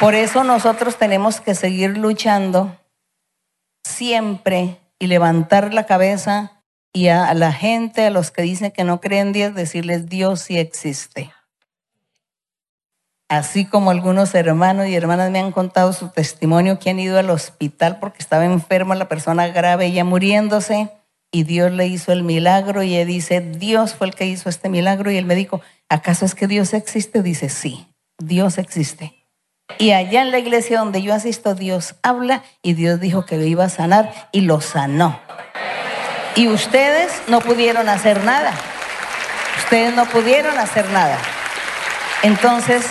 por 0.00 0.14
eso 0.14 0.42
nosotros 0.42 0.96
tenemos 0.96 1.40
que 1.40 1.54
seguir 1.54 1.98
luchando 1.98 2.76
siempre 3.96 4.78
y 4.98 5.06
levantar 5.06 5.72
la 5.72 5.86
cabeza 5.86 6.62
y 6.92 7.08
a 7.08 7.32
la 7.34 7.52
gente, 7.52 8.06
a 8.06 8.10
los 8.10 8.30
que 8.30 8.42
dicen 8.42 8.70
que 8.70 8.84
no 8.84 9.00
creen 9.00 9.28
en 9.28 9.32
Dios, 9.32 9.54
decirles 9.54 10.08
Dios 10.08 10.40
sí 10.40 10.58
existe. 10.58 11.32
Así 13.28 13.64
como 13.64 13.90
algunos 13.90 14.34
hermanos 14.34 14.86
y 14.86 14.94
hermanas 14.94 15.30
me 15.30 15.40
han 15.40 15.50
contado 15.50 15.92
su 15.92 16.10
testimonio 16.10 16.78
que 16.78 16.90
han 16.90 17.00
ido 17.00 17.18
al 17.18 17.30
hospital 17.30 17.98
porque 17.98 18.18
estaba 18.20 18.44
enferma 18.44 18.94
la 18.94 19.08
persona 19.08 19.48
grave, 19.48 19.90
ya 19.90 20.04
muriéndose, 20.04 20.90
y 21.32 21.42
Dios 21.42 21.72
le 21.72 21.86
hizo 21.86 22.12
el 22.12 22.22
milagro 22.22 22.82
y 22.82 22.94
él 22.94 23.08
dice, 23.08 23.40
Dios 23.40 23.94
fue 23.94 24.06
el 24.06 24.14
que 24.14 24.26
hizo 24.26 24.48
este 24.48 24.68
milagro 24.68 25.10
y 25.10 25.16
el 25.16 25.26
médico, 25.26 25.60
¿acaso 25.88 26.24
es 26.24 26.34
que 26.34 26.46
Dios 26.46 26.72
existe? 26.72 27.22
Dice, 27.22 27.48
sí, 27.48 27.88
Dios 28.18 28.58
existe. 28.58 29.25
Y 29.78 29.92
allá 29.92 30.22
en 30.22 30.30
la 30.30 30.38
iglesia 30.38 30.78
donde 30.78 31.02
yo 31.02 31.12
asisto, 31.12 31.54
Dios 31.54 31.96
habla 32.02 32.42
y 32.62 32.74
Dios 32.74 33.00
dijo 33.00 33.26
que 33.26 33.36
lo 33.36 33.44
iba 33.44 33.64
a 33.64 33.68
sanar 33.68 34.28
y 34.32 34.42
lo 34.42 34.60
sanó. 34.60 35.20
Y 36.34 36.48
ustedes 36.48 37.22
no 37.28 37.40
pudieron 37.40 37.88
hacer 37.88 38.24
nada. 38.24 38.52
Ustedes 39.58 39.94
no 39.94 40.06
pudieron 40.06 40.58
hacer 40.58 40.88
nada. 40.90 41.18
Entonces, 42.22 42.86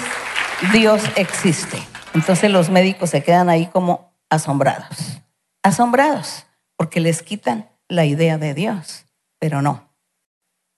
Dios 0.74 1.02
existe. 1.16 1.82
Entonces 2.14 2.50
los 2.50 2.70
médicos 2.70 3.10
se 3.10 3.24
quedan 3.24 3.50
ahí 3.50 3.68
como 3.68 4.14
asombrados. 4.30 5.22
Asombrados, 5.64 6.46
porque 6.78 7.00
les 7.00 7.22
quitan 7.22 7.70
la 7.88 8.06
idea 8.06 8.38
de 8.38 8.54
Dios, 8.54 9.06
pero 9.40 9.62
no. 9.62 9.90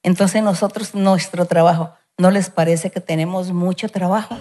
Entonces 0.03 0.41
nosotros, 0.43 0.95
nuestro 0.95 1.45
trabajo, 1.45 1.93
¿no 2.17 2.31
les 2.31 2.49
parece 2.49 2.89
que 2.91 3.01
tenemos 3.01 3.51
mucho 3.51 3.89
trabajo? 3.89 4.37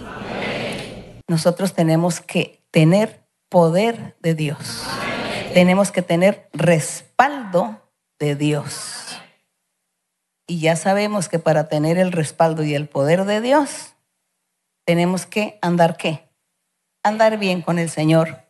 Nosotros 1.27 1.73
tenemos 1.73 2.21
que 2.21 2.63
tener 2.71 3.27
poder 3.49 4.15
de 4.21 4.33
Dios. 4.33 4.83
Tenemos 5.53 5.91
que 5.91 6.01
tener 6.01 6.49
respaldo 6.53 7.81
de 8.19 8.35
Dios. 8.35 9.19
Y 10.47 10.59
ya 10.59 10.75
sabemos 10.75 11.27
que 11.27 11.39
para 11.39 11.67
tener 11.67 11.97
el 11.97 12.11
respaldo 12.11 12.63
y 12.63 12.73
el 12.73 12.87
poder 12.87 13.25
de 13.25 13.41
Dios, 13.41 13.95
tenemos 14.85 15.25
que 15.25 15.59
andar 15.61 15.97
qué? 15.97 16.29
Andar 17.03 17.37
bien 17.37 17.61
con 17.61 17.79
el 17.79 17.89
Señor. 17.89 18.45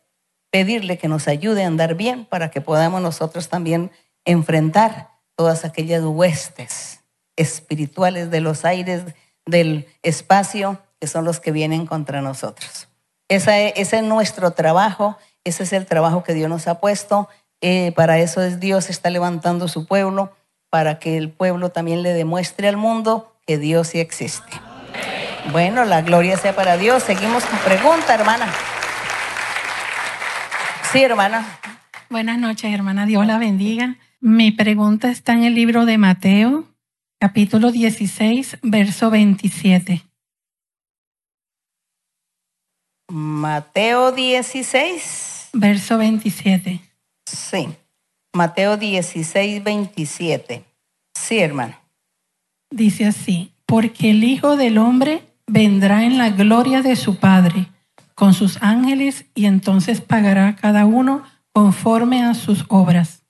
Pedirle 0.50 0.98
que 0.98 1.08
nos 1.08 1.26
ayude 1.28 1.64
a 1.64 1.66
andar 1.66 1.94
bien 1.94 2.24
para 2.24 2.50
que 2.50 2.60
podamos 2.60 3.02
nosotros 3.02 3.48
también 3.48 3.90
enfrentar 4.24 5.10
todas 5.34 5.64
aquellas 5.64 6.04
huestes 6.04 7.00
espirituales 7.36 8.30
de 8.30 8.40
los 8.40 8.64
aires, 8.64 9.02
del 9.46 9.86
espacio 10.02 10.80
que 11.00 11.06
son 11.06 11.24
los 11.24 11.40
que 11.40 11.52
vienen 11.52 11.86
contra 11.86 12.22
nosotros. 12.22 12.88
ese 13.28 13.72
es 13.76 14.02
nuestro 14.02 14.52
trabajo, 14.52 15.16
ese 15.44 15.62
es 15.62 15.72
el 15.72 15.86
trabajo 15.86 16.22
que 16.22 16.34
Dios 16.34 16.48
nos 16.48 16.66
ha 16.68 16.80
puesto. 16.80 17.28
Eh, 17.60 17.92
para 17.96 18.18
eso 18.18 18.42
es 18.42 18.60
Dios 18.60 18.88
está 18.90 19.10
levantando 19.10 19.68
su 19.68 19.86
pueblo, 19.86 20.32
para 20.70 20.98
que 20.98 21.16
el 21.16 21.30
pueblo 21.30 21.70
también 21.70 22.02
le 22.02 22.12
demuestre 22.12 22.68
al 22.68 22.76
mundo 22.76 23.34
que 23.46 23.58
Dios 23.58 23.88
sí 23.88 24.00
existe. 24.00 24.52
Bueno, 25.52 25.84
la 25.84 26.02
gloria 26.02 26.36
sea 26.36 26.54
para 26.54 26.76
Dios. 26.76 27.02
Seguimos 27.02 27.44
con 27.44 27.58
pregunta, 27.60 28.14
hermana. 28.14 28.46
Sí, 30.92 31.02
hermana. 31.02 31.58
Buenas 32.10 32.38
noches, 32.38 32.72
hermana. 32.72 33.06
Dios 33.06 33.26
la 33.26 33.38
bendiga. 33.38 33.96
Mi 34.20 34.50
pregunta 34.50 35.10
está 35.10 35.32
en 35.32 35.44
el 35.44 35.54
libro 35.54 35.86
de 35.86 35.96
Mateo, 35.96 36.64
capítulo 37.18 37.70
16, 37.70 38.58
verso 38.62 39.10
27. 39.10 40.07
Mateo 43.10 44.12
16. 44.12 45.50
Verso 45.54 45.96
27. 45.96 46.80
Sí. 47.26 47.68
Mateo 48.34 48.76
16, 48.76 49.64
27. 49.64 50.64
Sí, 51.14 51.38
hermano. 51.38 51.76
Dice 52.70 53.06
así, 53.06 53.52
porque 53.64 54.10
el 54.10 54.24
Hijo 54.24 54.56
del 54.56 54.76
Hombre 54.76 55.22
vendrá 55.46 56.04
en 56.04 56.18
la 56.18 56.30
gloria 56.30 56.82
de 56.82 56.96
su 56.96 57.16
Padre 57.16 57.68
con 58.14 58.34
sus 58.34 58.62
ángeles 58.62 59.24
y 59.34 59.46
entonces 59.46 60.00
pagará 60.00 60.56
cada 60.56 60.84
uno 60.84 61.22
conforme 61.52 62.22
a 62.22 62.34
sus 62.34 62.66
obras. 62.68 63.22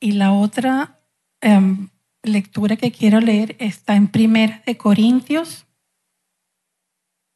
Y 0.00 0.12
la 0.12 0.32
otra 0.32 1.00
em, 1.40 1.88
lectura 2.22 2.76
que 2.76 2.92
quiero 2.92 3.20
leer 3.20 3.56
está 3.58 3.94
en 3.94 4.08
Primera 4.08 4.62
de 4.64 4.76
Corintios 4.76 5.66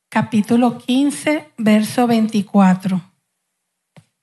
capítulo 0.09 0.78
15, 0.78 1.52
verso 1.59 2.06
24. 2.06 3.00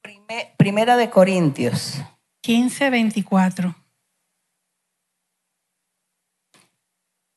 Prime- 0.02 0.54
Primera 0.58 0.98
de 0.98 1.10
Corintios. 1.10 2.02
15, 2.42 2.90
24. 2.90 3.76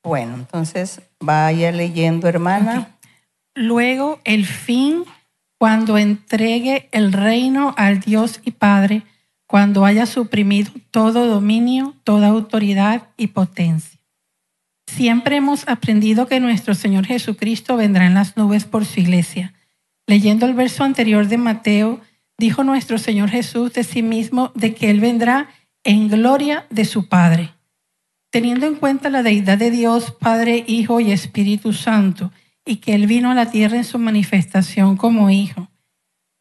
Bueno, 0.03 0.35
entonces 0.37 1.03
vaya 1.21 1.73
leyendo, 1.73 2.29
hermana. 2.29 2.97
Luego 3.55 4.21
el 4.25 4.47
fin, 4.47 5.05
cuando 5.59 5.99
entregue 5.99 6.89
el 6.93 7.13
reino 7.13 7.75
al 7.77 8.01
Dios 8.01 8.41
y 8.45 8.53
Padre, 8.53 9.03
cuando 9.47 9.85
haya 9.85 10.07
suprimido 10.07 10.71
todo 10.91 11.27
dominio, 11.27 11.95
toda 12.05 12.29
autoridad 12.29 13.09
y 13.17 13.29
potencia. 13.29 13.98
Siempre 14.99 15.37
hemos 15.37 15.63
aprendido 15.69 16.27
que 16.27 16.41
nuestro 16.41 16.75
Señor 16.75 17.07
Jesucristo 17.07 17.77
vendrá 17.77 18.07
en 18.07 18.15
las 18.15 18.37
nubes 18.37 18.65
por 18.65 18.85
su 18.85 18.99
iglesia. 18.99 19.55
Leyendo 20.09 20.45
el 20.45 20.55
verso 20.55 20.83
anterior 20.83 21.29
de 21.29 21.39
Mateo, 21.39 22.01
dijo 22.37 22.65
nuestro 22.65 22.99
Señor 22.99 23.31
Jesús 23.31 23.73
de 23.75 23.85
sí 23.85 24.03
mismo 24.03 24.51
de 24.57 24.75
que 24.75 24.91
Él 24.91 24.99
vendrá 24.99 25.51
en 25.85 26.09
gloria 26.09 26.67
de 26.71 26.85
su 26.85 27.09
Padre. 27.09 27.55
Teniendo 28.33 28.67
en 28.67 28.75
cuenta 28.75 29.09
la 29.09 29.23
deidad 29.23 29.57
de 29.57 29.71
Dios, 29.71 30.11
Padre, 30.11 30.65
Hijo 30.67 30.99
y 30.99 31.13
Espíritu 31.13 31.73
Santo, 31.73 32.33
y 32.67 32.79
que 32.79 32.97
Él 32.97 33.07
vino 33.07 33.31
a 33.31 33.37
la 33.37 33.53
tierra 33.53 33.77
en 33.77 33.85
su 33.85 34.01
manifestación 34.01 34.97
como 34.97 35.31
Hijo. 35.31 35.69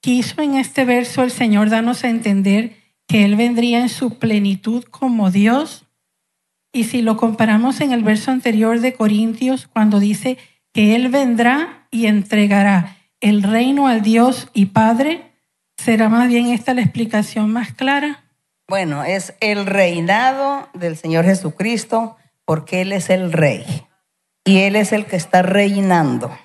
Quiso 0.01 0.41
en 0.41 0.55
este 0.55 0.83
verso 0.83 1.21
el 1.21 1.29
Señor 1.29 1.69
darnos 1.69 2.03
a 2.03 2.09
entender 2.09 2.75
que 3.07 3.23
Él 3.23 3.35
vendría 3.35 3.81
en 3.81 3.89
su 3.89 4.17
plenitud 4.17 4.83
como 4.85 5.29
Dios. 5.29 5.86
Y 6.71 6.85
si 6.85 7.01
lo 7.01 7.17
comparamos 7.17 7.81
en 7.81 7.91
el 7.91 8.03
verso 8.03 8.31
anterior 8.31 8.79
de 8.79 8.93
Corintios, 8.93 9.67
cuando 9.67 9.99
dice 9.99 10.37
que 10.73 10.95
Él 10.95 11.09
vendrá 11.09 11.87
y 11.91 12.07
entregará 12.07 12.97
el 13.19 13.43
reino 13.43 13.87
al 13.87 14.01
Dios 14.01 14.49
y 14.53 14.67
Padre, 14.67 15.33
¿será 15.77 16.09
más 16.09 16.27
bien 16.27 16.47
esta 16.47 16.73
la 16.73 16.81
explicación 16.81 17.51
más 17.51 17.73
clara? 17.73 18.25
Bueno, 18.67 19.03
es 19.03 19.33
el 19.39 19.65
reinado 19.65 20.69
del 20.73 20.97
Señor 20.97 21.25
Jesucristo 21.25 22.17
porque 22.45 22.81
Él 22.81 22.91
es 22.91 23.09
el 23.09 23.31
rey 23.31 23.65
y 24.45 24.59
Él 24.59 24.75
es 24.75 24.91
el 24.91 25.05
que 25.05 25.15
está 25.15 25.41
reinando. 25.41 26.37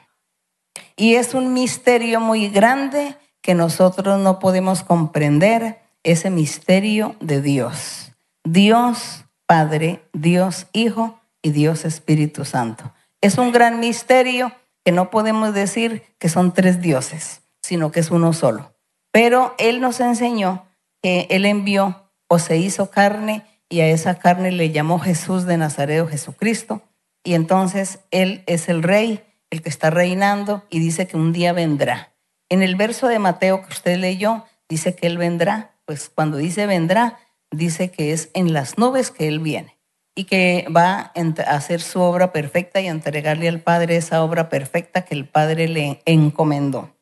Y 0.96 1.14
es 1.14 1.34
un 1.34 1.52
misterio 1.52 2.20
muy 2.20 2.48
grande 2.48 3.16
que 3.40 3.54
nosotros 3.54 4.20
no 4.20 4.38
podemos 4.38 4.82
comprender, 4.82 5.82
ese 6.04 6.30
misterio 6.30 7.14
de 7.20 7.40
Dios. 7.40 8.12
Dios 8.44 9.24
Padre, 9.53 10.03
Dios 10.14 10.66
Hijo 10.72 11.20
y 11.42 11.50
Dios 11.50 11.84
Espíritu 11.84 12.46
Santo. 12.46 12.94
Es 13.20 13.36
un 13.36 13.53
gran 13.53 13.80
misterio 13.80 14.50
que 14.82 14.92
no 14.92 15.11
podemos 15.11 15.53
decir 15.53 16.05
que 16.18 16.30
son 16.30 16.55
tres 16.55 16.80
dioses, 16.80 17.42
sino 17.61 17.92
que 17.92 18.00
es 18.00 18.11
uno 18.11 18.32
solo. 18.32 18.74
Pero 19.11 19.55
Él 19.59 19.82
nos 19.82 20.00
enseñó 20.00 20.64
que 21.03 21.26
Él 21.28 21.44
envió 21.44 22.11
o 22.28 22.38
se 22.38 22.57
hizo 22.57 22.90
carne 22.90 23.44
y 23.68 23.80
a 23.80 23.88
esa 23.88 24.14
carne 24.14 24.53
le 24.53 24.70
llamó 24.70 24.98
Jesús 24.98 25.44
de 25.44 25.59
Nazaret 25.59 26.00
o 26.00 26.09
Jesucristo. 26.09 26.80
Y 27.22 27.34
entonces 27.34 27.98
Él 28.11 28.44
es 28.46 28.70
el 28.70 28.82
rey, 28.82 29.22
el 29.50 29.61
que 29.61 29.68
está 29.68 29.90
reinando 29.90 30.64
y 30.70 30.78
dice 30.78 31.07
que 31.07 31.18
un 31.18 31.34
día 31.34 31.53
vendrá. 31.53 32.14
En 32.48 32.62
el 32.62 32.74
verso 32.74 33.07
de 33.07 33.18
Mateo 33.18 33.61
que 33.61 33.68
usted 33.68 33.98
leyó, 33.98 34.46
dice 34.66 34.94
que 34.94 35.07
Él 35.07 35.18
vendrá. 35.18 35.74
Pues 35.84 36.09
cuando 36.09 36.38
dice 36.38 36.64
vendrá, 36.64 37.18
dice 37.53 37.90
que 37.90 38.12
es 38.12 38.30
en 38.34 38.53
las 38.53 38.78
nubes 38.78 39.11
que 39.11 39.28
Él 39.28 39.38
viene 39.38 39.78
y 40.14 40.24
que 40.24 40.66
va 40.74 41.12
a 41.14 41.55
hacer 41.55 41.80
su 41.80 42.00
obra 42.00 42.32
perfecta 42.32 42.80
y 42.80 42.88
a 42.88 42.90
entregarle 42.90 43.48
al 43.48 43.61
Padre 43.61 43.96
esa 43.96 44.22
obra 44.22 44.48
perfecta 44.48 45.05
que 45.05 45.14
el 45.14 45.26
Padre 45.26 45.68
le 45.68 46.03
encomendó. 46.05 46.96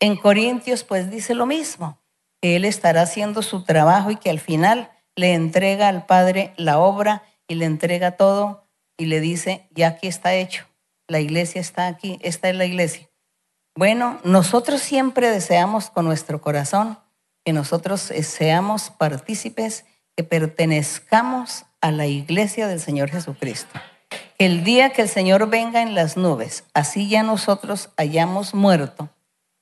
En 0.00 0.16
Corintios 0.16 0.84
pues 0.84 1.10
dice 1.10 1.34
lo 1.34 1.46
mismo, 1.46 1.98
que 2.40 2.56
Él 2.56 2.64
estará 2.64 3.02
haciendo 3.02 3.42
su 3.42 3.64
trabajo 3.64 4.10
y 4.10 4.16
que 4.16 4.30
al 4.30 4.40
final 4.40 4.90
le 5.16 5.32
entrega 5.32 5.88
al 5.88 6.04
Padre 6.04 6.52
la 6.56 6.78
obra 6.78 7.22
y 7.48 7.54
le 7.54 7.64
entrega 7.64 8.12
todo 8.12 8.68
y 8.98 9.06
le 9.06 9.20
dice, 9.20 9.68
ya 9.74 9.88
aquí 9.88 10.06
está 10.06 10.34
hecho, 10.34 10.66
la 11.08 11.20
iglesia 11.20 11.60
está 11.60 11.86
aquí, 11.86 12.18
esta 12.22 12.48
es 12.48 12.56
la 12.56 12.66
iglesia. 12.66 13.08
Bueno, 13.74 14.20
nosotros 14.24 14.80
siempre 14.80 15.30
deseamos 15.30 15.90
con 15.90 16.04
nuestro 16.04 16.40
corazón 16.40 16.98
que 17.46 17.52
nosotros 17.52 18.00
seamos 18.00 18.90
partícipes, 18.90 19.84
que 20.16 20.24
pertenezcamos 20.24 21.64
a 21.80 21.92
la 21.92 22.06
iglesia 22.06 22.66
del 22.66 22.80
Señor 22.80 23.08
Jesucristo. 23.08 23.70
El 24.36 24.64
día 24.64 24.90
que 24.90 25.02
el 25.02 25.08
Señor 25.08 25.48
venga 25.48 25.80
en 25.80 25.94
las 25.94 26.16
nubes, 26.16 26.64
así 26.74 27.08
ya 27.08 27.22
nosotros 27.22 27.90
hayamos 27.96 28.52
muerto, 28.52 29.10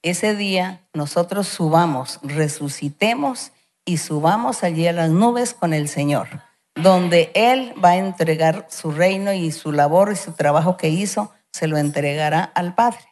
ese 0.00 0.34
día 0.34 0.80
nosotros 0.94 1.46
subamos, 1.46 2.20
resucitemos 2.22 3.52
y 3.84 3.98
subamos 3.98 4.64
allí 4.64 4.86
a 4.86 4.94
las 4.94 5.10
nubes 5.10 5.52
con 5.52 5.74
el 5.74 5.90
Señor, 5.90 6.28
donde 6.74 7.32
Él 7.34 7.74
va 7.84 7.90
a 7.90 7.96
entregar 7.96 8.66
su 8.70 8.92
reino 8.92 9.34
y 9.34 9.52
su 9.52 9.72
labor 9.72 10.10
y 10.10 10.16
su 10.16 10.32
trabajo 10.32 10.78
que 10.78 10.88
hizo, 10.88 11.32
se 11.52 11.66
lo 11.66 11.76
entregará 11.76 12.44
al 12.44 12.74
Padre. 12.74 13.04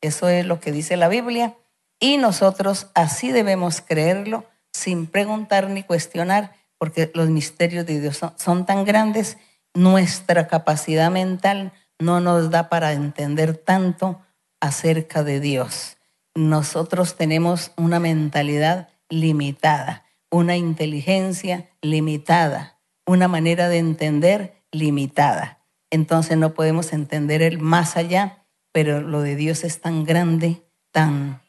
Eso 0.00 0.28
es 0.28 0.44
lo 0.44 0.58
que 0.58 0.72
dice 0.72 0.96
la 0.96 1.06
Biblia 1.06 1.54
y 2.00 2.16
nosotros 2.16 2.88
así 2.94 3.32
debemos 3.32 3.80
creerlo 3.80 4.44
sin 4.72 5.06
preguntar 5.06 5.68
ni 5.70 5.82
cuestionar, 5.82 6.52
porque 6.78 7.10
los 7.14 7.28
misterios 7.28 7.86
de 7.86 8.00
Dios 8.00 8.20
son, 8.36 8.66
tan 8.66 8.84
grandes, 8.84 9.36
nuestra 9.74 10.46
capacidad 10.46 11.10
mental 11.10 11.72
no 11.98 12.20
nos 12.20 12.50
da 12.50 12.68
para 12.68 12.92
entender 12.92 13.56
tanto 13.56 14.20
acerca 14.60 15.24
de 15.24 15.40
Dios. 15.40 15.96
Nosotros 16.34 17.16
tenemos 17.16 17.72
una 17.76 17.98
mentalidad 17.98 18.88
limitada, 19.08 20.04
una 20.30 20.56
inteligencia 20.56 21.68
limitada, 21.82 22.78
una 23.06 23.26
manera 23.26 23.68
de 23.68 23.78
entender 23.78 24.62
limitada. 24.70 25.64
Entonces 25.90 26.36
no 26.36 26.54
podemos 26.54 26.92
entender 26.92 27.42
el 27.42 27.58
más 27.58 27.96
allá, 27.96 28.44
pero 28.70 29.00
lo 29.00 29.22
de 29.22 29.34
Dios 29.34 29.64
es 29.64 29.80
tan 29.80 30.04
grande, 30.04 30.62
tan 30.92 31.40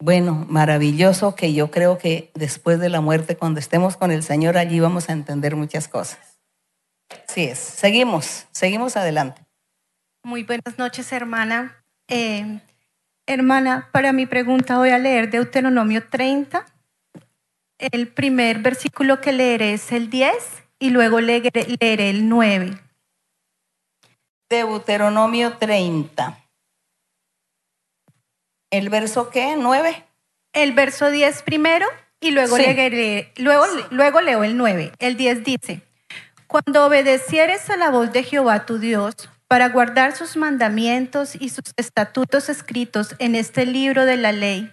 bueno, 0.00 0.46
maravilloso, 0.48 1.36
que 1.36 1.52
yo 1.52 1.70
creo 1.70 1.98
que 1.98 2.30
después 2.34 2.80
de 2.80 2.88
la 2.88 3.02
muerte, 3.02 3.36
cuando 3.36 3.60
estemos 3.60 3.98
con 3.98 4.10
el 4.10 4.22
Señor, 4.22 4.56
allí 4.56 4.80
vamos 4.80 5.10
a 5.10 5.12
entender 5.12 5.56
muchas 5.56 5.88
cosas. 5.88 6.38
Sí 7.28 7.44
es. 7.44 7.58
Seguimos, 7.58 8.46
seguimos 8.50 8.96
adelante. 8.96 9.42
Muy 10.22 10.42
buenas 10.42 10.78
noches, 10.78 11.12
hermana. 11.12 11.84
Eh, 12.08 12.60
hermana, 13.26 13.88
para 13.92 14.12
mi 14.12 14.26
pregunta 14.26 14.78
voy 14.78 14.90
a 14.90 14.98
leer 14.98 15.30
Deuteronomio 15.30 16.08
30. 16.08 16.64
El 17.78 18.08
primer 18.08 18.60
versículo 18.60 19.20
que 19.20 19.32
leeré 19.32 19.74
es 19.74 19.92
el 19.92 20.08
10 20.08 20.34
y 20.78 20.90
luego 20.90 21.20
leeré, 21.20 21.66
leeré 21.78 22.10
el 22.10 22.28
9. 22.28 22.78
Deuteronomio 24.48 25.58
30. 25.58 26.38
¿El 28.70 28.88
verso 28.88 29.30
qué? 29.30 29.56
¿9? 29.56 30.04
El 30.52 30.72
verso 30.72 31.10
10 31.10 31.42
primero 31.42 31.86
y 32.20 32.30
luego, 32.30 32.56
Sí. 32.56 32.64
luego, 33.36 33.64
luego 33.90 34.20
leo 34.20 34.44
el 34.44 34.56
9. 34.56 34.92
El 34.98 35.16
10 35.16 35.44
dice, 35.44 35.82
Cuando 36.46 36.86
obedecieres 36.86 37.70
a 37.70 37.76
la 37.76 37.90
voz 37.90 38.12
de 38.12 38.24
Jehová 38.24 38.66
tu 38.66 38.78
Dios, 38.78 39.14
para 39.46 39.68
guardar 39.68 40.14
sus 40.16 40.36
mandamientos 40.36 41.34
y 41.34 41.48
sus 41.48 41.72
estatutos 41.76 42.48
escritos 42.48 43.16
en 43.18 43.34
este 43.34 43.66
libro 43.66 44.04
de 44.04 44.16
la 44.16 44.30
ley, 44.30 44.72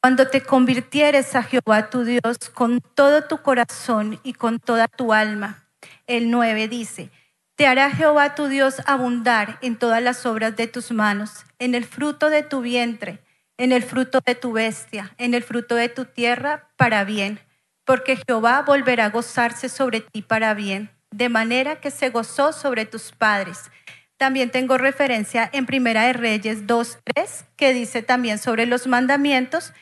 cuando 0.00 0.28
te 0.28 0.42
convirtieres 0.42 1.34
a 1.34 1.42
Jehová 1.42 1.90
tu 1.90 2.04
Dios 2.04 2.38
con 2.52 2.80
todo 2.80 3.24
tu 3.24 3.38
corazón 3.38 4.20
y 4.22 4.34
con 4.34 4.60
toda 4.60 4.86
tu 4.86 5.12
alma. 5.12 5.66
El 6.06 6.30
9 6.30 6.68
dice, 6.68 7.10
te 7.56 7.66
hará 7.66 7.90
Jehová 7.90 8.34
tu 8.34 8.46
Dios 8.46 8.82
abundar 8.86 9.58
en 9.60 9.76
todas 9.76 10.02
las 10.02 10.24
obras 10.26 10.56
de 10.56 10.66
tus 10.66 10.90
manos, 10.90 11.44
en 11.58 11.74
el 11.74 11.84
fruto 11.84 12.30
de 12.30 12.42
tu 12.42 12.60
vientre, 12.60 13.20
en 13.56 13.72
el 13.72 13.82
fruto 13.82 14.20
de 14.24 14.34
tu 14.34 14.52
bestia, 14.52 15.14
en 15.18 15.34
el 15.34 15.42
fruto 15.42 15.74
de 15.74 15.88
tu 15.88 16.04
tierra, 16.04 16.68
para 16.76 17.04
bien, 17.04 17.40
porque 17.84 18.16
Jehová 18.16 18.62
volverá 18.62 19.06
a 19.06 19.10
gozarse 19.10 19.68
sobre 19.68 20.00
ti 20.00 20.22
para 20.22 20.54
bien, 20.54 20.90
de 21.10 21.28
manera 21.28 21.80
que 21.80 21.90
se 21.90 22.10
gozó 22.10 22.52
sobre 22.52 22.86
tus 22.86 23.12
padres. 23.12 23.70
También 24.16 24.50
tengo 24.50 24.78
referencia 24.78 25.50
en 25.52 25.66
Primera 25.66 26.04
de 26.04 26.12
Reyes 26.12 26.66
2.3, 26.66 27.44
que 27.56 27.72
dice 27.72 28.02
también 28.02 28.38
sobre 28.38 28.66
los 28.66 28.86
mandamientos, 28.86 29.72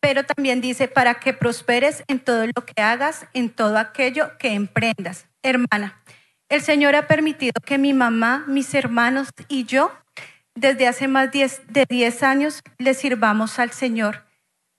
pero 0.00 0.24
también 0.24 0.60
dice 0.60 0.88
para 0.88 1.14
que 1.14 1.32
prosperes 1.32 2.04
en 2.06 2.20
todo 2.20 2.46
lo 2.46 2.64
que 2.64 2.82
hagas, 2.82 3.26
en 3.32 3.50
todo 3.50 3.78
aquello 3.78 4.36
que 4.38 4.52
emprendas. 4.52 5.26
Hermana, 5.42 6.02
el 6.48 6.60
Señor 6.60 6.94
ha 6.94 7.08
permitido 7.08 7.54
que 7.64 7.78
mi 7.78 7.92
mamá, 7.92 8.44
mis 8.46 8.72
hermanos 8.74 9.30
y 9.48 9.64
yo, 9.64 9.90
desde 10.56 10.88
hace 10.88 11.06
más 11.06 11.30
de 11.30 11.86
10 11.88 12.22
años, 12.22 12.62
le 12.78 12.94
sirvamos 12.94 13.58
al 13.58 13.70
Señor. 13.70 14.24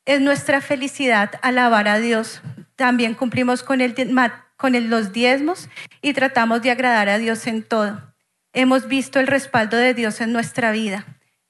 Es 0.05 0.19
nuestra 0.19 0.59
felicidad 0.59 1.31
alabar 1.41 1.87
a 1.87 1.99
Dios. 1.99 2.41
También 2.75 3.13
cumplimos 3.13 3.63
con, 3.63 3.79
los 4.89 5.13
diezmos 5.13 5.69
y 6.01 6.13
tratamos 6.13 6.61
de 6.61 6.71
agradar 6.71 7.09
a 7.09 7.17
Dios 7.17 7.47
en 7.47 7.63
todo. 7.63 8.13
Hemos 8.53 8.87
visto 8.87 9.19
el 9.19 9.27
respaldo 9.27 9.77
de 9.77 9.93
Dios 9.93 10.19
en 10.19 10.33
nuestra 10.33 10.71
vida. 10.71 11.05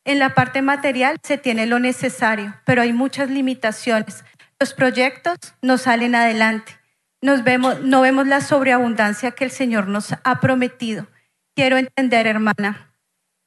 En 0.06 0.20
la 0.20 0.34
parte 0.34 0.62
material 0.62 1.18
se 1.24 1.38
tiene 1.38 1.66
lo 1.66 1.80
necesario, 1.80 2.56
pero 2.66 2.82
hay 2.82 2.94
muchas 2.94 3.30
limitaciones. 3.30 4.24
Los 4.60 4.74
proyectos 4.74 5.38
no 5.62 5.78
salen 5.78 6.16
adelante. 6.16 6.74
No 7.22 7.42
vemos 7.44 8.28
la 8.28 8.42
sobreabundancia 8.42 9.32
que 9.32 9.44
el 9.44 9.52
Señor 9.52 9.88
nos 9.88 10.14
ha 10.24 10.40
prometido. 10.40 11.08
Quiero 11.56 11.78
entender, 11.78 12.28
hermana, 12.28 12.87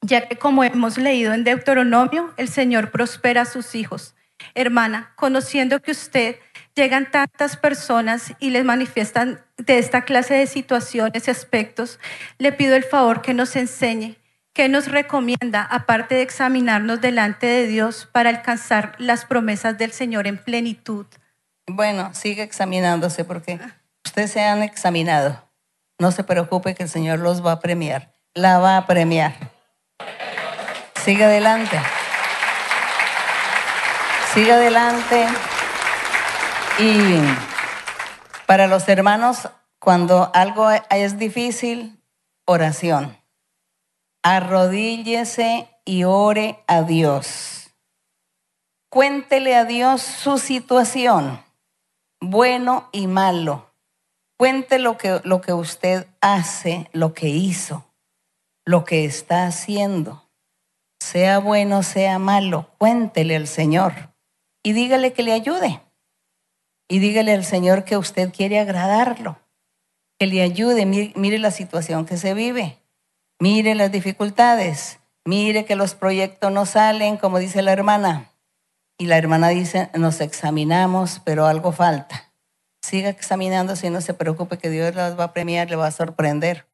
ya 0.03 0.29
que 0.29 0.37
como 0.37 0.65
hemos 0.65 0.99
leído 0.99 1.33
en 1.35 1.45
Deuteronomio, 1.45 2.33
el 2.37 2.49
Señor 2.49 2.91
prospera 2.91 3.43
a 3.43 3.47
sus 3.47 3.75
hijos. 3.75 4.15
Hermana, 4.55 5.13
conociendo 5.17 5.81
que 5.81 5.91
usted 5.91 6.37
llegan 6.75 7.11
tantas 7.11 7.57
personas 7.57 8.33
y 8.39 8.51
les 8.51 8.65
manifiestan 8.65 9.45
de 9.59 9.79
esta 9.79 10.03
clase 10.03 10.35
de 10.35 10.47
situaciones 10.47 11.29
y 11.29 11.31
aspectos, 11.31 11.99
le 12.39 12.53
pido 12.53 12.75
el 12.77 12.85
favor 12.85 13.21
que 13.21 13.35
nos 13.35 13.55
enseñe 13.57 14.17
¿Qué 14.53 14.69
nos 14.69 14.89
recomienda, 14.89 15.63
aparte 15.63 16.17
de 16.17 16.23
examinarnos 16.23 17.01
delante 17.01 17.47
de 17.47 17.67
Dios 17.69 18.09
para 18.11 18.31
alcanzar 18.31 18.97
las 18.99 19.25
promesas 19.25 19.79
del 19.79 19.93
Señor 19.93 20.27
en 20.27 20.39
plenitud? 20.39 21.07
Bueno, 21.69 22.13
sigue 22.15 22.43
examinándose 22.43 23.25
porque 23.25 23.61
ustedes 24.05 24.33
se 24.33 24.43
han 24.43 24.63
examinado. 24.63 25.49
No 26.01 26.11
se 26.11 26.25
preocupe 26.25 26.75
que 26.75 26.83
el 26.83 26.89
Señor 26.89 27.21
los 27.21 27.47
va 27.47 27.53
a 27.53 27.61
premiar. 27.61 28.13
La 28.35 28.59
va 28.59 28.77
a 28.77 28.87
premiar. 28.89 29.35
Sigue 31.05 31.25
adelante. 31.25 31.81
Sigue 34.33 34.53
adelante. 34.53 35.27
Y 36.79 37.21
para 38.47 38.67
los 38.67 38.89
hermanos, 38.89 39.49
cuando 39.79 40.31
algo 40.35 40.71
es 40.91 41.19
difícil, 41.19 42.03
oración 42.47 43.21
arrodíllese 44.23 45.69
y 45.85 46.05
ore 46.05 46.63
a 46.67 46.83
Dios. 46.83 47.71
Cuéntele 48.91 49.57
a 49.57 49.65
Dios 49.65 50.03
su 50.03 50.39
situación, 50.39 51.43
bueno 52.21 52.89
y 52.93 53.07
malo. 53.07 53.73
Cuente 54.37 54.79
lo 54.79 54.97
que, 54.99 55.21
lo 55.25 55.41
que 55.41 55.53
usted 55.53 56.07
hace, 56.21 56.89
lo 56.93 57.15
que 57.15 57.29
hizo, 57.29 57.85
lo 58.65 58.85
que 58.85 59.05
está 59.05 59.47
haciendo. 59.47 60.30
Sea 61.01 61.39
bueno, 61.39 61.83
sea 61.83 62.19
malo, 62.19 62.71
cuéntele 62.79 63.35
al 63.35 63.47
Señor 63.47 64.15
y 64.63 64.73
dígale 64.73 65.13
que 65.13 65.23
le 65.23 65.33
ayude. 65.33 65.81
Y 66.89 66.99
dígale 66.99 67.33
al 67.33 67.45
Señor 67.45 67.85
que 67.85 67.97
usted 67.97 68.33
quiere 68.33 68.59
agradarlo, 68.61 69.39
que 70.19 70.27
le 70.27 70.43
ayude. 70.43 70.87
mire 70.87 71.39
la 71.39 71.51
situación 71.51 72.05
que 72.05 72.17
se 72.17 72.35
vive 72.35 72.81
Mire 73.43 73.75
las 73.75 73.91
dificultades, 73.91 75.01
mire 75.25 75.65
que 75.65 75.75
los 75.75 75.95
proyectos 75.95 76.53
no 76.53 76.67
salen, 76.67 77.17
como 77.17 77.39
dice 77.39 77.63
la 77.63 77.73
hermana. 77.73 78.31
Y 78.99 79.07
la 79.07 79.17
hermana 79.17 79.49
dice, 79.49 79.89
nos 79.95 80.21
examinamos, 80.21 81.23
pero 81.25 81.47
algo 81.47 81.73
falta. 81.73 82.35
Siga 82.83 83.09
examinándose 83.09 83.87
y 83.87 83.91
no 83.91 84.03
se 84.03 84.13
preocupe 84.13 84.59
que 84.59 84.69
Dios 84.69 84.95
las 84.95 85.19
va 85.19 85.25
a 85.25 85.33
premiar, 85.33 85.71
le 85.71 85.77
va 85.77 85.87
a 85.87 85.91
sorprender. 85.91 86.67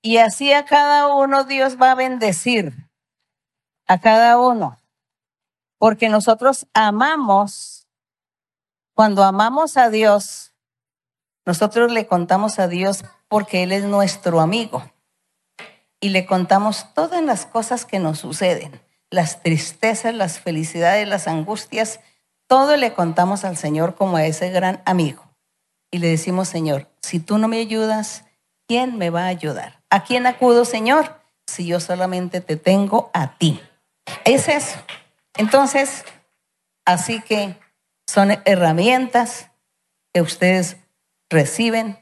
Y 0.00 0.16
así 0.16 0.50
a 0.54 0.64
cada 0.64 1.14
uno 1.14 1.44
Dios 1.44 1.76
va 1.78 1.90
a 1.90 1.94
bendecir, 1.94 2.85
a 3.86 4.00
cada 4.00 4.38
uno. 4.38 4.78
Porque 5.78 6.08
nosotros 6.08 6.66
amamos, 6.74 7.86
cuando 8.94 9.24
amamos 9.24 9.76
a 9.76 9.90
Dios, 9.90 10.52
nosotros 11.44 11.92
le 11.92 12.06
contamos 12.06 12.58
a 12.58 12.66
Dios 12.66 13.04
porque 13.28 13.62
Él 13.62 13.72
es 13.72 13.84
nuestro 13.84 14.40
amigo 14.40 14.82
y 16.00 16.10
le 16.10 16.26
contamos 16.26 16.92
todas 16.94 17.22
las 17.22 17.46
cosas 17.46 17.84
que 17.84 17.98
nos 17.98 18.18
suceden, 18.18 18.80
las 19.10 19.42
tristezas, 19.42 20.14
las 20.14 20.38
felicidades, 20.38 21.08
las 21.08 21.28
angustias, 21.28 22.00
todo 22.46 22.76
le 22.76 22.92
contamos 22.92 23.44
al 23.44 23.56
Señor 23.56 23.94
como 23.94 24.16
a 24.16 24.24
ese 24.24 24.50
gran 24.50 24.82
amigo. 24.84 25.22
Y 25.90 25.98
le 25.98 26.08
decimos, 26.08 26.48
Señor, 26.48 26.88
si 27.00 27.20
tú 27.20 27.38
no 27.38 27.48
me 27.48 27.58
ayudas, 27.58 28.24
¿quién 28.66 28.98
me 28.98 29.10
va 29.10 29.24
a 29.24 29.28
ayudar? 29.28 29.80
¿A 29.90 30.04
quién 30.04 30.26
acudo, 30.26 30.64
Señor? 30.64 31.20
Si 31.46 31.66
yo 31.66 31.80
solamente 31.80 32.40
te 32.40 32.56
tengo 32.56 33.10
a 33.14 33.36
ti. 33.38 33.60
Es 34.24 34.48
eso. 34.48 34.78
Entonces, 35.36 36.04
así 36.84 37.20
que 37.20 37.56
son 38.06 38.30
herramientas 38.44 39.50
que 40.12 40.22
ustedes 40.22 40.76
reciben 41.30 41.98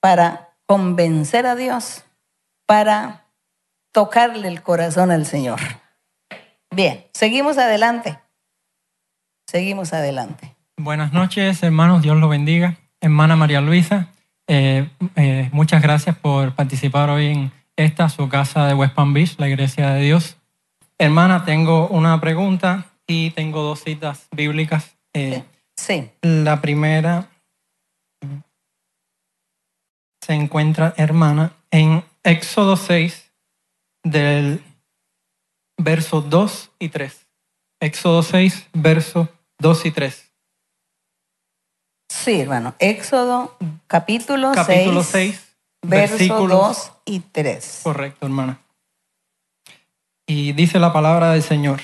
para 0.00 0.54
convencer 0.66 1.46
a 1.46 1.54
Dios, 1.54 2.04
para 2.66 3.26
tocarle 3.92 4.48
el 4.48 4.62
corazón 4.62 5.10
al 5.10 5.26
Señor. 5.26 5.60
Bien, 6.70 7.06
seguimos 7.12 7.58
adelante. 7.58 8.18
Seguimos 9.46 9.92
adelante. 9.92 10.56
Buenas 10.78 11.12
noches, 11.12 11.62
hermanos, 11.62 12.02
Dios 12.02 12.16
los 12.16 12.30
bendiga. 12.30 12.78
Hermana 13.00 13.36
María 13.36 13.60
Luisa, 13.60 14.08
eh, 14.48 14.88
eh, 15.16 15.50
muchas 15.52 15.82
gracias 15.82 16.16
por 16.16 16.54
participar 16.54 17.10
hoy 17.10 17.26
en 17.26 17.52
esta, 17.76 18.08
su 18.08 18.28
casa 18.28 18.66
de 18.66 18.74
West 18.74 18.94
Palm 18.94 19.12
Beach, 19.12 19.34
la 19.38 19.48
Iglesia 19.48 19.90
de 19.90 20.02
Dios. 20.02 20.36
Hermana, 20.98 21.44
tengo 21.44 21.88
una 21.88 22.20
pregunta 22.20 22.86
y 23.06 23.30
tengo 23.30 23.62
dos 23.62 23.82
citas 23.82 24.28
bíblicas. 24.30 24.96
Eh, 25.12 25.44
sí. 25.76 26.10
La 26.22 26.60
primera 26.60 27.28
se 30.24 30.34
encuentra, 30.34 30.94
hermana, 30.96 31.52
en 31.70 32.04
Éxodo 32.22 32.76
6, 32.76 33.32
del 34.04 34.62
verso 35.76 36.20
2 36.20 36.70
y 36.78 36.88
3. 36.88 37.26
Éxodo 37.80 38.22
6, 38.22 38.68
verso 38.72 39.28
2 39.58 39.86
y 39.86 39.90
3. 39.90 40.32
Sí, 42.08 42.40
hermano. 42.40 42.74
Éxodo 42.78 43.56
capítulo, 43.88 44.52
capítulo 44.54 45.02
6, 45.02 45.56
verso 45.82 46.46
2 46.46 46.92
y 47.06 47.20
3. 47.20 47.80
Correcto, 47.82 48.26
hermana. 48.26 48.60
Y 50.32 50.52
dice 50.52 50.78
la 50.78 50.94
palabra 50.94 51.32
del 51.32 51.42
Señor. 51.42 51.82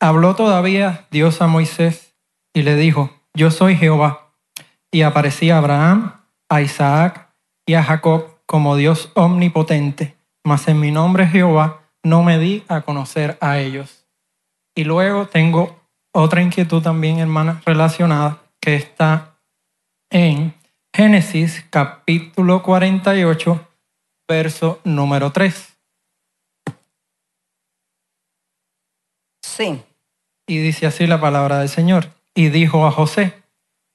Habló 0.00 0.34
todavía 0.34 1.06
Dios 1.10 1.42
a 1.42 1.46
Moisés 1.46 2.14
y 2.54 2.62
le 2.62 2.74
dijo, 2.74 3.10
yo 3.34 3.50
soy 3.50 3.76
Jehová. 3.76 4.32
Y 4.90 5.02
aparecía 5.02 5.58
Abraham, 5.58 6.24
a 6.48 6.62
Isaac 6.62 7.34
y 7.66 7.74
a 7.74 7.84
Jacob 7.84 8.40
como 8.46 8.76
Dios 8.76 9.10
omnipotente 9.14 10.16
mas 10.42 10.68
en 10.68 10.80
mi 10.80 10.90
nombre 10.90 11.26
Jehová 11.26 11.82
no 12.02 12.22
me 12.22 12.38
di 12.38 12.64
a 12.68 12.80
conocer 12.80 13.36
a 13.42 13.58
ellos. 13.58 14.06
Y 14.74 14.84
luego 14.84 15.26
tengo 15.26 15.82
otra 16.12 16.40
inquietud 16.40 16.82
también, 16.82 17.18
hermana, 17.18 17.60
relacionada, 17.66 18.42
que 18.58 18.74
está 18.74 19.36
en 20.10 20.54
Génesis 20.94 21.64
capítulo 21.68 22.62
48, 22.62 23.68
verso 24.26 24.80
número 24.84 25.30
3. 25.30 25.69
Y 30.46 30.58
dice 30.58 30.86
así 30.86 31.06
la 31.06 31.20
palabra 31.20 31.58
del 31.58 31.68
Señor. 31.68 32.10
Y 32.34 32.48
dijo 32.48 32.86
a 32.86 32.90
José, 32.90 33.34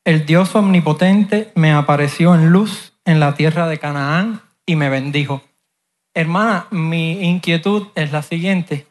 el 0.03 0.25
Dios 0.25 0.55
omnipotente 0.55 1.51
me 1.55 1.71
apareció 1.71 2.35
en 2.35 2.49
luz 2.49 2.93
en 3.05 3.19
la 3.19 3.35
tierra 3.35 3.67
de 3.67 3.79
Canaán 3.79 4.41
y 4.65 4.75
me 4.75 4.89
bendijo 4.89 5.41
Hermana, 6.17 6.67
mi 6.71 7.27
inquietud 7.27 7.87
es 7.93 8.13
la 8.13 8.21
siguiente. 8.21 8.87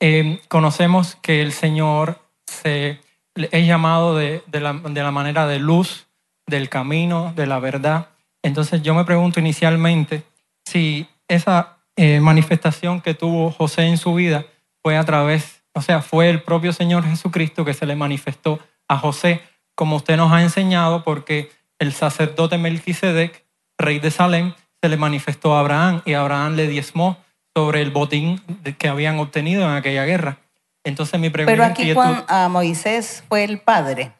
Eh, 0.00 0.40
conocemos 0.48 1.14
que 1.22 1.40
el 1.40 1.52
Señor 1.52 2.18
se, 2.46 2.98
es 3.36 3.66
llamado 3.66 4.16
de, 4.16 4.42
la, 4.50 4.72
manera 5.12 5.46
de 5.46 5.60
luz, 5.60 6.08
del 6.48 6.68
camino, 6.68 7.32
de 7.36 7.46
la 7.46 7.60
verdad. 7.60 8.08
Entonces 8.42 8.82
yo 8.82 8.92
me 8.92 9.04
pregunto 9.04 9.38
inicialmente 9.38 10.24
si 10.64 11.06
esa 11.28 11.78
eh, 11.94 12.18
manifestación 12.18 13.00
que 13.00 13.14
tuvo 13.14 13.52
José 13.52 13.86
en 13.86 13.96
su 13.96 14.12
vida 14.14 14.44
fue 14.82 14.96
a 14.96 15.04
través, 15.04 15.62
o 15.74 15.82
sea, 15.82 16.00
fue 16.02 16.30
el 16.30 16.42
propio 16.42 16.72
Señor 16.72 17.04
Jesucristo 17.04 17.64
que 17.64 17.74
se 17.74 17.84
le 17.84 17.96
manifestó 17.96 18.60
a 18.88 18.96
José, 18.96 19.42
como 19.74 19.96
usted 19.96 20.16
nos 20.16 20.32
ha 20.32 20.42
enseñado, 20.42 21.02
porque 21.02 21.50
el 21.78 21.92
sacerdote 21.92 22.58
Melquisedec, 22.58 23.44
rey 23.76 23.98
de 23.98 24.10
Salem, 24.10 24.54
se 24.80 24.88
le 24.88 24.96
manifestó 24.96 25.54
a 25.56 25.60
Abraham 25.60 26.02
y 26.04 26.14
Abraham 26.14 26.54
le 26.54 26.68
diezmó 26.68 27.18
sobre 27.54 27.82
el 27.82 27.90
botín 27.90 28.40
que 28.78 28.88
habían 28.88 29.18
obtenido 29.18 29.64
en 29.64 29.70
aquella 29.70 30.04
guerra. 30.04 30.38
Entonces 30.84 31.18
mi 31.18 31.30
pregunta 31.30 31.52
Pero 31.52 31.64
aquí 31.64 31.92
a 32.28 32.48
Moisés 32.48 33.24
fue 33.28 33.44
el 33.44 33.58
padre. 33.58 34.12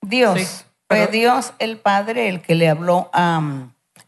Dios. 0.00 0.66
fue 0.88 1.08
Dios 1.08 1.52
el 1.58 1.78
padre 1.78 2.28
el 2.28 2.40
que 2.40 2.54
le 2.54 2.68
habló 2.68 3.10
a, 3.12 3.42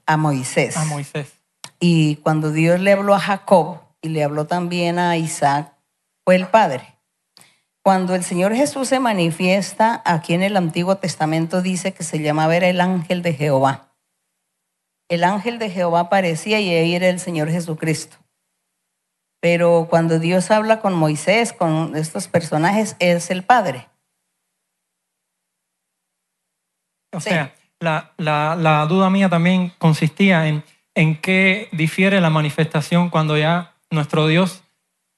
a 0.07 0.17
Moisés. 0.17 0.77
A 0.77 0.85
Moisés. 0.85 1.33
Y 1.81 2.17
cuando 2.17 2.53
Dios 2.53 2.81
le 2.81 2.93
habló 2.93 3.15
a 3.15 3.21
Jacob 3.21 3.81
y 4.01 4.09
le 4.09 4.23
habló 4.23 4.47
también 4.47 4.99
a 4.99 5.17
Isaac, 5.17 5.73
fue 6.29 6.37
el 6.37 6.49
padre. 6.49 6.95
Cuando 7.83 8.15
el 8.15 8.23
Señor 8.23 8.55
Jesús 8.55 8.89
se 8.89 9.01
manifiesta, 9.01 10.03
aquí 10.05 10.35
en 10.35 10.43
el 10.43 10.59
Antiguo 10.59 10.97
Testamento 10.99 11.63
dice 11.63 11.95
que 11.95 12.05
se 12.05 12.19
llamaba 12.19 12.55
era 12.55 12.69
el 12.69 12.83
ángel 12.83 13.23
de 13.23 13.33
Jehová 13.33 13.87
el 15.09 15.25
ángel 15.25 15.59
de 15.59 15.71
Jehová 15.71 16.01
aparecía 16.01 16.61
y 16.61 16.69
ahí 16.69 16.95
era 16.95 17.09
el 17.09 17.19
Señor 17.19 17.49
Jesucristo. 17.49 18.19
Pero 19.41 19.87
cuando 19.89 20.19
Dios 20.19 20.51
habla 20.51 20.81
con 20.81 20.93
Moisés, 20.93 21.55
con 21.55 21.97
estos 21.97 22.29
personajes, 22.29 22.95
es 22.99 23.31
el 23.31 23.43
Padre. 23.43 23.89
O 27.15 27.21
Sí. 27.21 27.31
sea, 27.31 27.55
la, 27.81 28.13
la- 28.19 28.55
la 28.55 28.85
duda 28.85 29.09
mía 29.09 29.31
también 29.31 29.73
consistía 29.79 30.47
en, 30.47 30.63
en 30.95 31.19
qué 31.23 31.71
difiere 31.73 32.21
la 32.21 32.29
manifestación 32.29 33.09
cuando 33.09 33.39
ya 33.39 33.75
nuestro 33.91 34.27
Dios 34.27 34.63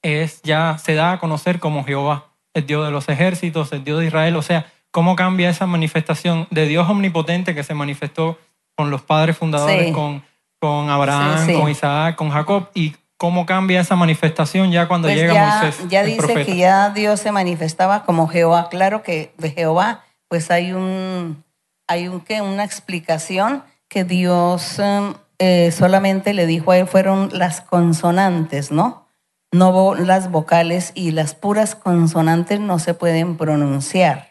es, 0.03 0.43
ya 0.43 0.79
se 0.79 0.95
da 0.95 1.13
a 1.13 1.19
conocer 1.19 1.59
como 1.61 1.85
Jehová, 1.85 2.27
el 2.55 2.67
Dios 2.67 2.85
de 2.85 2.91
los 2.91 3.09
ejércitos, 3.09 3.73
el 3.73 3.85
Dios 3.85 4.01
de 4.01 4.07
Israel. 4.07 4.37
O 4.37 4.43
sea, 4.43 4.67
¿cómo 4.91 5.17
cambia 5.17 5.51
esa 5.51 5.67
manifestación 5.67 6.47
de 6.51 6.67
Dios 6.67 6.89
omnipotente 6.89 7.55
que 7.55 7.63
se 7.63 7.75
manifestó 7.75 8.39
con 8.77 8.91
los 8.91 9.03
padres 9.03 9.37
fundadores, 9.37 9.87
Sí. 9.89 9.93
con, 9.93 10.23
con 10.59 10.89
Abraham, 10.91 11.47
Sí, 11.47 11.53
sí. 11.53 11.61
con 11.61 11.71
Isaac, 11.71 12.17
con 12.17 12.31
Jacob? 12.31 12.69
¿Y 12.75 12.95
cómo 13.17 13.45
cambia 13.45 13.81
esa 13.81 13.97
manifestación 13.97 14.71
ya 14.73 14.89
cuando 14.89 15.09
Pues 15.09 15.17
llega 15.19 15.35
ya, 15.35 15.59
Moisés? 15.63 15.89
ya 15.89 16.01
el 16.01 16.07
dice 16.07 16.19
profeta? 16.19 16.45
que 16.47 16.57
ya 16.57 16.91
Dios 16.91 17.21
se 17.21 17.31
manifestaba 17.33 18.05
como 18.05 18.27
Jehová. 18.29 18.69
Claro 18.71 19.03
que 19.03 19.33
de 19.37 19.51
Jehová, 19.51 20.05
pues 20.29 20.51
hay 20.51 20.73
un, 20.73 21.45
hay 21.87 22.09
un 22.09 22.21
que 22.21 22.41
una 22.41 22.65
explicación 22.65 23.63
que 23.89 24.05
Dios 24.05 24.79
em, 24.79 25.13
eh, 25.39 25.71
solamente 25.73 26.33
le 26.33 26.47
dijo 26.47 26.71
a 26.71 26.79
él 26.79 26.87
fueron 26.87 27.29
las 27.33 27.61
consonantes, 27.61 28.71
¿no? 28.71 29.07
No 29.53 29.95
las 29.95 30.31
vocales 30.31 30.93
y 30.95 31.11
las 31.11 31.35
puras 31.35 31.75
consonantes 31.75 32.61
no 32.61 32.79
se 32.79 32.95
pueden 32.95 33.37
pronunciar. 33.37 34.31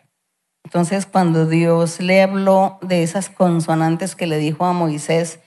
Entonces, 0.63 1.05
cuando 1.05 1.45
Dios 1.45 1.99
le 1.99 2.21
habló 2.21 2.77
de 2.81 3.03
esas 3.03 3.29
consonantes 3.29 4.15
que 4.15 4.27
le 4.27 4.37
dijo 4.37 4.65
a 4.65 4.73
Moisés, 4.73 5.39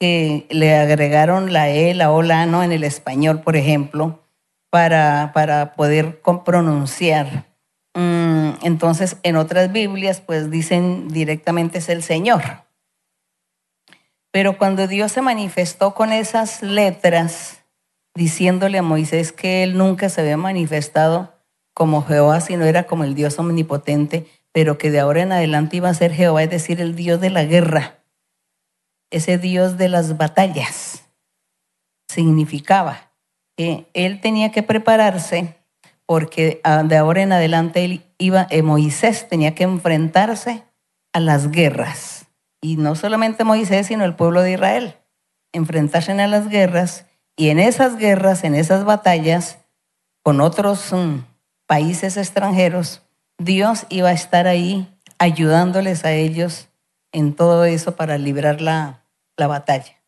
que 0.00 0.46
le 0.50 0.74
agregaron 0.76 1.52
la 1.52 1.70
E, 1.70 1.94
la 1.94 2.10
O, 2.10 2.22
la 2.22 2.42
A, 2.42 2.46
¿no? 2.46 2.62
En 2.62 2.72
el 2.72 2.82
español, 2.82 3.42
por 3.42 3.56
ejemplo, 3.56 4.24
para, 4.70 5.30
para 5.34 5.74
poder 5.74 6.20
pronunciar. 6.44 7.46
Mm, 7.94 8.52
entonces, 8.62 9.18
en 9.22 9.36
otras 9.36 9.70
Biblias, 9.70 10.20
pues 10.20 10.50
dicen 10.50 11.08
directamente 11.08 11.78
es 11.78 11.88
el 11.88 12.02
Señor. 12.02 12.42
Pero 14.32 14.56
cuando 14.56 14.88
Dios 14.88 15.12
se 15.12 15.20
manifestó 15.20 15.94
con 15.94 16.12
esas 16.12 16.62
letras, 16.62 17.61
diciéndole 18.14 18.78
a 18.78 18.82
Moisés 18.82 19.32
que 19.32 19.62
él 19.62 19.76
nunca 19.76 20.08
se 20.08 20.20
había 20.20 20.36
manifestado 20.36 21.34
como 21.74 22.02
Jehová, 22.02 22.40
sino 22.40 22.64
era 22.64 22.84
como 22.84 23.04
el 23.04 23.14
Dios 23.14 23.38
omnipotente, 23.38 24.26
pero 24.52 24.76
que 24.76 24.90
de 24.90 25.00
ahora 25.00 25.22
en 25.22 25.32
adelante 25.32 25.78
iba 25.78 25.88
a 25.88 25.94
ser 25.94 26.12
Jehová, 26.12 26.42
es 26.42 26.50
decir, 26.50 26.80
el 26.80 26.94
Dios 26.94 27.20
de 27.20 27.30
la 27.30 27.44
guerra, 27.44 28.00
ese 29.10 29.38
Dios 29.38 29.78
de 29.78 29.88
las 29.88 30.18
batallas. 30.18 31.04
Significaba 32.08 33.12
que 33.56 33.86
él 33.94 34.20
tenía 34.20 34.52
que 34.52 34.62
prepararse 34.62 35.56
porque 36.06 36.60
ah, 36.64 36.82
de 36.82 36.96
ahora 36.96 37.22
en 37.22 37.32
adelante 37.32 37.84
él 37.84 38.04
iba, 38.18 38.46
eh, 38.50 38.62
Moisés 38.62 39.28
tenía 39.28 39.54
que 39.54 39.64
enfrentarse 39.64 40.64
a 41.12 41.20
las 41.20 41.50
guerras. 41.50 42.26
Y 42.60 42.76
no 42.76 42.94
solamente 42.94 43.44
Moisés, 43.44 43.86
sino 43.86 44.04
el 44.04 44.14
pueblo 44.14 44.42
de 44.42 44.52
Israel. 44.52 44.96
Enfrentarse 45.52 46.12
a 46.12 46.26
las 46.26 46.48
guerras 46.48 47.06
y 47.36 47.48
en 47.48 47.58
esas 47.58 47.96
guerras, 47.96 48.44
en 48.44 48.54
esas 48.54 48.84
batallas, 48.84 49.58
con 50.22 50.40
otros 50.40 50.92
mm, 50.92 51.24
países 51.66 52.16
extranjeros, 52.16 53.02
Dios 53.38 53.86
iba 53.88 54.10
a 54.10 54.12
estar 54.12 54.46
ahí 54.46 54.88
ayudándoles 55.18 56.04
a 56.04 56.12
ellos 56.12 56.68
en 57.12 57.34
todo 57.34 57.64
eso 57.64 57.96
para 57.96 58.18
librar 58.18 58.60
la, 58.60 59.04
la 59.36 59.46
batalla. 59.46 60.00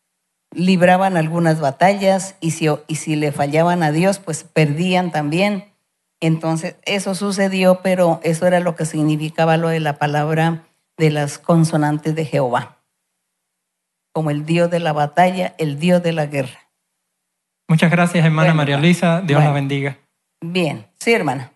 Libraban 0.51 1.17
algunas 1.17 1.59
batallas 1.59 2.35
y 2.39 2.51
si, 2.51 2.67
y 2.87 2.95
si 2.95 3.15
le 3.15 3.31
fallaban 3.31 3.83
a 3.83 3.91
Dios, 3.91 4.19
pues 4.19 4.43
perdían 4.43 5.11
también. 5.11 5.73
Entonces, 6.21 6.75
eso 6.85 7.13
sucedió, 7.13 7.81
pero 7.81 8.19
eso 8.23 8.47
era 8.47 8.59
lo 8.59 8.75
que 8.75 8.85
significaba 8.85 9.57
lo 9.57 9.67
de 9.67 9.79
la 9.79 9.97
palabra 9.97 10.63
de 10.97 11.11
las 11.11 11.39
consonantes 11.39 12.15
de 12.15 12.25
Jehová. 12.25 12.77
Como 14.13 14.31
el 14.31 14.45
Dios 14.45 14.71
de 14.71 14.79
la 14.79 14.93
batalla, 14.93 15.55
el 15.57 15.77
Dios 15.77 16.01
de 16.01 16.13
la 16.13 16.25
guerra. 16.27 16.64
Muchas 17.67 17.89
gracias, 17.89 18.23
hermana 18.23 18.49
Bueno, 18.49 18.57
María 18.57 18.77
Luisa. 18.77 19.21
Dios 19.21 19.39
la 19.39 19.49
bueno. 19.49 19.53
bendiga. 19.53 19.97
Bien, 20.41 20.85
sí, 20.99 21.13
hermana. 21.13 21.51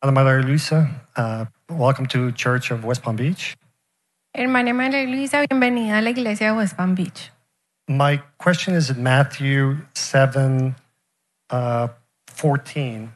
Hola, 0.00 0.12
María 0.12 0.42
Luisa. 0.42 1.06
Uh, 1.16 1.44
welcome 1.68 2.08
to 2.08 2.32
Church 2.32 2.72
of 2.72 2.84
West 2.84 3.02
Palm 3.02 3.16
Beach. 3.16 3.56
Hermana 4.34 4.72
María 4.74 5.04
Luisa, 5.04 5.44
bienvenida 5.48 5.98
a 5.98 6.00
la 6.00 6.10
iglesia 6.10 6.48
de 6.48 6.58
West 6.58 6.76
Palm 6.76 6.94
Beach. 6.94 7.30
My 7.88 8.20
question 8.38 8.74
is 8.74 8.90
in 8.90 9.02
Matthew 9.02 9.76
7 9.94 10.74
uh, 11.50 11.88
14. 12.26 13.10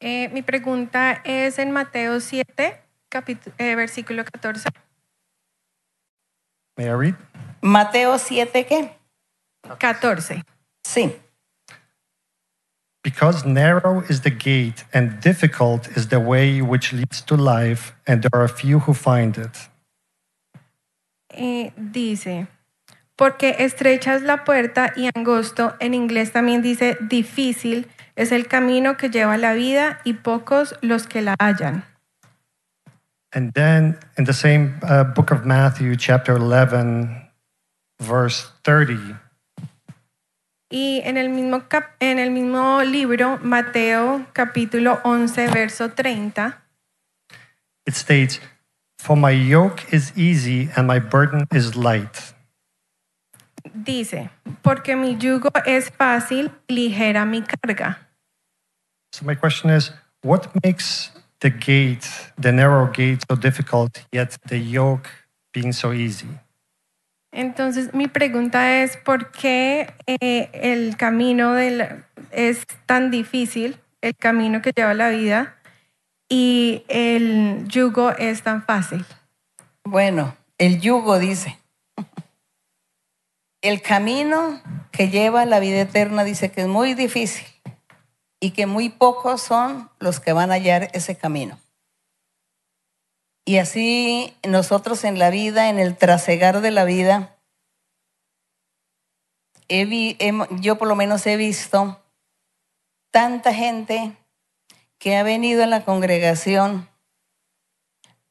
Eh, 0.00 0.28
mi 0.32 0.42
pregunta 0.42 1.20
es 1.24 1.58
en 1.58 1.70
Mateo 1.72 2.20
7, 2.20 2.80
capítulo, 3.10 3.54
eh, 3.58 3.76
versículo 3.76 4.24
14. 4.24 4.70
May 6.76 6.86
I 6.86 6.94
read? 6.94 7.14
Mateo 7.60 8.18
7, 8.18 8.64
¿qué? 8.66 8.96
14. 9.64 10.42
Sí. 10.84 11.14
Because 13.02 13.46
narrow 13.46 14.02
is 14.08 14.20
the 14.20 14.30
gate 14.30 14.84
and 14.92 15.20
difficult 15.20 15.88
is 15.96 16.08
the 16.08 16.20
way 16.20 16.60
which 16.60 16.92
leads 16.92 17.22
to 17.22 17.36
life, 17.36 17.94
and 18.06 18.22
there 18.22 18.40
are 18.40 18.48
few 18.48 18.80
who 18.80 18.92
find 18.92 19.38
it. 19.38 19.70
Eh, 21.32 21.72
dice, 21.76 22.48
porque 23.16 23.56
estrecha 23.60 24.14
es 24.14 24.22
la 24.22 24.44
puerta 24.44 24.92
y 24.96 25.08
angosto, 25.14 25.76
en 25.80 25.94
inglés 25.94 26.32
también 26.32 26.60
dice 26.60 26.98
difícil, 27.00 27.86
es 28.16 28.32
el 28.32 28.48
camino 28.48 28.96
que 28.96 29.08
lleva 29.08 29.34
a 29.34 29.38
la 29.38 29.54
vida 29.54 30.00
y 30.04 30.14
pocos 30.14 30.74
los 30.82 31.06
que 31.06 31.22
la 31.22 31.36
hallan. 31.38 31.84
And 33.32 33.54
then 33.54 33.98
in 34.18 34.24
the 34.24 34.32
same 34.32 34.80
uh, 34.82 35.04
book 35.04 35.30
of 35.30 35.46
Matthew, 35.46 35.96
chapter 35.96 36.36
11, 36.36 37.30
verse 38.00 38.48
30, 38.64 39.20
Y 40.70 41.00
en 41.04 41.16
el 41.16 41.30
mismo, 41.30 41.68
cap- 41.68 41.96
en 42.00 42.18
el 42.18 42.30
mismo 42.30 42.82
libro, 42.82 43.38
Mateo 43.42 44.26
capítulo 44.32 45.00
11, 45.04 45.48
verso 45.48 45.90
30, 45.90 46.62
it 47.86 47.94
states, 47.94 48.40
For 49.00 49.16
my 49.16 49.32
yoke 49.32 49.82
is 49.92 50.12
easy 50.16 50.70
and 50.76 50.86
my 50.86 51.00
burden 51.00 51.46
is 51.52 51.74
light. 51.74 52.34
dice, 53.74 54.30
porque 54.62 54.94
mi 54.96 55.16
yugo 55.16 55.50
es 55.66 55.90
fácil, 55.90 56.50
ligera 56.68 57.24
mi 57.26 57.42
carga. 57.42 57.98
So 59.12 59.24
my 59.24 59.34
question 59.34 59.70
is, 59.70 59.92
what 60.22 60.48
makes 60.62 61.10
the 61.40 61.50
gate, 61.50 62.06
the 62.38 62.52
narrow 62.52 62.86
gate, 62.92 63.24
so 63.28 63.34
difficult, 63.36 64.04
yet 64.12 64.36
the 64.46 64.58
yoke 64.58 65.08
being 65.52 65.72
so 65.72 65.92
easy? 65.92 66.28
Entonces, 67.32 67.94
mi 67.94 68.08
pregunta 68.08 68.82
es, 68.82 68.96
¿por 68.96 69.30
qué 69.30 69.92
eh, 70.06 70.50
el 70.52 70.96
camino 70.96 71.52
del, 71.54 72.04
es 72.32 72.66
tan 72.86 73.10
difícil, 73.10 73.78
el 74.00 74.16
camino 74.16 74.62
que 74.62 74.72
lleva 74.72 74.94
la 74.94 75.10
vida, 75.10 75.56
y 76.28 76.84
el 76.88 77.66
yugo 77.68 78.10
es 78.12 78.42
tan 78.42 78.64
fácil? 78.64 79.04
Bueno, 79.84 80.36
el 80.58 80.80
yugo 80.80 81.18
dice. 81.18 81.58
El 83.62 83.82
camino 83.82 84.60
que 84.90 85.08
lleva 85.08 85.44
la 85.44 85.60
vida 85.60 85.80
eterna 85.82 86.24
dice 86.24 86.50
que 86.50 86.62
es 86.62 86.66
muy 86.66 86.94
difícil 86.94 87.46
y 88.40 88.52
que 88.52 88.66
muy 88.66 88.88
pocos 88.88 89.42
son 89.42 89.90
los 89.98 90.18
que 90.18 90.32
van 90.32 90.50
a 90.50 90.54
hallar 90.54 90.88
ese 90.94 91.16
camino. 91.16 91.58
Y 93.44 93.58
así 93.58 94.36
nosotros 94.46 95.04
en 95.04 95.18
la 95.18 95.30
vida, 95.30 95.68
en 95.68 95.78
el 95.78 95.96
trasegar 95.96 96.60
de 96.60 96.70
la 96.70 96.84
vida, 96.84 97.36
he 99.68 99.84
vi- 99.84 100.16
hemo- 100.18 100.48
yo 100.60 100.78
por 100.78 100.88
lo 100.88 100.96
menos 100.96 101.26
he 101.26 101.36
visto 101.36 102.02
tanta 103.10 103.54
gente 103.54 104.16
que 104.98 105.16
ha 105.16 105.22
venido 105.22 105.64
a 105.64 105.66
la 105.66 105.84
congregación 105.84 106.88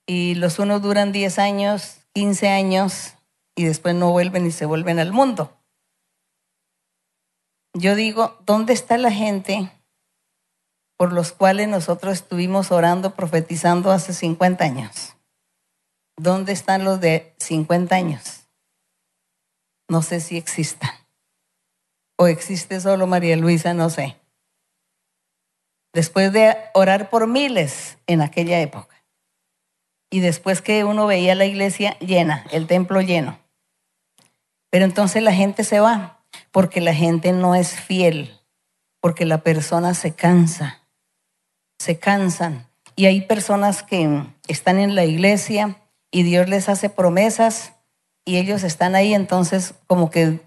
y 0.06 0.36
los 0.36 0.60
unos 0.60 0.82
duran 0.82 1.12
10 1.12 1.40
años, 1.40 2.02
15 2.14 2.50
años 2.50 3.16
y 3.56 3.66
después 3.66 3.96
no 3.96 4.12
vuelven 4.12 4.46
y 4.46 4.52
se 4.52 4.66
vuelven 4.66 5.00
al 5.00 5.12
mundo. 5.12 5.56
Yo 7.74 7.96
digo, 7.96 8.38
¿dónde 8.46 8.74
está 8.74 8.98
la 8.98 9.12
gente 9.12 9.72
por 11.00 11.14
los 11.14 11.32
cuales 11.32 11.70
nosotros 11.70 12.16
estuvimos 12.16 12.74
orando, 12.74 13.16
profetizando 13.16 13.90
hace 13.90 14.12
50 14.12 14.66
años? 14.66 15.16
¿Dónde 16.18 16.52
están 16.52 16.84
los 16.84 17.00
de 17.00 17.34
50 17.40 17.96
años? 17.96 18.50
No 19.88 20.02
sé 20.02 20.20
si 20.20 20.36
existan. 20.36 20.92
O 22.18 22.28
existe 22.28 22.82
solo 22.82 23.08
María 23.08 23.38
Luisa, 23.38 23.74
no 23.74 23.90
sé. 23.90 24.18
Después 25.94 26.34
de 26.34 26.58
orar 26.74 27.10
por 27.10 27.28
miles 27.28 27.98
en 28.06 28.22
aquella 28.22 28.60
época. 28.60 29.06
Y 30.10 30.20
después 30.20 30.62
que 30.62 30.84
uno 30.84 31.08
veía 31.08 31.34
la 31.34 31.46
iglesia 31.46 31.98
llena, 32.00 32.46
el 32.52 32.68
templo 32.68 33.00
lleno. 33.00 33.40
Pero 34.70 34.84
entonces 34.84 35.24
la 35.24 35.34
gente 35.34 35.64
se 35.64 35.80
va. 35.80 36.26
porque 36.52 36.82
la 36.82 36.94
gente 36.94 37.32
no 37.32 37.56
es 37.56 37.80
fiel, 37.80 38.38
porque 39.00 39.26
la 39.26 39.40
persona 39.40 39.94
se 39.94 40.14
cansa, 40.14 40.79
se 41.80 41.98
cansan. 41.98 42.68
Y 42.96 43.08
hay 43.08 43.22
personas 43.22 43.82
que 43.82 44.24
están 44.48 44.78
en 44.78 44.94
la 44.94 45.06
iglesia 45.06 45.78
y 46.12 46.24
Dios 46.24 46.48
les 46.50 46.70
hace 46.70 46.90
promesas 46.90 47.74
y 48.26 48.38
ellos 48.38 48.64
están 48.64 48.94
ahí, 48.94 49.14
entonces 49.14 49.74
como 49.88 50.12
que 50.12 50.40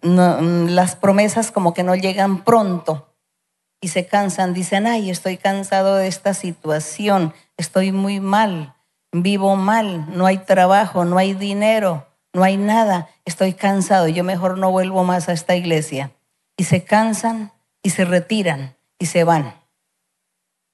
las 0.00 0.96
promesas 0.96 1.50
como 1.50 1.74
que 1.74 1.82
no 1.82 1.94
llegan 1.94 2.44
pronto 2.44 3.12
y 3.80 3.88
se 3.88 4.06
cansan, 4.06 4.54
dicen, 4.54 4.86
ay, 4.86 5.10
estoy 5.10 5.36
cansado 5.36 5.96
de 5.96 6.06
esta 6.06 6.32
situación, 6.32 7.34
estoy 7.56 7.92
muy 7.92 8.20
mal, 8.20 8.74
vivo 9.12 9.56
mal, 9.56 10.06
no 10.16 10.26
hay 10.26 10.38
trabajo, 10.38 11.04
no 11.04 11.18
hay 11.18 11.34
dinero, 11.34 12.06
no 12.32 12.44
hay 12.44 12.56
nada, 12.56 13.08
estoy 13.24 13.52
cansado, 13.52 14.08
yo 14.08 14.24
mejor 14.24 14.56
no 14.58 14.70
vuelvo 14.70 15.04
más 15.04 15.28
a 15.28 15.32
esta 15.32 15.54
iglesia. 15.54 16.12
Y 16.56 16.64
se 16.64 16.82
cansan 16.82 17.52
y 17.82 17.90
se 17.90 18.04
retiran 18.04 18.76
y 18.98 19.06
se 19.06 19.24
van. 19.24 19.57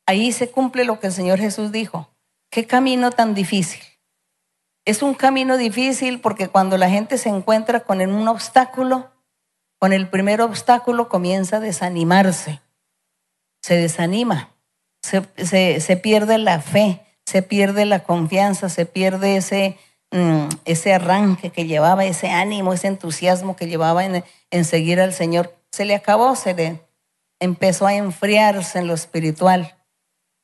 Ahí 0.07 0.33
se 0.33 0.51
cumple 0.51 0.85
lo 0.85 1.01
que 1.01 1.09
el 1.09 1.13
Señor 1.13 1.39
Jesús 1.39 1.73
dijo. 1.73 2.11
Qué 2.51 2.67
camino 2.67 3.11
tan 3.11 3.35
difícil. 3.35 3.83
Es 4.85 5.03
un 5.03 5.15
camino 5.15 5.57
difícil 5.57 6.21
porque 6.21 6.49
cuando 6.49 6.77
la 6.77 6.91
gente 6.91 7.17
se 7.17 7.31
encuentra 7.31 7.81
con 7.81 8.01
un 8.01 8.29
obstáculo, 8.29 9.11
con 9.79 9.93
el 9.93 10.09
primer 10.09 10.43
obstáculo 10.43 11.09
comienza 11.09 11.57
a 11.57 11.61
desanimarse. 11.61 12.61
Se 13.63 13.77
desanima, 13.77 14.51
se, 15.03 15.23
pierde 16.03 16.37
la 16.37 16.61
fe, 16.61 17.01
se 17.25 17.41
pierde 17.41 17.87
la 17.87 18.01
confianza, 18.01 18.69
se 18.69 18.85
pierde 18.85 19.37
ese, 19.37 19.79
mm, 20.11 20.49
ese 20.67 20.93
arranque 20.93 21.49
que 21.49 21.65
llevaba, 21.67 22.05
ese 22.05 22.29
ánimo, 22.29 22.75
ese 22.75 22.89
entusiasmo 22.89 23.57
que 23.57 23.67
llevaba 23.67 24.05
en, 24.05 24.23
en 24.51 24.65
seguir 24.67 25.01
al 25.01 25.15
Señor. 25.15 25.57
Se 25.73 25.87
le 25.87 25.95
acabó, 25.95 26.37
se 26.37 26.53
le 26.53 26.83
empezó 27.41 27.87
a 27.87 27.95
enfriarse 27.95 28.79
en 28.79 28.87
lo 28.87 28.93
espiritual 28.93 29.75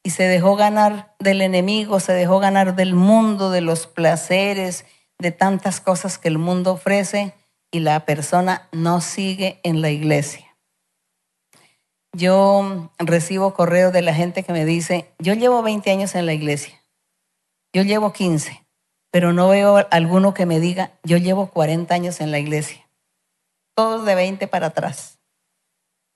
y 0.03 0.11
se 0.11 0.25
dejó 0.25 0.57
ganar 0.57 1.15
del 1.19 1.43
enemigo, 1.43 2.01
se 2.01 2.13
dejó 2.13 2.39
ganar 2.39 2.75
del 2.75 2.95
mundo, 2.95 3.51
de 3.51 3.61
los 3.61 3.87
placeres, 3.87 4.87
de 5.19 5.31
tantas 5.31 5.81
cosas 5.81 6.19
que 6.19 6.29
el 6.29 6.39
mundo 6.39 6.73
ofrece 6.73 7.35
y 7.71 7.81
la 7.81 8.05
persona 8.05 8.69
no 8.73 9.01
sigue 9.01 9.61
en 9.63 9.83
la 9.83 9.91
iglesia. 9.91 10.47
Yo 12.13 12.91
recibo 12.99 13.55
correos 13.55 13.93
de 13.93 14.03
la 14.03 14.15
gente 14.15 14.43
que 14.43 14.53
me 14.53 14.65
dice, 14.65 15.13
yo 15.19 15.35
llevo 15.35 15.63
20 15.63 15.91
años 15.91 16.15
en 16.15 16.27
la 16.27 16.33
iglesia, 16.33 16.83
yo 17.73 17.83
llevo 17.83 18.13
15, 18.13 18.67
pero 19.13 19.33
no 19.33 19.49
veo 19.49 19.87
alguno 19.91 20.35
que 20.35 20.47
me 20.47 20.59
diga, 20.59 20.99
yo 21.05 21.19
llevo 21.19 21.51
40 21.51 21.95
años 21.95 22.21
en 22.21 22.31
la 22.31 22.39
iglesia. 22.39 22.89
Todos 23.77 24.05
de 24.05 24.15
20 24.15 24.49
para 24.49 24.69
atrás. 24.69 25.21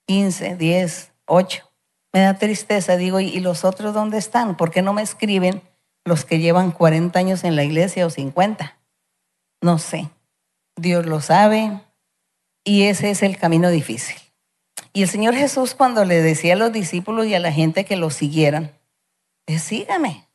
15, 0.06 0.56
10, 0.56 1.12
8. 1.26 1.73
Me 2.14 2.20
da 2.20 2.34
tristeza, 2.38 2.96
digo, 2.96 3.18
¿y 3.18 3.40
los 3.40 3.64
otros 3.64 3.92
dónde 3.92 4.18
están? 4.18 4.56
¿Por 4.56 4.70
qué 4.70 4.82
no 4.82 4.92
me 4.92 5.02
escriben 5.02 5.60
los 6.04 6.24
que 6.24 6.38
llevan 6.38 6.70
40 6.70 7.18
años 7.18 7.42
en 7.42 7.56
la 7.56 7.64
iglesia 7.64 8.06
o 8.06 8.10
50? 8.10 8.78
No 9.60 9.78
sé. 9.78 10.08
Dios 10.76 11.06
lo 11.06 11.20
sabe 11.20 11.80
y 12.62 12.84
ese 12.84 13.10
es 13.10 13.24
el 13.24 13.36
camino 13.36 13.68
difícil. 13.68 14.16
Y 14.92 15.02
el 15.02 15.08
Señor 15.08 15.34
Jesús 15.34 15.74
cuando 15.74 16.04
le 16.04 16.22
decía 16.22 16.52
a 16.52 16.56
los 16.56 16.72
discípulos 16.72 17.26
y 17.26 17.34
a 17.34 17.40
la 17.40 17.50
gente 17.50 17.84
que 17.84 17.96
lo 17.96 18.10
siguieran, 18.10 18.70
"Eh, 19.48 19.58
sígame, 19.58 20.28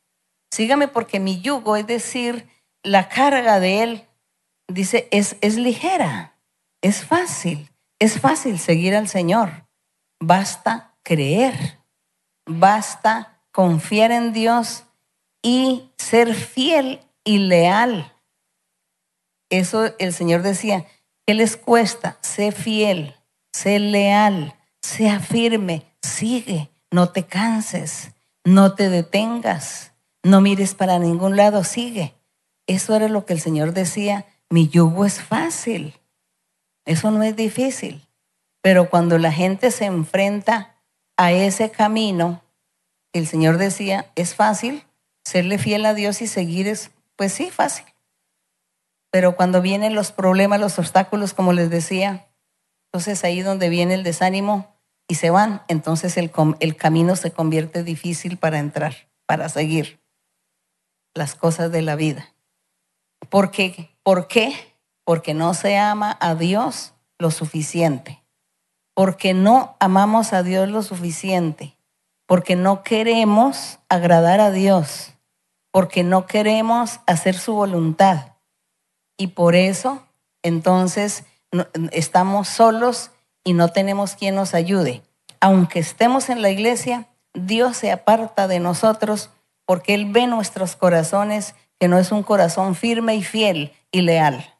sígame 0.50 0.86
porque 0.86 1.18
mi 1.18 1.40
yugo, 1.40 1.76
es 1.76 1.86
decir, 1.86 2.46
la 2.82 3.08
carga 3.08 3.58
de 3.58 3.82
Él, 3.82 4.06
dice, 4.68 5.08
es, 5.12 5.38
es 5.40 5.56
ligera, 5.56 6.36
es 6.82 7.06
fácil, 7.06 7.70
es 7.98 8.20
fácil 8.20 8.58
seguir 8.58 8.94
al 8.94 9.08
Señor. 9.08 9.66
Basta 10.20 10.89
creer, 11.02 11.78
basta 12.46 13.42
confiar 13.52 14.12
en 14.12 14.32
Dios 14.32 14.84
y 15.42 15.90
ser 15.96 16.34
fiel 16.34 17.00
y 17.24 17.38
leal. 17.38 18.12
Eso 19.50 19.94
el 19.98 20.12
Señor 20.12 20.42
decía, 20.42 20.86
¿qué 21.26 21.34
les 21.34 21.56
cuesta? 21.56 22.18
Sé 22.22 22.52
fiel, 22.52 23.16
sé 23.52 23.78
leal, 23.78 24.54
sea 24.80 25.20
firme, 25.20 25.84
sigue, 26.02 26.70
no 26.90 27.10
te 27.10 27.24
canses, 27.26 28.12
no 28.44 28.74
te 28.74 28.88
detengas, 28.88 29.92
no 30.22 30.40
mires 30.40 30.74
para 30.74 30.98
ningún 30.98 31.36
lado, 31.36 31.64
sigue. 31.64 32.14
Eso 32.66 32.94
era 32.94 33.08
lo 33.08 33.26
que 33.26 33.32
el 33.32 33.40
Señor 33.40 33.72
decía, 33.72 34.26
mi 34.48 34.68
yugo 34.68 35.04
es 35.04 35.20
fácil, 35.20 35.94
eso 36.84 37.10
no 37.10 37.22
es 37.22 37.36
difícil. 37.36 38.06
Pero 38.62 38.90
cuando 38.90 39.18
la 39.18 39.32
gente 39.32 39.70
se 39.70 39.86
enfrenta 39.86 40.76
a 41.20 41.32
ese 41.32 41.70
camino, 41.70 42.42
el 43.12 43.26
Señor 43.26 43.58
decía, 43.58 44.10
es 44.14 44.34
fácil, 44.34 44.86
serle 45.22 45.58
fiel 45.58 45.84
a 45.84 45.92
Dios 45.92 46.22
y 46.22 46.26
seguir 46.26 46.66
es, 46.66 46.92
pues 47.14 47.34
sí, 47.34 47.50
fácil. 47.50 47.84
Pero 49.10 49.36
cuando 49.36 49.60
vienen 49.60 49.94
los 49.94 50.12
problemas, 50.12 50.60
los 50.60 50.78
obstáculos, 50.78 51.34
como 51.34 51.52
les 51.52 51.68
decía, 51.68 52.26
entonces 52.86 53.22
ahí 53.22 53.42
donde 53.42 53.68
viene 53.68 53.92
el 53.92 54.02
desánimo 54.02 54.74
y 55.08 55.16
se 55.16 55.28
van, 55.28 55.60
entonces 55.68 56.16
el, 56.16 56.32
el 56.58 56.76
camino 56.76 57.14
se 57.16 57.32
convierte 57.32 57.82
difícil 57.82 58.38
para 58.38 58.58
entrar, 58.58 59.10
para 59.26 59.50
seguir 59.50 60.00
las 61.12 61.34
cosas 61.34 61.70
de 61.70 61.82
la 61.82 61.96
vida. 61.96 62.34
¿Por 63.28 63.50
qué? 63.50 63.90
¿Por 64.02 64.26
qué? 64.26 64.54
Porque 65.04 65.34
no 65.34 65.52
se 65.52 65.76
ama 65.76 66.16
a 66.18 66.34
Dios 66.34 66.94
lo 67.18 67.30
suficiente. 67.30 68.19
Porque 68.94 69.34
no 69.34 69.76
amamos 69.80 70.32
a 70.32 70.42
Dios 70.42 70.68
lo 70.68 70.82
suficiente. 70.82 71.76
Porque 72.26 72.56
no 72.56 72.82
queremos 72.82 73.78
agradar 73.88 74.40
a 74.40 74.50
Dios. 74.50 75.14
Porque 75.70 76.04
no 76.04 76.26
queremos 76.26 77.00
hacer 77.06 77.36
su 77.36 77.54
voluntad. 77.54 78.34
Y 79.16 79.28
por 79.28 79.54
eso, 79.54 80.02
entonces, 80.42 81.24
estamos 81.92 82.48
solos 82.48 83.10
y 83.44 83.52
no 83.52 83.68
tenemos 83.68 84.14
quien 84.16 84.34
nos 84.34 84.54
ayude. 84.54 85.02
Aunque 85.40 85.78
estemos 85.78 86.28
en 86.28 86.42
la 86.42 86.50
iglesia, 86.50 87.08
Dios 87.34 87.76
se 87.76 87.92
aparta 87.92 88.48
de 88.48 88.60
nosotros 88.60 89.30
porque 89.66 89.94
Él 89.94 90.06
ve 90.10 90.26
nuestros 90.26 90.74
corazones, 90.74 91.54
que 91.78 91.88
no 91.88 91.98
es 91.98 92.12
un 92.12 92.22
corazón 92.22 92.74
firme 92.74 93.14
y 93.14 93.22
fiel 93.22 93.72
y 93.92 94.02
leal. 94.02 94.58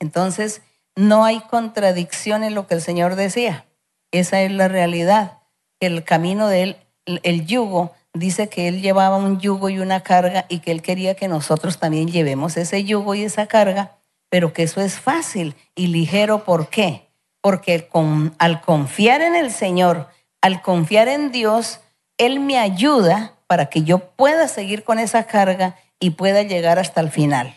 Entonces, 0.00 0.62
no 0.96 1.24
hay 1.24 1.40
contradicción 1.40 2.44
en 2.44 2.54
lo 2.54 2.66
que 2.66 2.74
el 2.74 2.82
Señor 2.82 3.16
decía. 3.16 3.66
Esa 4.12 4.42
es 4.42 4.50
la 4.50 4.68
realidad. 4.68 5.38
El 5.80 6.04
camino 6.04 6.48
de 6.48 6.62
Él, 6.62 6.76
el- 7.22 7.46
yugo, 7.46 7.92
dice 8.12 8.48
que 8.48 8.68
Él 8.68 8.82
llevaba 8.82 9.16
un 9.16 9.40
yugo 9.40 9.68
y 9.68 9.78
una 9.78 10.02
carga 10.02 10.46
y 10.48 10.58
que 10.58 10.72
Él 10.72 10.82
quería 10.82 11.14
que 11.14 11.28
nosotros 11.28 11.78
también 11.78 12.08
llevemos 12.10 12.56
ese 12.56 12.84
yugo 12.84 13.14
y 13.14 13.22
esa 13.22 13.46
carga, 13.46 13.98
pero 14.28 14.52
que 14.52 14.64
eso 14.64 14.80
es 14.80 14.98
fácil 14.98 15.54
y 15.74 15.86
ligero. 15.86 16.44
¿Por 16.44 16.68
qué? 16.68 17.08
Porque 17.40 17.86
con- 17.88 18.34
al 18.38 18.60
confiar 18.60 19.22
en 19.22 19.36
el 19.36 19.50
Señor, 19.50 20.08
al 20.42 20.60
confiar 20.60 21.08
en 21.08 21.30
Dios, 21.32 21.80
Él 22.18 22.40
me 22.40 22.58
ayuda 22.58 23.34
para 23.46 23.66
que 23.66 23.82
yo 23.82 23.98
pueda 23.98 24.48
seguir 24.48 24.84
con 24.84 24.98
esa 24.98 25.24
carga 25.24 25.76
y 25.98 26.10
pueda 26.10 26.42
llegar 26.42 26.78
hasta 26.78 27.00
el 27.00 27.10
final, 27.10 27.54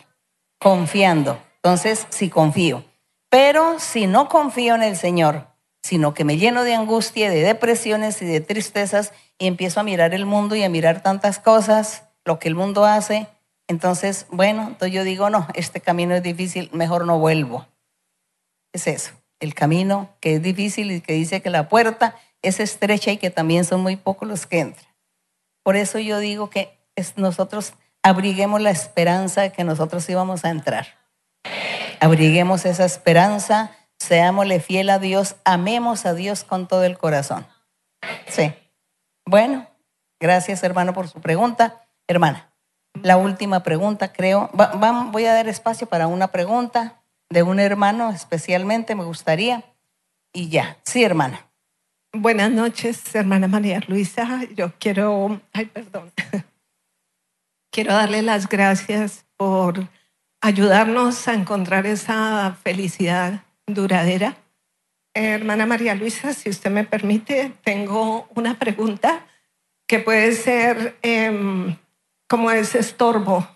confiando. 0.58 1.38
Entonces, 1.56 2.06
sí 2.10 2.28
confío. 2.30 2.84
Pero 3.34 3.80
si 3.80 4.06
no 4.06 4.28
confío 4.28 4.76
en 4.76 4.84
el 4.84 4.96
Señor, 4.96 5.48
sino 5.82 6.14
que 6.14 6.22
me 6.22 6.36
lleno 6.36 6.62
de 6.62 6.76
angustia, 6.76 7.30
de 7.30 7.42
depresiones 7.42 8.22
y 8.22 8.26
de 8.26 8.40
tristezas 8.40 9.12
y 9.40 9.48
empiezo 9.48 9.80
a 9.80 9.82
mirar 9.82 10.14
el 10.14 10.24
mundo 10.24 10.54
y 10.54 10.62
a 10.62 10.68
mirar 10.68 11.02
tantas 11.02 11.40
cosas, 11.40 12.04
lo 12.24 12.38
que 12.38 12.46
el 12.46 12.54
mundo 12.54 12.84
hace, 12.84 13.26
entonces, 13.66 14.28
bueno, 14.30 14.68
entonces 14.68 14.92
yo 14.92 15.02
digo, 15.02 15.30
no, 15.30 15.48
este 15.54 15.80
camino 15.80 16.14
es 16.14 16.22
difícil, 16.22 16.70
mejor 16.72 17.06
no 17.06 17.18
vuelvo. 17.18 17.66
Es 18.72 18.86
eso, 18.86 19.14
el 19.40 19.52
camino 19.52 20.10
que 20.20 20.36
es 20.36 20.42
difícil 20.42 20.92
y 20.92 21.00
que 21.00 21.14
dice 21.14 21.42
que 21.42 21.50
la 21.50 21.68
puerta 21.68 22.14
es 22.40 22.60
estrecha 22.60 23.10
y 23.10 23.16
que 23.16 23.30
también 23.30 23.64
son 23.64 23.80
muy 23.80 23.96
pocos 23.96 24.28
los 24.28 24.46
que 24.46 24.60
entran. 24.60 24.86
Por 25.64 25.74
eso 25.74 25.98
yo 25.98 26.20
digo 26.20 26.50
que 26.50 26.78
nosotros 27.16 27.74
abriguemos 28.00 28.60
la 28.60 28.70
esperanza 28.70 29.40
de 29.40 29.50
que 29.50 29.64
nosotros 29.64 30.08
íbamos 30.08 30.44
a 30.44 30.50
entrar. 30.50 31.03
Abriguemos 32.04 32.66
esa 32.66 32.84
esperanza, 32.84 33.70
seámosle 33.98 34.60
fiel 34.60 34.90
a 34.90 34.98
Dios, 34.98 35.36
amemos 35.44 36.04
a 36.04 36.12
Dios 36.12 36.44
con 36.44 36.68
todo 36.68 36.84
el 36.84 36.98
corazón. 36.98 37.46
Sí. 38.28 38.52
Bueno, 39.24 39.66
gracias 40.20 40.62
hermano 40.62 40.92
por 40.92 41.08
su 41.08 41.20
pregunta. 41.22 41.80
Hermana, 42.06 42.52
la 43.02 43.16
última 43.16 43.62
pregunta 43.62 44.12
creo. 44.12 44.50
Va- 44.58 44.74
va- 44.74 45.04
voy 45.10 45.24
a 45.24 45.32
dar 45.32 45.48
espacio 45.48 45.86
para 45.88 46.06
una 46.06 46.28
pregunta 46.28 47.00
de 47.30 47.42
un 47.42 47.58
hermano 47.58 48.10
especialmente, 48.10 48.94
me 48.94 49.04
gustaría. 49.04 49.64
Y 50.34 50.50
ya, 50.50 50.76
sí 50.84 51.04
hermana. 51.04 51.46
Buenas 52.12 52.50
noches, 52.50 53.14
hermana 53.14 53.48
María 53.48 53.80
Luisa. 53.88 54.42
Yo 54.54 54.74
quiero, 54.78 55.40
ay, 55.54 55.64
perdón, 55.66 56.12
quiero 57.72 57.94
darle 57.94 58.20
las 58.20 58.46
gracias 58.48 59.24
por 59.38 59.88
ayudarnos 60.44 61.26
a 61.26 61.32
encontrar 61.32 61.86
esa 61.86 62.58
felicidad 62.62 63.44
duradera. 63.66 64.36
Hermana 65.14 65.64
María 65.64 65.94
Luisa, 65.94 66.34
si 66.34 66.50
usted 66.50 66.70
me 66.70 66.84
permite, 66.84 67.54
tengo 67.64 68.28
una 68.34 68.58
pregunta 68.58 69.24
que 69.88 70.00
puede 70.00 70.32
ser 70.32 70.98
em, 71.00 71.76
como 72.28 72.50
ese 72.50 72.80
estorbo 72.80 73.48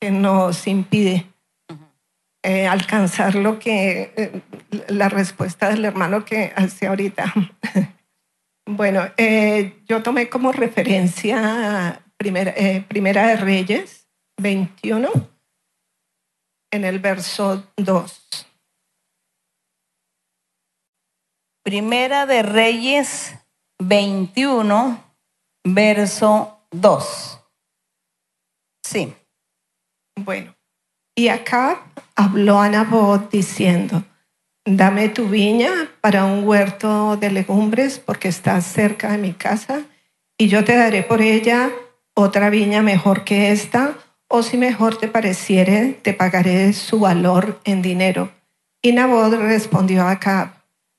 que 0.00 0.10
nos 0.10 0.66
impide 0.66 1.28
eh, 2.42 2.66
alcanzar 2.66 3.36
lo 3.36 3.60
que 3.60 4.12
eh, 4.16 4.40
la 4.88 5.08
respuesta 5.08 5.68
del 5.68 5.84
hermano 5.84 6.24
que 6.24 6.52
hace 6.56 6.88
ahorita. 6.88 7.32
bueno, 8.66 9.04
eh, 9.16 9.76
yo 9.86 10.02
tomé 10.02 10.28
como 10.28 10.50
referencia 10.50 12.02
primera, 12.16 12.52
primera 12.88 13.28
de 13.28 13.36
Reyes 13.36 14.08
21 14.38 15.31
en 16.72 16.84
el 16.84 16.98
verso 16.98 17.64
2. 17.76 18.48
Primera 21.62 22.26
de 22.26 22.42
Reyes 22.42 23.34
21, 23.78 25.04
verso 25.64 26.66
2. 26.72 27.40
Sí. 28.82 29.14
Bueno, 30.16 30.56
y 31.14 31.28
acá 31.28 31.92
habló 32.16 32.58
a 32.58 32.68
Nabot 32.68 33.30
diciendo, 33.30 34.04
dame 34.64 35.08
tu 35.10 35.28
viña 35.28 35.70
para 36.00 36.24
un 36.24 36.44
huerto 36.46 37.16
de 37.16 37.30
legumbres 37.30 37.98
porque 37.98 38.28
está 38.28 38.60
cerca 38.60 39.12
de 39.12 39.18
mi 39.18 39.32
casa 39.32 39.82
y 40.38 40.48
yo 40.48 40.64
te 40.64 40.76
daré 40.76 41.02
por 41.02 41.20
ella 41.20 41.70
otra 42.14 42.50
viña 42.50 42.82
mejor 42.82 43.24
que 43.24 43.52
esta 43.52 43.91
o 44.34 44.42
si 44.42 44.56
mejor 44.56 44.96
te 44.96 45.08
pareciere, 45.08 45.98
te 46.00 46.14
pagaré 46.14 46.72
su 46.72 47.00
valor 47.00 47.60
en 47.64 47.82
dinero. 47.82 48.32
Y 48.80 48.92
Nabot 48.92 49.34
respondió 49.34 50.04
a 50.04 50.12
Acab, 50.12 50.54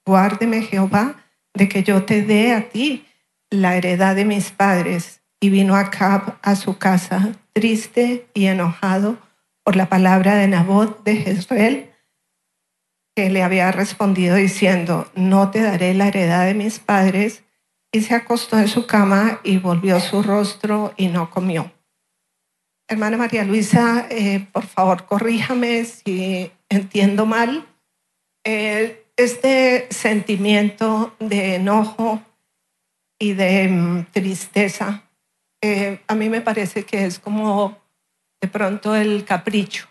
guárdeme 0.06 0.62
Jehová 0.62 1.16
de 1.56 1.68
que 1.68 1.82
yo 1.82 2.04
te 2.04 2.22
dé 2.22 2.54
a 2.54 2.70
ti 2.70 3.08
la 3.50 3.76
heredad 3.76 4.16
de 4.16 4.26
mis 4.26 4.52
padres. 4.52 5.24
Y 5.40 5.50
vino 5.50 5.76
Acab 5.76 6.38
a 6.44 6.56
su 6.56 6.78
casa 6.78 7.32
triste 7.54 8.28
y 8.36 8.46
enojado 8.46 9.18
por 9.64 9.76
la 9.78 9.90
palabra 9.90 10.36
de 10.36 10.48
Nabot 10.48 11.04
de 11.04 11.16
Jezreel, 11.16 11.90
que 13.16 13.32
le 13.32 13.42
había 13.42 13.72
respondido 13.72 14.36
diciendo, 14.36 15.08
no 15.16 15.50
te 15.50 15.64
daré 15.64 15.96
la 15.96 16.10
heredad 16.10 16.46
de 16.46 16.54
mis 16.54 16.78
padres. 16.78 17.44
Y 17.92 18.02
se 18.02 18.14
acostó 18.14 18.60
en 18.60 18.68
su 18.68 18.86
cama 18.86 19.40
y 19.44 19.58
volvió 19.58 20.00
su 20.00 20.22
rostro 20.22 20.94
y 20.98 21.08
no 21.08 21.32
comió. 21.32 21.72
Hermana 22.94 23.18
María 23.18 23.44
Luisa, 23.44 24.06
eh, 24.12 24.46
por 24.52 24.68
favor, 24.68 25.08
corríjame 25.08 25.84
si 25.84 26.52
entiendo 26.70 27.26
mal. 27.26 27.66
Eh, 28.44 29.08
este 29.18 29.88
sentimiento 29.90 31.16
de 31.18 31.56
enojo 31.56 32.22
y 33.18 33.34
de 33.34 33.68
mm, 33.68 34.06
tristeza, 34.12 35.10
eh, 35.64 36.02
a 36.06 36.14
mí 36.14 36.30
me 36.30 36.42
parece 36.42 36.84
que 36.84 37.06
es 37.06 37.18
como 37.18 37.80
de 38.40 38.48
pronto 38.48 38.94
el 38.94 39.26
capricho. 39.26 39.88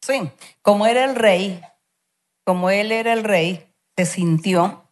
Sí, 0.00 0.30
como 0.62 0.86
era 0.86 1.04
el 1.04 1.14
rey, 1.14 1.60
como 2.46 2.70
él 2.70 2.90
era 2.90 3.12
el 3.12 3.22
rey, 3.22 3.66
se 3.98 4.06
sintió 4.06 4.82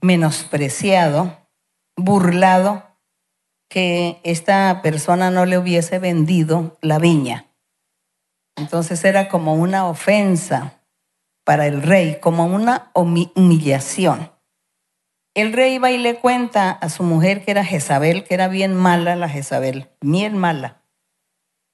menospreciado, 0.00 1.36
burlado 1.96 2.93
que 3.74 4.20
esta 4.22 4.82
persona 4.82 5.32
no 5.32 5.46
le 5.46 5.58
hubiese 5.58 5.98
vendido 5.98 6.78
la 6.80 7.00
viña. 7.00 7.46
Entonces 8.54 9.04
era 9.04 9.28
como 9.28 9.54
una 9.54 9.88
ofensa 9.88 10.80
para 11.42 11.66
el 11.66 11.82
rey, 11.82 12.20
como 12.20 12.46
una 12.46 12.92
humillación. 12.94 14.30
El 15.34 15.52
rey 15.52 15.78
va 15.78 15.90
y 15.90 15.98
le 15.98 16.20
cuenta 16.20 16.70
a 16.70 16.88
su 16.88 17.02
mujer 17.02 17.44
que 17.44 17.50
era 17.50 17.64
Jezabel, 17.64 18.22
que 18.22 18.34
era 18.34 18.46
bien 18.46 18.76
mala 18.76 19.16
la 19.16 19.28
Jezabel, 19.28 19.90
bien 20.00 20.38
mala. 20.38 20.80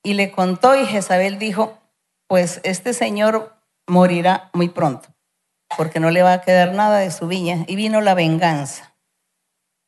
Y 0.03 0.15
le 0.15 0.31
contó 0.31 0.75
y 0.75 0.87
Jezabel 0.87 1.39
dijo, 1.39 1.81
pues 2.27 2.63
este 2.65 2.95
señor 2.95 3.55
morirá 3.87 4.49
muy 4.55 4.71
pronto, 4.71 5.11
porque 5.77 6.01
no 6.01 6.11
le 6.11 6.23
va 6.23 6.33
a 6.33 6.41
quedar 6.41 6.73
nada 6.73 7.01
de 7.01 7.11
su 7.11 7.27
viña. 7.27 7.67
Y 7.69 7.77
vino 7.77 8.01
la 8.01 8.15
venganza 8.15 8.90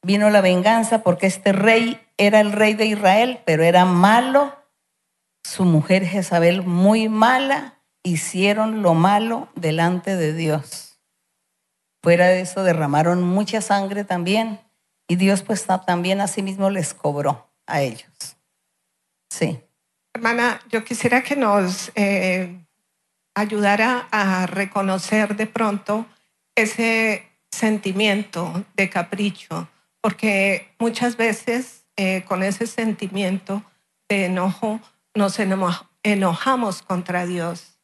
vino 0.03 0.31
la 0.31 0.41
venganza 0.41 1.03
porque 1.03 1.27
este 1.27 1.53
rey 1.53 2.01
era 2.17 2.41
el 2.41 2.53
rey 2.53 2.75
de 2.75 2.87
Israel, 2.87 3.41
pero 3.47 3.63
era 3.63 3.85
malo. 3.85 4.57
Su 5.45 5.65
mujer 5.65 6.05
Jezabel 6.07 6.63
muy 6.63 7.09
mala, 7.09 7.81
hicieron 8.03 8.83
lo 8.83 8.95
malo 8.95 9.49
delante 9.55 10.17
de 10.17 10.33
Dios. 10.33 11.01
Fuera 12.03 12.29
de 12.29 12.41
eso 12.41 12.65
derramaron 12.65 13.23
mucha 13.23 13.61
sangre 13.61 14.05
también 14.05 14.61
y 15.09 15.17
Dios 15.17 15.43
pues 15.43 15.67
también 15.87 16.21
a 16.21 16.29
sí 16.29 16.43
mismo 16.43 16.71
les 16.71 16.95
cobró 16.95 17.51
a 17.67 17.83
ellos. 17.83 18.37
Sí. 19.31 19.61
Hermana, 20.15 20.61
yo 20.69 20.85
quisiera 20.85 21.23
que 21.23 21.37
nos 21.37 21.93
eh, 21.95 22.65
ayudara 23.35 24.09
a 24.11 24.47
reconocer 24.47 25.37
de 25.37 25.47
pronto 25.47 26.07
ese 26.55 27.27
sentimiento 27.51 28.65
de 28.75 28.91
capricho, 28.91 29.69
porque 30.03 30.69
muchas 30.79 31.17
veces 31.17 31.87
eh, 31.97 32.25
con 32.29 32.43
ese 32.43 32.67
sentimiento 32.67 33.63
de 34.09 34.27
enojo 34.27 34.81
nos 35.15 35.39
enojamos 36.03 36.83
contra 36.83 37.25
Dios, 37.25 37.79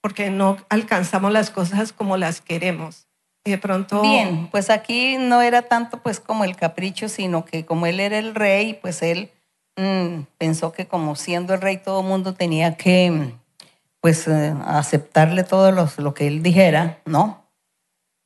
porque 0.00 0.30
no 0.30 0.56
alcanzamos 0.68 1.30
las 1.30 1.50
cosas 1.50 1.92
como 1.92 2.16
las 2.16 2.40
queremos. 2.40 3.06
Y 3.44 3.50
de 3.50 3.58
pronto... 3.58 4.00
Bien, 4.00 4.48
pues 4.50 4.70
aquí 4.70 5.18
no 5.18 5.42
era 5.42 5.62
tanto 5.62 5.98
pues 6.02 6.18
como 6.18 6.44
el 6.44 6.56
capricho, 6.56 7.08
sino 7.08 7.44
que 7.44 7.66
como 7.66 7.86
él 7.86 8.00
era 8.00 8.18
el 8.18 8.34
rey, 8.34 8.78
pues 8.80 9.02
él 9.02 9.30
mm, 9.76 10.22
pensó 10.38 10.72
que 10.72 10.86
como 10.86 11.14
siendo 11.14 11.52
el 11.52 11.60
rey 11.60 11.76
todo 11.76 12.00
el 12.00 12.06
mundo 12.06 12.34
tenía 12.34 12.76
que 12.76 13.34
pues 14.00 14.26
eh, 14.28 14.54
aceptarle 14.64 15.44
todo 15.44 15.72
lo 15.72 16.14
que 16.14 16.26
él 16.26 16.42
dijera, 16.42 17.00
¿no? 17.04 17.44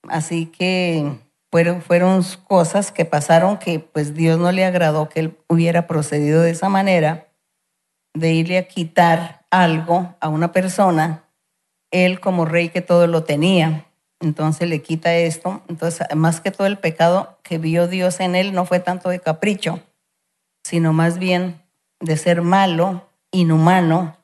Así 0.09 0.47
que 0.47 1.19
fueron, 1.51 1.83
fueron 1.83 2.23
cosas 2.47 2.93
que 2.93 3.05
pasaron 3.05 3.59
que 3.59 3.81
pues 3.81 4.15
Dios 4.15 4.39
no 4.39 4.53
le 4.53 4.65
agradó 4.65 5.09
que 5.09 5.21
él 5.21 5.39
hubiera 5.49 5.87
procedido 5.87 6.43
de 6.43 6.51
esa 6.51 6.69
manera, 6.69 7.29
de 8.15 8.33
irle 8.33 8.59
a 8.59 8.69
quitar 8.69 9.45
algo 9.51 10.15
a 10.21 10.29
una 10.29 10.53
persona, 10.53 11.25
él 11.91 12.21
como 12.21 12.45
rey 12.45 12.69
que 12.69 12.83
todo 12.83 13.07
lo 13.07 13.25
tenía, 13.25 13.87
entonces 14.21 14.69
le 14.69 14.83
quita 14.83 15.15
esto, 15.15 15.63
entonces 15.69 16.07
más 16.15 16.41
que 16.41 16.51
todo 16.51 16.67
el 16.67 16.79
pecado 16.79 17.39
que 17.43 17.59
vio 17.59 17.87
Dios 17.87 18.21
en 18.21 18.35
él 18.35 18.53
no 18.53 18.65
fue 18.67 18.81
tanto 18.81 19.09
de 19.09 19.21
capricho, 19.21 19.81
sino 20.65 20.93
más 20.93 21.19
bien 21.19 21.63
de 22.01 22.17
ser 22.17 22.43
malo, 22.43 23.09
inhumano, 23.31 24.17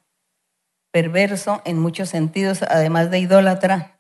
perverso 0.91 1.63
en 1.65 1.79
muchos 1.79 2.09
sentidos, 2.09 2.63
además 2.63 3.11
de 3.11 3.19
idólatra, 3.21 3.94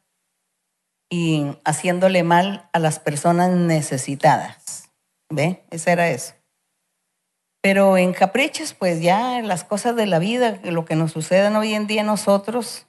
y 1.11 1.57
haciéndole 1.65 2.23
mal 2.23 2.69
a 2.73 2.79
las 2.79 2.99
personas 2.99 3.51
necesitadas. 3.51 4.91
¿Ve? 5.31 5.65
Eso 5.71 5.91
era 5.91 6.09
eso. 6.09 6.35
Pero 7.63 7.97
en 7.97 8.13
caprichos, 8.13 8.75
pues 8.75 9.01
ya 9.01 9.41
las 9.41 9.65
cosas 9.65 9.97
de 9.97 10.07
la 10.07 10.19
vida, 10.19 10.61
lo 10.65 10.85
que 10.85 10.97
nos 10.97 11.13
sucede 11.13 11.49
hoy 11.57 11.73
en 11.73 11.87
día 11.87 12.03
nosotros, 12.03 12.87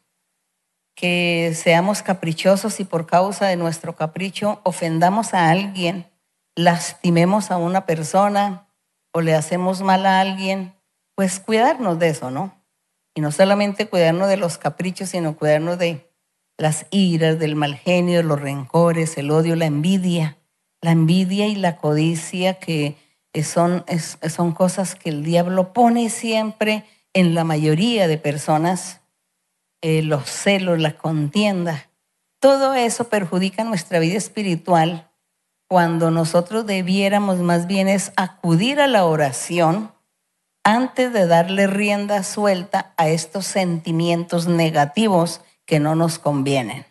que 0.95 1.53
seamos 1.55 2.01
caprichosos 2.01 2.79
y 2.79 2.85
por 2.85 3.05
causa 3.05 3.47
de 3.47 3.55
nuestro 3.57 3.95
capricho 3.95 4.59
ofendamos 4.63 5.33
a 5.33 5.49
alguien, 5.49 6.09
lastimemos 6.55 7.51
a 7.51 7.57
una 7.57 7.85
persona 7.85 8.67
o 9.13 9.21
le 9.21 9.33
hacemos 9.33 9.81
mal 9.81 10.05
a 10.05 10.19
alguien, 10.19 10.75
pues 11.15 11.39
cuidarnos 11.39 11.99
de 11.99 12.09
eso, 12.09 12.31
¿no? 12.31 12.61
Y 13.13 13.21
no 13.21 13.31
solamente 13.31 13.87
cuidarnos 13.87 14.27
de 14.27 14.35
los 14.35 14.57
caprichos, 14.57 15.09
sino 15.09 15.37
cuidarnos 15.37 15.77
de 15.77 16.04
las 16.57 16.85
iras, 16.91 17.39
del 17.39 17.55
mal 17.55 17.75
genio, 17.75 18.23
los 18.23 18.41
rencores, 18.41 19.17
el 19.17 19.31
odio, 19.31 19.55
la 19.55 19.65
envidia, 19.65 20.37
la 20.81 20.91
envidia 20.91 21.47
y 21.47 21.55
la 21.55 21.77
codicia 21.77 22.55
que 22.55 22.97
son, 23.43 23.83
son 24.29 24.53
cosas 24.53 24.95
que 24.95 25.09
el 25.09 25.23
diablo 25.23 25.73
pone 25.73 26.09
siempre 26.09 26.85
en 27.13 27.33
la 27.33 27.43
mayoría 27.43 28.07
de 28.07 28.17
personas, 28.17 29.01
eh, 29.81 30.01
los 30.01 30.29
celos, 30.29 30.79
la 30.79 30.97
contienda. 30.97 31.89
Todo 32.39 32.73
eso 32.73 33.05
perjudica 33.05 33.63
nuestra 33.63 33.99
vida 33.99 34.17
espiritual 34.17 35.09
cuando 35.67 36.11
nosotros 36.11 36.65
debiéramos 36.65 37.39
más 37.39 37.67
bien 37.67 37.87
es 37.87 38.11
acudir 38.17 38.79
a 38.79 38.87
la 38.87 39.05
oración 39.05 39.91
antes 40.63 41.13
de 41.13 41.25
darle 41.25 41.67
rienda 41.67 42.23
suelta 42.23 42.93
a 42.97 43.07
estos 43.07 43.45
sentimientos 43.45 44.47
negativos 44.47 45.41
que 45.65 45.79
no 45.79 45.95
nos 45.95 46.19
convienen. 46.19 46.85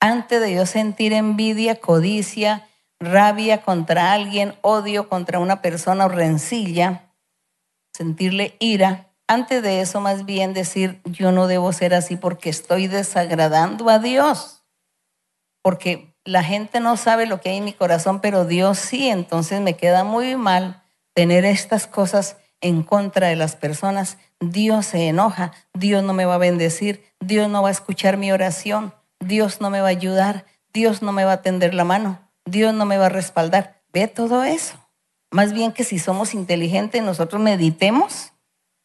Antes 0.00 0.40
de 0.40 0.54
yo 0.54 0.66
sentir 0.66 1.12
envidia, 1.12 1.80
codicia, 1.80 2.68
rabia 2.98 3.62
contra 3.62 4.12
alguien, 4.12 4.54
odio 4.62 5.08
contra 5.08 5.38
una 5.38 5.62
persona 5.62 6.06
o 6.06 6.08
rencilla, 6.08 7.12
sentirle 7.92 8.56
ira, 8.60 9.10
antes 9.30 9.62
de 9.62 9.80
eso 9.80 10.00
más 10.00 10.24
bien 10.24 10.54
decir, 10.54 11.00
yo 11.04 11.30
no 11.30 11.46
debo 11.46 11.72
ser 11.72 11.94
así 11.94 12.16
porque 12.16 12.50
estoy 12.50 12.88
desagradando 12.88 13.88
a 13.88 14.00
Dios. 14.00 14.64
Porque 15.62 16.16
la 16.24 16.42
gente 16.42 16.80
no 16.80 16.96
sabe 16.96 17.26
lo 17.26 17.40
que 17.40 17.50
hay 17.50 17.58
en 17.58 17.64
mi 17.64 17.72
corazón, 17.72 18.20
pero 18.20 18.44
Dios 18.44 18.78
sí, 18.78 19.08
entonces 19.08 19.60
me 19.60 19.76
queda 19.76 20.02
muy 20.02 20.34
mal 20.34 20.82
tener 21.14 21.44
estas 21.44 21.86
cosas 21.86 22.38
en 22.60 22.82
contra 22.82 23.28
de 23.28 23.36
las 23.36 23.56
personas. 23.56 24.18
Dios 24.40 24.86
se 24.86 25.08
enoja, 25.08 25.52
Dios 25.74 26.02
no 26.02 26.12
me 26.12 26.24
va 26.24 26.34
a 26.34 26.38
bendecir, 26.38 27.04
Dios 27.20 27.48
no 27.48 27.62
va 27.62 27.68
a 27.68 27.72
escuchar 27.72 28.16
mi 28.16 28.32
oración, 28.32 28.94
Dios 29.18 29.60
no 29.60 29.70
me 29.70 29.80
va 29.80 29.88
a 29.88 29.90
ayudar, 29.90 30.46
Dios 30.72 31.02
no 31.02 31.12
me 31.12 31.24
va 31.24 31.32
a 31.32 31.42
tender 31.42 31.74
la 31.74 31.84
mano, 31.84 32.20
Dios 32.44 32.74
no 32.74 32.86
me 32.86 32.98
va 32.98 33.06
a 33.06 33.10
respaldar. 33.10 33.82
Ve 33.92 34.06
todo 34.08 34.44
eso. 34.44 34.76
Más 35.30 35.52
bien 35.52 35.72
que 35.72 35.84
si 35.84 35.98
somos 35.98 36.34
inteligentes, 36.34 37.02
nosotros 37.02 37.40
meditemos 37.40 38.32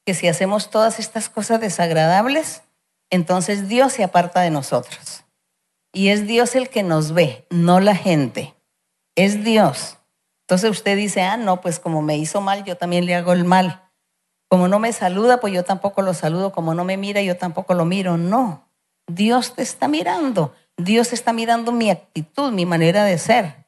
que 0.05 0.13
si 0.13 0.27
hacemos 0.27 0.69
todas 0.69 0.99
estas 0.99 1.29
cosas 1.29 1.59
desagradables, 1.59 2.61
entonces 3.09 3.67
Dios 3.67 3.93
se 3.93 4.03
aparta 4.03 4.41
de 4.41 4.51
nosotros. 4.51 5.23
Y 5.93 6.09
es 6.09 6.27
Dios 6.27 6.55
el 6.55 6.69
que 6.69 6.83
nos 6.83 7.13
ve, 7.13 7.47
no 7.49 7.79
la 7.79 7.95
gente. 7.95 8.53
Es 9.15 9.43
Dios. 9.43 9.97
Entonces 10.45 10.69
usted 10.69 10.95
dice, 10.95 11.23
ah, 11.23 11.37
no, 11.37 11.59
pues 11.59 11.79
como 11.79 12.03
me 12.03 12.17
hizo 12.17 12.39
mal, 12.39 12.63
yo 12.63 12.77
también 12.77 13.07
le 13.07 13.15
hago 13.15 13.33
el 13.33 13.45
mal. 13.45 13.89
Como 14.47 14.67
no 14.67 14.77
me 14.77 14.93
saluda, 14.93 15.39
pues 15.39 15.53
yo 15.53 15.63
tampoco 15.63 16.03
lo 16.03 16.13
saludo. 16.13 16.51
Como 16.51 16.75
no 16.75 16.83
me 16.83 16.97
mira, 16.97 17.21
yo 17.23 17.35
tampoco 17.35 17.73
lo 17.73 17.83
miro. 17.83 18.17
No, 18.17 18.69
Dios 19.07 19.55
te 19.55 19.63
está 19.63 19.87
mirando. 19.87 20.53
Dios 20.77 21.13
está 21.13 21.33
mirando 21.33 21.71
mi 21.71 21.89
actitud, 21.89 22.51
mi 22.51 22.67
manera 22.67 23.05
de 23.05 23.17
ser. 23.17 23.65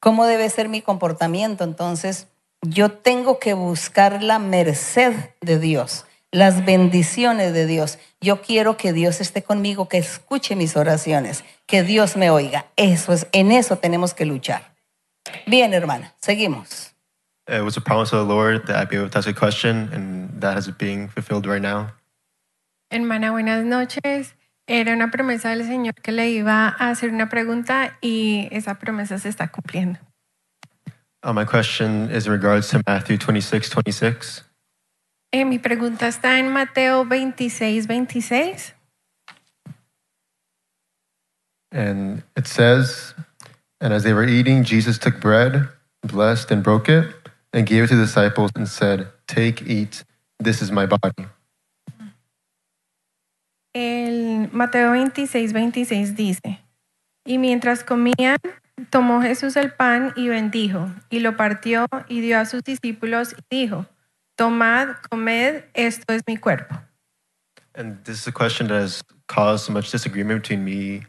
¿Cómo 0.00 0.26
debe 0.26 0.50
ser 0.50 0.68
mi 0.68 0.82
comportamiento? 0.82 1.62
Entonces, 1.62 2.26
yo 2.62 2.90
tengo 2.90 3.38
que 3.38 3.54
buscar 3.54 4.20
la 4.22 4.40
merced 4.40 5.12
de 5.40 5.60
Dios, 5.60 6.04
las 6.32 6.64
bendiciones 6.64 7.52
de 7.52 7.66
Dios. 7.66 8.00
Yo 8.20 8.42
quiero 8.42 8.76
que 8.76 8.92
Dios 8.92 9.20
esté 9.20 9.44
conmigo, 9.44 9.88
que 9.88 9.98
escuche 9.98 10.56
mis 10.56 10.76
oraciones, 10.76 11.44
que 11.66 11.84
Dios 11.84 12.16
me 12.16 12.30
oiga. 12.30 12.66
Eso 12.74 13.12
es, 13.12 13.28
en 13.30 13.52
eso 13.52 13.76
tenemos 13.76 14.14
que 14.14 14.24
luchar. 14.24 14.77
Bien, 15.46 15.72
hermana, 15.72 16.12
seguimos. 16.20 16.92
It 17.46 17.62
was 17.64 17.76
a 17.76 17.80
promise 17.80 18.12
of 18.12 18.26
the 18.26 18.34
Lord 18.34 18.66
that 18.66 18.76
I'd 18.76 18.88
be 18.90 18.96
able 18.96 19.08
to 19.08 19.18
ask 19.18 19.26
a 19.28 19.32
question, 19.32 19.88
and 19.92 20.40
that 20.40 20.58
is 20.58 20.68
being 20.70 21.08
fulfilled 21.08 21.46
right 21.46 21.62
now. 21.62 21.92
Hermana, 22.90 23.32
buenas 23.32 23.64
noches. 23.64 24.34
Era 24.66 24.92
una 24.92 25.10
promesa 25.10 25.48
del 25.48 25.64
Señor 25.66 25.94
que 26.02 26.12
le 26.12 26.28
iba 26.30 26.68
a 26.78 26.90
hacer 26.90 27.10
una 27.10 27.28
pregunta 27.30 27.96
y 28.02 28.48
esa 28.52 28.74
promesa 28.74 29.18
se 29.18 29.30
está 29.30 29.50
cumpliendo. 29.50 29.98
Uh, 31.22 31.32
my 31.32 31.44
question 31.44 32.10
is 32.10 32.26
in 32.26 32.32
regards 32.32 32.68
to 32.68 32.82
Matthew 32.86 33.16
26, 33.16 33.70
26. 33.70 34.44
Eh, 35.32 35.44
mi 35.44 35.58
pregunta 35.58 36.06
está 36.06 36.38
en 36.38 36.52
Mateo 36.52 37.04
26, 37.04 37.86
26. 37.86 38.74
And 41.72 42.22
it 42.36 42.46
says, 42.46 43.14
And 43.80 43.92
as 43.92 44.02
they 44.02 44.12
were 44.12 44.26
eating, 44.26 44.64
Jesus 44.64 44.98
took 44.98 45.20
bread, 45.20 45.68
blessed 46.02 46.50
and 46.50 46.62
broke 46.62 46.88
it, 46.88 47.06
and 47.52 47.66
gave 47.66 47.84
it 47.84 47.88
to 47.88 47.96
the 47.96 48.04
disciples 48.04 48.50
and 48.56 48.68
said, 48.68 49.08
Take, 49.26 49.62
eat, 49.62 50.04
this 50.40 50.60
is 50.62 50.70
my 50.70 50.86
body. 50.86 51.26
El 53.74 54.48
Mateo 54.52 54.92
26, 54.92 55.52
26 55.52 56.16
dice, 56.16 56.58
y 57.24 57.38
mientras 57.38 57.84
comían, 57.84 58.38
tomó 58.90 59.22
Jesús 59.22 59.56
el 59.56 59.70
pan 59.72 60.12
y 60.16 60.28
bendijo, 60.28 60.90
y 61.10 61.20
lo 61.20 61.36
partió 61.36 61.86
y 62.08 62.20
dio 62.20 62.40
a 62.40 62.46
sus 62.46 62.62
discípulos 62.62 63.34
y 63.50 63.62
dijo, 63.62 63.86
tomad, 64.36 64.96
comed, 65.08 65.64
esto 65.74 66.12
es 66.12 66.22
mi 66.26 66.36
cuerpo. 66.36 66.80
And 67.74 68.02
this 68.04 68.20
is 68.20 68.26
a 68.26 68.32
question 68.32 68.66
that 68.68 68.80
has 68.80 69.02
caused 69.28 69.66
so 69.66 69.72
much 69.72 69.92
disagreement 69.92 70.42
between 70.42 70.64
me 70.64 71.04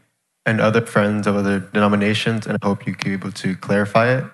and 0.46 0.60
other 0.60 0.80
friends 0.80 1.26
of 1.26 1.36
other 1.36 1.60
denominations, 1.60 2.46
and 2.46 2.58
I 2.60 2.66
hope 2.66 2.86
you 2.86 2.94
can 2.94 3.10
be 3.10 3.14
able 3.14 3.32
to 3.32 3.56
clarify 3.56 4.18
it. 4.18 4.24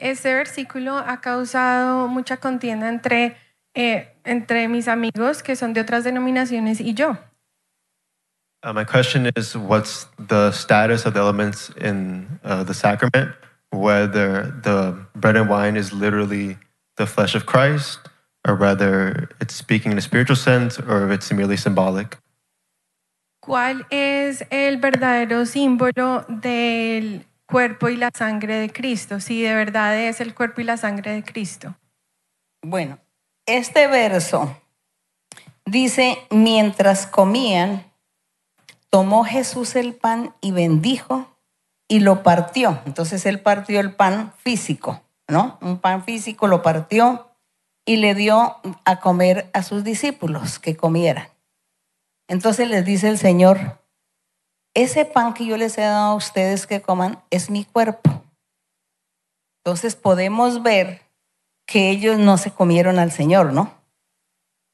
Este 0.00 0.32
versículo 0.32 0.96
ha 0.96 1.20
causado 1.20 2.08
mucha 2.08 2.36
contienda 2.36 2.88
entre, 2.88 3.36
eh, 3.74 4.14
entre 4.24 4.68
mis 4.68 4.86
amigos 4.86 5.42
que 5.42 5.56
son 5.56 5.72
de 5.72 5.80
otras 5.80 6.04
denominaciones 6.04 6.80
y 6.80 6.94
yo. 6.94 7.18
Uh, 8.62 8.72
my 8.72 8.84
question 8.84 9.30
is 9.36 9.56
what's 9.56 10.06
the 10.18 10.50
status 10.50 11.06
of 11.06 11.14
the 11.14 11.20
elements 11.20 11.70
in 11.80 12.40
uh, 12.44 12.64
the 12.64 12.74
sacrament, 12.74 13.32
whether 13.70 14.52
the 14.62 14.96
bread 15.14 15.36
and 15.36 15.48
wine 15.48 15.76
is 15.76 15.92
literally 15.92 16.58
the 16.96 17.06
flesh 17.06 17.36
of 17.36 17.46
Christ, 17.46 18.00
or 18.46 18.56
whether 18.56 19.28
it's 19.40 19.54
speaking 19.54 19.92
in 19.92 19.98
a 19.98 20.00
spiritual 20.00 20.36
sense, 20.36 20.78
or 20.80 21.06
if 21.06 21.12
it's 21.12 21.32
merely 21.32 21.56
symbolic. 21.56 22.18
¿Cuál 23.48 23.86
es 23.88 24.44
el 24.50 24.76
verdadero 24.76 25.46
símbolo 25.46 26.26
del 26.28 27.26
cuerpo 27.46 27.88
y 27.88 27.96
la 27.96 28.10
sangre 28.14 28.56
de 28.56 28.70
Cristo? 28.70 29.20
Si 29.20 29.40
de 29.40 29.54
verdad 29.54 29.96
es 29.98 30.20
el 30.20 30.34
cuerpo 30.34 30.60
y 30.60 30.64
la 30.64 30.76
sangre 30.76 31.14
de 31.14 31.24
Cristo. 31.24 31.74
Bueno, 32.62 32.98
este 33.46 33.86
verso 33.86 34.54
dice, 35.64 36.18
mientras 36.28 37.06
comían, 37.06 37.90
tomó 38.90 39.24
Jesús 39.24 39.76
el 39.76 39.94
pan 39.94 40.34
y 40.42 40.52
bendijo 40.52 41.34
y 41.88 42.00
lo 42.00 42.22
partió. 42.22 42.82
Entonces 42.84 43.24
él 43.24 43.40
partió 43.40 43.80
el 43.80 43.94
pan 43.94 44.34
físico, 44.36 45.00
¿no? 45.26 45.56
Un 45.62 45.78
pan 45.78 46.04
físico 46.04 46.48
lo 46.48 46.60
partió 46.60 47.30
y 47.86 47.96
le 47.96 48.14
dio 48.14 48.58
a 48.84 49.00
comer 49.00 49.48
a 49.54 49.62
sus 49.62 49.84
discípulos 49.84 50.58
que 50.58 50.76
comieran. 50.76 51.28
Entonces 52.28 52.68
les 52.68 52.84
dice 52.84 53.08
el 53.08 53.18
Señor, 53.18 53.82
ese 54.74 55.04
pan 55.04 55.34
que 55.34 55.46
yo 55.46 55.56
les 55.56 55.76
he 55.78 55.80
dado 55.80 56.12
a 56.12 56.14
ustedes 56.14 56.66
que 56.66 56.82
coman 56.82 57.22
es 57.30 57.50
mi 57.50 57.64
cuerpo. 57.64 58.22
Entonces 59.64 59.96
podemos 59.96 60.62
ver 60.62 61.02
que 61.66 61.90
ellos 61.90 62.18
no 62.18 62.38
se 62.38 62.50
comieron 62.50 62.98
al 62.98 63.10
Señor, 63.10 63.52
¿no? 63.52 63.74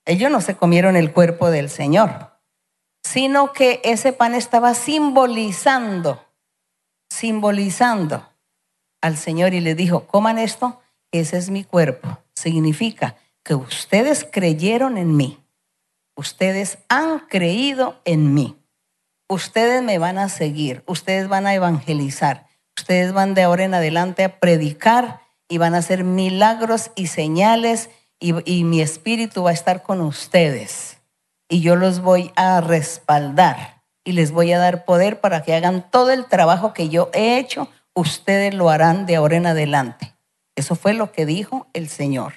Ellos 0.04 0.30
no 0.30 0.40
se 0.40 0.56
comieron 0.56 0.96
el 0.96 1.12
cuerpo 1.12 1.50
del 1.50 1.70
Señor, 1.70 2.32
sino 3.02 3.52
que 3.52 3.80
ese 3.84 4.12
pan 4.12 4.34
estaba 4.34 4.74
simbolizando, 4.74 6.22
simbolizando 7.10 8.28
al 9.00 9.16
Señor 9.16 9.54
y 9.54 9.60
le 9.60 9.74
dijo, 9.74 10.06
coman 10.06 10.38
esto, 10.38 10.80
ese 11.12 11.38
es 11.38 11.50
mi 11.50 11.64
cuerpo. 11.64 12.18
Significa 12.34 13.16
que 13.42 13.54
ustedes 13.54 14.26
creyeron 14.30 14.98
en 14.98 15.16
mí. 15.16 15.43
Ustedes 16.16 16.78
han 16.88 17.20
creído 17.20 18.00
en 18.04 18.34
mí. 18.34 18.56
Ustedes 19.28 19.82
me 19.82 19.98
van 19.98 20.18
a 20.18 20.28
seguir. 20.28 20.84
Ustedes 20.86 21.28
van 21.28 21.46
a 21.46 21.54
evangelizar. 21.54 22.46
Ustedes 22.76 23.12
van 23.12 23.34
de 23.34 23.42
ahora 23.42 23.64
en 23.64 23.74
adelante 23.74 24.24
a 24.24 24.38
predicar 24.38 25.20
y 25.48 25.58
van 25.58 25.74
a 25.74 25.78
hacer 25.78 26.04
milagros 26.04 26.90
y 26.94 27.08
señales 27.08 27.90
y, 28.20 28.64
mi 28.64 28.80
espíritu 28.80 29.42
va 29.42 29.50
a 29.50 29.54
estar 29.54 29.82
con 29.82 30.00
ustedes. 30.00 30.98
Y 31.48 31.60
yo 31.60 31.76
los 31.76 32.00
voy 32.00 32.32
a 32.36 32.60
respaldar 32.60 33.82
y 34.02 34.12
les 34.12 34.32
voy 34.32 34.52
a 34.52 34.58
dar 34.58 34.84
poder 34.84 35.20
para 35.20 35.42
que 35.42 35.54
hagan 35.54 35.90
todo 35.90 36.10
el 36.10 36.26
trabajo 36.26 36.72
que 36.72 36.88
yo 36.88 37.10
he 37.12 37.38
hecho. 37.38 37.68
Ustedes 37.94 38.54
lo 38.54 38.70
harán 38.70 39.04
de 39.04 39.16
ahora 39.16 39.36
en 39.36 39.46
adelante. 39.46 40.14
Eso 40.56 40.74
fue 40.74 40.94
lo 40.94 41.12
que 41.12 41.26
dijo 41.26 41.66
el 41.74 41.88
Señor. 41.88 42.34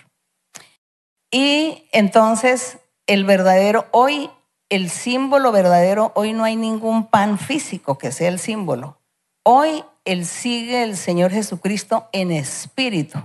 Y 1.32 1.88
entonces 1.92 2.80
el 3.08 3.24
verdadero, 3.26 3.88
hoy, 3.92 4.30
el 4.70 4.90
símbolo 4.90 5.52
verdadero, 5.52 6.12
hoy 6.16 6.34
no 6.34 6.44
hay 6.44 6.56
ningún 6.56 7.08
pan 7.08 7.40
físico 7.40 7.98
que 7.98 8.12
sea 8.12 8.28
el 8.28 8.40
símbolo. 8.40 9.00
Hoy 9.44 9.84
él 10.06 10.26
sigue 10.26 10.84
el 10.84 10.98
Señor 10.98 11.32
Jesucristo 11.32 12.10
en 12.12 12.32
espíritu. 12.32 13.20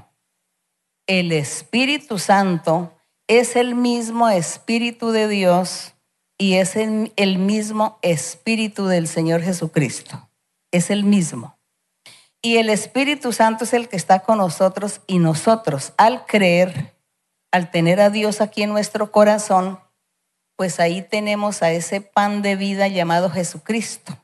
El 1.09 1.33
Espíritu 1.33 2.19
Santo 2.19 2.93
es 3.27 3.57
el 3.57 3.75
mismo 3.75 4.29
Espíritu 4.29 5.11
de 5.11 5.27
Dios 5.27 5.95
y 6.39 6.55
es 6.55 6.77
el, 6.77 7.13
el 7.17 7.39
mismo 7.39 7.99
Espíritu 8.03 8.87
del 8.87 9.09
Señor 9.09 9.43
Jesucristo. 9.43 10.29
Es 10.71 10.91
el 10.91 11.03
mismo. 11.05 11.59
Y 12.41 12.57
el 12.57 12.71
Espíritu 12.71 13.33
Santo 13.33 13.65
es 13.65 13.73
el 13.73 13.89
que 13.89 13.97
está 13.97 14.21
con 14.21 14.39
nosotros 14.39 15.01
y 15.07 15.19
nosotros 15.19 15.93
al 15.97 16.25
creer 16.27 16.92
al 17.53 17.71
tener 17.71 18.01
a 18.01 18.11
Dios 18.11 18.41
aquí 18.41 18.63
en 18.63 18.71
nuestro 18.71 19.13
corazón, 19.13 19.79
pues 20.57 20.81
ahí 20.81 21.03
tenemos 21.03 21.63
a 21.63 21.71
ese 21.71 22.01
pan 22.01 22.43
de 22.43 22.57
vida 22.57 22.89
llamado 22.89 23.31
Jesucristo. 23.31 24.17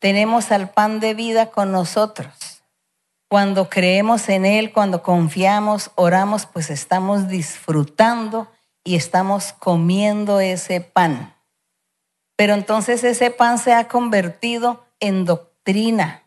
Tenemos 0.00 0.50
al 0.50 0.70
pan 0.70 1.00
de 1.00 1.14
vida 1.14 1.50
con 1.50 1.72
nosotros. 1.72 2.62
Cuando 3.28 3.70
creemos 3.70 4.28
en 4.28 4.44
Él, 4.44 4.72
cuando 4.72 5.02
confiamos, 5.02 5.92
oramos, 5.94 6.46
pues 6.46 6.70
estamos 6.70 7.28
disfrutando 7.28 8.50
y 8.82 8.96
estamos 8.96 9.52
comiendo 9.52 10.40
ese 10.40 10.80
pan. 10.80 11.34
Pero 12.36 12.54
entonces 12.54 13.04
ese 13.04 13.30
pan 13.30 13.58
se 13.58 13.74
ha 13.74 13.86
convertido 13.86 14.84
en 14.98 15.24
doctrina, 15.26 16.24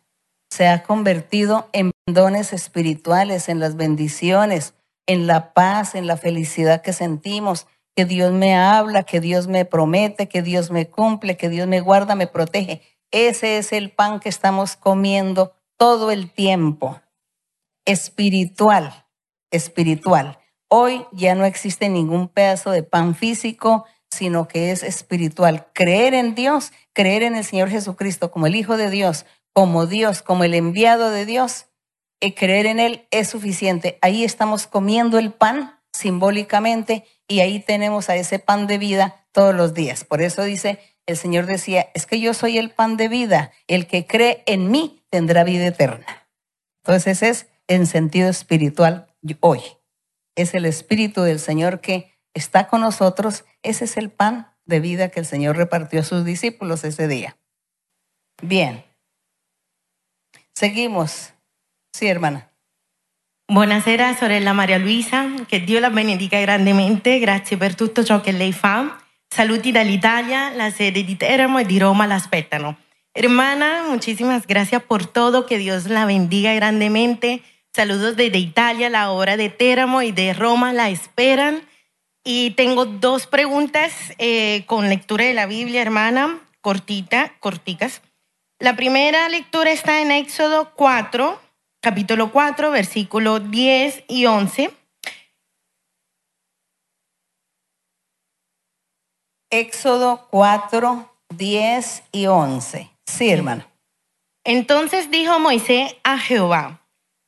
se 0.50 0.68
ha 0.68 0.84
convertido 0.84 1.68
en 1.74 1.92
dones 2.06 2.54
espirituales, 2.54 3.50
en 3.50 3.60
las 3.60 3.76
bendiciones, 3.76 4.76
en 5.08 5.28
la 5.28 5.54
paz, 5.54 5.96
en 5.96 6.08
la 6.08 6.18
felicidad 6.18 6.82
que 6.82 6.94
sentimos, 6.94 7.68
que 7.96 8.06
Dios 8.06 8.32
me 8.32 8.56
habla, 8.56 9.04
que 9.04 9.20
Dios 9.20 9.48
me 9.48 9.66
promete, 9.66 10.28
que 10.28 10.42
Dios 10.42 10.72
me 10.72 10.90
cumple, 10.90 11.38
que 11.38 11.50
Dios 11.50 11.68
me 11.68 11.82
guarda, 11.82 12.16
me 12.16 12.28
protege. 12.28 12.82
Ese 13.12 13.58
es 13.58 13.74
el 13.74 13.92
pan 13.92 14.20
que 14.20 14.30
estamos 14.30 14.76
comiendo 14.76 15.54
todo 15.78 16.12
el 16.12 16.32
tiempo. 16.32 17.00
Espiritual, 17.86 19.06
espiritual. 19.52 20.40
Hoy 20.68 21.06
ya 21.12 21.36
no 21.36 21.46
existe 21.46 21.90
ningún 21.90 22.28
pedazo 22.28 22.72
de 22.72 22.82
pan 22.82 23.14
físico, 23.14 23.86
sino 24.10 24.48
que 24.48 24.72
es 24.72 24.82
espiritual. 24.82 25.68
Creer 25.74 26.16
en 26.16 26.34
Dios, 26.34 26.72
creer 26.94 27.22
en 27.24 27.36
el 27.36 27.44
Señor 27.44 27.70
Jesucristo 27.70 28.32
como 28.32 28.48
el 28.48 28.56
Hijo 28.56 28.78
de 28.78 28.90
Dios, 28.90 29.26
como 29.54 29.86
Dios, 29.86 30.24
como 30.24 30.44
el 30.44 30.56
enviado 30.56 31.12
de 31.12 31.26
Dios, 31.26 31.68
creer 32.32 32.66
en 32.66 32.80
Él 32.80 33.06
es 33.12 33.30
suficiente. 33.30 33.98
Ahí 34.02 34.24
estamos 34.24 34.68
comiendo 34.68 35.20
el 35.20 35.34
pan 35.34 35.80
simbólicamente 35.92 37.06
y 37.28 37.42
ahí 37.42 37.60
tenemos 37.60 38.10
a 38.10 38.16
ese 38.16 38.40
pan 38.40 38.68
de 38.68 38.78
vida 38.78 39.26
todos 39.32 39.54
los 39.54 39.74
días. 39.74 40.06
Por 40.06 40.22
eso 40.22 40.44
dice, 40.44 40.80
el 41.06 41.18
Señor 41.18 41.46
decía, 41.46 41.90
es 41.94 42.06
que 42.06 42.20
yo 42.20 42.34
soy 42.34 42.58
el 42.58 42.72
pan 42.72 42.98
de 42.98 43.10
vida, 43.10 43.52
el 43.68 43.88
que 43.88 44.08
cree 44.08 44.44
en 44.46 44.72
mí 44.72 45.04
tendrá 45.10 45.44
vida 45.44 45.68
eterna. 45.68 46.28
Entonces 46.84 47.22
es 47.22 47.48
en 47.68 47.86
sentido 47.88 48.30
espiritual 48.30 49.14
hoy. 49.40 49.62
Es 50.36 50.54
el 50.54 50.66
Espíritu 50.66 51.22
del 51.22 51.40
Señor 51.40 51.80
que 51.80 52.14
está 52.34 52.68
con 52.68 52.82
nosotros. 52.82 53.46
Ese 53.62 53.86
es 53.86 53.98
el 53.98 54.10
pan 54.10 54.52
de 54.66 54.80
vida 54.80 55.10
que 55.10 55.20
el 55.20 55.26
Señor 55.26 55.58
repartió 55.58 56.00
a 56.00 56.04
sus 56.04 56.26
discípulos 56.26 56.84
ese 56.84 57.08
día. 57.08 57.38
Bien. 58.42 58.84
Seguimos. 60.54 61.33
Sí, 61.96 62.08
hermana. 62.08 62.50
Buonasera 63.48 64.18
sorella 64.18 64.52
Maria 64.52 64.80
Luisa, 64.80 65.28
che 65.48 65.64
Dio 65.64 65.80
la 65.80 65.92
benedica 65.92 66.40
grandemente, 66.40 67.20
grazie 67.20 67.56
per 67.56 67.76
tutto 67.76 68.04
ciò 68.04 68.20
che 68.20 68.32
lei 68.32 68.52
fa. 68.52 69.00
Saluti 69.30 69.72
dall'Italia, 69.72 70.50
la 70.56 70.72
sede 70.72 71.04
di 71.04 71.16
Teramo 71.16 71.60
e 71.60 71.66
di 71.66 71.78
Roma 71.78 72.08
la 72.08 72.16
aspettano. 72.16 72.78
Hermana, 73.12 73.84
muchísimas 73.88 74.48
gracias 74.48 74.82
por 74.82 75.06
todo, 75.06 75.46
que 75.46 75.60
Dios 75.60 75.86
la 75.86 76.06
bendiga 76.06 76.56
grandemente. 76.56 77.44
Saludos 77.72 78.16
desde 78.16 78.40
Italia, 78.40 78.90
la 78.90 79.12
obra 79.12 79.38
de 79.38 79.50
Teramo 79.50 80.02
y 80.02 80.12
de 80.12 80.34
Roma 80.34 80.74
la 80.74 80.90
esperan. 80.90 81.62
Y 82.24 82.52
tengo 82.56 82.86
dos 82.86 83.28
preguntas 83.28 83.94
eh, 84.18 84.64
con 84.66 84.90
lectura 84.90 85.26
de 85.26 85.36
la 85.36 85.46
Biblia, 85.46 85.84
hermana, 85.84 86.40
cortita, 86.60 87.34
corticas. 87.40 88.02
La 88.58 88.76
primera 88.76 89.30
lectura 89.30 89.72
está 89.72 90.02
en 90.02 90.10
Éxodo 90.10 90.72
4, 90.74 91.43
capítulo 91.84 92.32
4, 92.32 92.72
versículo 92.72 93.42
10 93.42 94.06
y 94.08 94.26
11. 94.26 94.72
Éxodo 99.52 100.28
4, 100.32 101.14
10 101.36 102.04
y 102.14 102.26
11. 102.28 102.90
Sí, 103.06 103.30
hermano. 103.30 103.66
Entonces 104.46 105.12
dijo 105.12 105.40
Moisés 105.40 105.98
a 106.06 106.18
Jehová, 106.18 106.88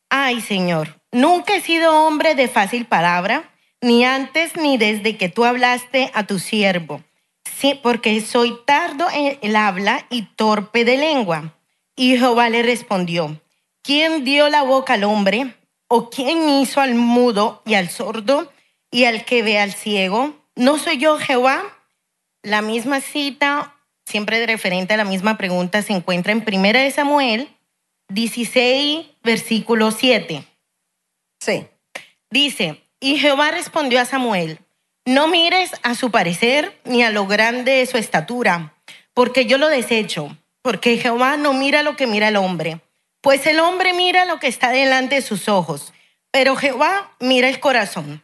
ay 0.10 0.40
Señor, 0.40 1.02
nunca 1.12 1.56
he 1.56 1.62
sido 1.62 2.08
hombre 2.08 2.34
de 2.34 2.48
fácil 2.48 2.86
palabra, 2.86 3.52
ni 3.82 4.06
antes 4.06 4.56
ni 4.56 4.78
desde 4.78 5.18
que 5.18 5.28
tú 5.28 5.44
hablaste 5.44 6.12
a 6.14 6.26
tu 6.26 6.40
siervo, 6.40 7.04
sí, 7.58 7.78
porque 7.84 8.22
soy 8.22 8.58
tardo 8.66 9.08
en 9.14 9.38
el 9.42 9.58
habla 9.58 10.06
y 10.10 10.24
torpe 10.24 10.86
de 10.86 10.96
lengua. 10.96 11.54
Y 11.98 12.18
Jehová 12.18 12.50
le 12.50 12.64
respondió, 12.64 13.40
¿quién 13.86 14.24
dio 14.24 14.50
la 14.50 14.64
boca 14.64 14.94
al 14.94 15.04
hombre? 15.04 15.56
¿O 15.88 16.10
quién 16.10 16.50
hizo 16.50 16.82
al 16.82 16.96
mudo 16.96 17.62
y 17.66 17.76
al 17.76 17.90
sordo 17.90 18.52
y 18.92 19.06
al 19.06 19.26
que 19.26 19.44
ve 19.44 19.60
al 19.60 19.74
ciego? 19.74 20.34
¿No 20.56 20.80
soy 20.80 20.98
yo 20.98 21.18
Jehová? 21.18 21.62
La 22.42 22.62
misma 22.62 23.02
cita 23.02 23.76
siempre 24.06 24.46
referente 24.46 24.94
a 24.94 24.98
la 24.98 25.06
misma 25.06 25.38
pregunta, 25.38 25.82
se 25.82 25.94
encuentra 25.94 26.32
en 26.32 26.42
Primera 26.42 26.82
de 26.82 26.92
Samuel 26.92 27.50
16, 28.10 29.06
versículo 29.24 29.92
7. 29.92 30.44
Sí. 31.40 31.68
Dice, 32.30 32.84
y 33.00 33.18
Jehová 33.18 33.52
respondió 33.52 34.00
a 34.00 34.06
Samuel, 34.06 34.60
no 35.06 35.28
mires 35.28 35.72
a 35.84 35.96
su 35.96 36.12
parecer 36.12 36.80
ni 36.86 37.04
a 37.04 37.12
lo 37.12 37.28
grande 37.28 37.74
de 37.74 37.86
su 37.86 37.98
estatura, 37.98 38.76
porque 39.14 39.46
yo 39.46 39.58
lo 39.58 39.68
desecho, 39.68 40.38
porque 40.62 40.98
Jehová 40.98 41.38
no 41.38 41.54
mira 41.54 41.84
lo 41.84 41.96
que 41.96 42.08
mira 42.08 42.28
el 42.28 42.36
hombre, 42.36 42.82
pues 43.26 43.48
el 43.48 43.60
hombre 43.60 43.94
mira 43.94 44.26
lo 44.26 44.40
que 44.40 44.46
está 44.46 44.70
delante 44.70 45.16
de 45.16 45.22
sus 45.24 45.50
ojos, 45.50 45.94
pero 46.30 46.56
Jehová 46.56 47.12
mira 47.20 47.50
el 47.50 47.60
corazón. 47.60 48.24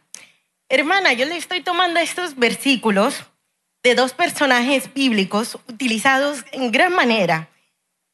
Hermana, 0.68 1.12
yo 1.12 1.26
le 1.26 1.36
estoy 1.36 1.60
tomando 1.60 1.98
estos 1.98 2.36
versículos 2.36 3.24
de 3.82 3.96
dos 3.96 4.12
personajes 4.12 4.94
bíblicos 4.94 5.58
utilizados 5.68 6.44
en 6.52 6.70
gran 6.70 6.94
manera, 6.94 7.48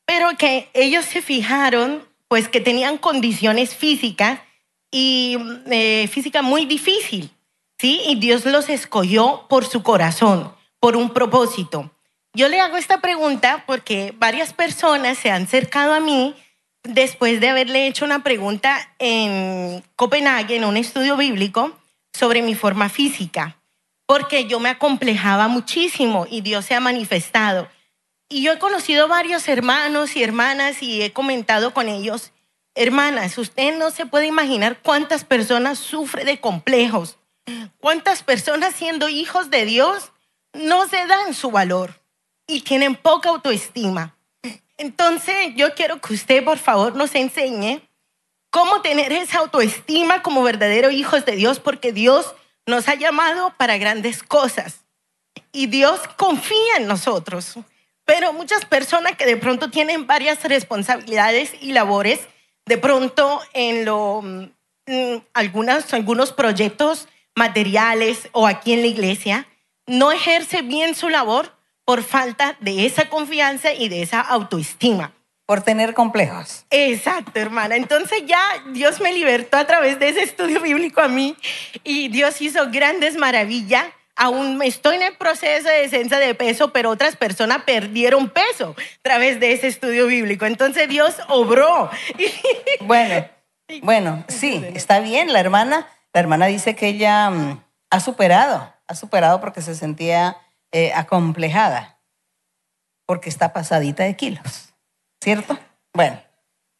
pero 0.06 0.38
que 0.38 0.70
ellos 0.72 1.04
se 1.04 1.20
fijaron 1.20 2.08
pues 2.26 2.48
que 2.48 2.62
tenían 2.62 2.96
condiciones 2.96 3.76
físicas 3.76 4.40
y 4.90 5.36
eh, 5.66 6.08
física 6.10 6.40
muy 6.40 6.64
difícil, 6.64 7.30
¿sí? 7.78 8.00
Y 8.06 8.18
Dios 8.18 8.46
los 8.46 8.70
escogió 8.70 9.44
por 9.50 9.66
su 9.66 9.82
corazón, 9.82 10.54
por 10.80 10.96
un 10.96 11.12
propósito. 11.12 11.90
Yo 12.32 12.48
le 12.48 12.60
hago 12.60 12.78
esta 12.78 13.02
pregunta 13.02 13.64
porque 13.66 14.14
varias 14.16 14.54
personas 14.54 15.18
se 15.18 15.30
han 15.30 15.42
acercado 15.42 15.92
a 15.92 16.00
mí 16.00 16.34
después 16.88 17.40
de 17.40 17.48
haberle 17.48 17.86
hecho 17.86 18.04
una 18.04 18.22
pregunta 18.22 18.94
en 18.98 19.84
Copenhague, 19.96 20.56
en 20.56 20.64
un 20.64 20.76
estudio 20.76 21.16
bíblico, 21.16 21.78
sobre 22.12 22.42
mi 22.42 22.54
forma 22.54 22.88
física 22.88 23.58
porque 24.08 24.46
yo 24.46 24.58
me 24.58 24.70
acomplejaba 24.70 25.48
muchísimo 25.48 26.26
y 26.30 26.40
Dios 26.40 26.64
se 26.64 26.74
ha 26.74 26.80
manifestado. 26.80 27.68
Y 28.30 28.42
yo 28.42 28.52
he 28.52 28.58
conocido 28.58 29.06
varios 29.06 29.46
hermanos 29.48 30.16
y 30.16 30.22
hermanas 30.22 30.82
y 30.82 31.02
he 31.02 31.12
comentado 31.12 31.74
con 31.74 31.90
ellos, 31.90 32.32
hermanas, 32.74 33.36
usted 33.36 33.76
no 33.78 33.90
se 33.90 34.06
puede 34.06 34.26
imaginar 34.26 34.80
cuántas 34.80 35.24
personas 35.24 35.78
sufren 35.78 36.24
de 36.24 36.40
complejos, 36.40 37.18
cuántas 37.80 38.22
personas 38.22 38.74
siendo 38.74 39.10
hijos 39.10 39.50
de 39.50 39.66
Dios 39.66 40.12
no 40.54 40.88
se 40.88 41.06
dan 41.06 41.34
su 41.34 41.50
valor 41.50 42.00
y 42.46 42.62
tienen 42.62 42.94
poca 42.94 43.28
autoestima. 43.28 44.16
Entonces 44.78 45.54
yo 45.56 45.74
quiero 45.74 46.00
que 46.00 46.14
usted 46.14 46.44
por 46.44 46.58
favor 46.58 46.94
nos 46.94 47.14
enseñe 47.14 47.82
cómo 48.50 48.80
tener 48.80 49.12
esa 49.12 49.40
autoestima 49.40 50.22
como 50.22 50.42
verdaderos 50.42 50.92
hijos 50.92 51.24
de 51.24 51.36
Dios, 51.36 51.60
porque 51.60 51.92
Dios 51.92 52.34
nos 52.66 52.88
ha 52.88 52.94
llamado 52.94 53.52
para 53.56 53.76
grandes 53.76 54.22
cosas 54.22 54.84
y 55.52 55.66
Dios 55.66 56.00
confía 56.16 56.76
en 56.76 56.86
nosotros. 56.86 57.54
Pero 58.04 58.32
muchas 58.32 58.64
personas 58.64 59.16
que 59.16 59.26
de 59.26 59.36
pronto 59.36 59.70
tienen 59.70 60.06
varias 60.06 60.42
responsabilidades 60.44 61.52
y 61.60 61.72
labores, 61.72 62.20
de 62.64 62.78
pronto 62.78 63.40
en 63.52 63.84
lo, 63.84 64.22
mm, 64.22 65.16
algunas, 65.34 65.92
algunos 65.92 66.32
proyectos 66.32 67.08
materiales 67.34 68.28
o 68.32 68.46
aquí 68.46 68.72
en 68.72 68.80
la 68.80 68.86
iglesia, 68.86 69.46
no 69.86 70.12
ejerce 70.12 70.62
bien 70.62 70.94
su 70.94 71.08
labor 71.08 71.57
por 71.88 72.02
falta 72.02 72.54
de 72.60 72.84
esa 72.84 73.08
confianza 73.08 73.72
y 73.72 73.88
de 73.88 74.02
esa 74.02 74.20
autoestima 74.20 75.14
por 75.46 75.62
tener 75.62 75.94
complejos. 75.94 76.66
Exacto, 76.68 77.40
hermana. 77.40 77.76
Entonces 77.76 78.24
ya 78.26 78.42
Dios 78.74 79.00
me 79.00 79.10
libertó 79.14 79.56
a 79.56 79.66
través 79.66 79.98
de 79.98 80.10
ese 80.10 80.22
estudio 80.22 80.60
bíblico 80.60 81.00
a 81.00 81.08
mí 81.08 81.34
y 81.84 82.08
Dios 82.08 82.42
hizo 82.42 82.70
grandes 82.70 83.16
maravillas. 83.16 83.86
Aún 84.16 84.60
estoy 84.62 84.96
en 84.96 85.02
el 85.04 85.16
proceso 85.16 85.66
de 85.70 85.76
descensa 85.76 86.18
de 86.18 86.34
peso, 86.34 86.74
pero 86.74 86.90
otras 86.90 87.16
personas 87.16 87.62
perdieron 87.62 88.28
peso 88.28 88.76
a 88.78 89.02
través 89.02 89.40
de 89.40 89.52
ese 89.52 89.68
estudio 89.68 90.08
bíblico. 90.08 90.44
Entonces 90.44 90.90
Dios 90.90 91.16
obró. 91.28 91.90
Bueno, 92.80 93.26
bueno, 93.80 94.24
sí, 94.28 94.62
está 94.74 95.00
bien. 95.00 95.32
La 95.32 95.40
hermana, 95.40 95.88
la 96.12 96.20
hermana 96.20 96.44
dice 96.48 96.76
que 96.76 96.88
ella 96.88 97.30
mm, 97.30 97.62
ha 97.88 98.00
superado, 98.00 98.74
ha 98.86 98.94
superado 98.94 99.40
porque 99.40 99.62
se 99.62 99.74
sentía 99.74 100.36
eh, 100.72 100.92
acomplejada, 100.94 102.00
porque 103.06 103.28
está 103.28 103.52
pasadita 103.52 104.04
de 104.04 104.16
kilos. 104.16 104.68
¿cierto? 105.22 105.58
Bueno, 105.94 106.20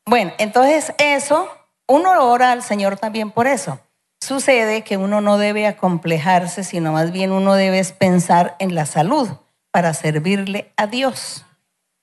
bueno, 0.06 0.32
entonces 0.39 0.94
eso, 0.98 1.48
uno 1.86 2.10
ora 2.31 2.52
al 2.52 2.62
Señor 2.62 2.97
también 2.97 3.31
por 3.31 3.47
eso. 3.47 3.81
Sucede 4.20 4.82
que 4.82 4.97
uno 4.97 5.20
no 5.20 5.39
debe 5.39 5.66
acomplejarse, 5.66 6.65
sino 6.65 6.93
más 6.93 7.12
bien 7.12 7.31
uno 7.31 7.55
debe 7.55 7.82
pensar 7.85 8.56
en 8.59 8.74
la 8.74 8.86
salud 8.86 9.28
para 9.70 9.94
servirle 9.94 10.73
a 10.77 10.86
Dios. 10.86 11.44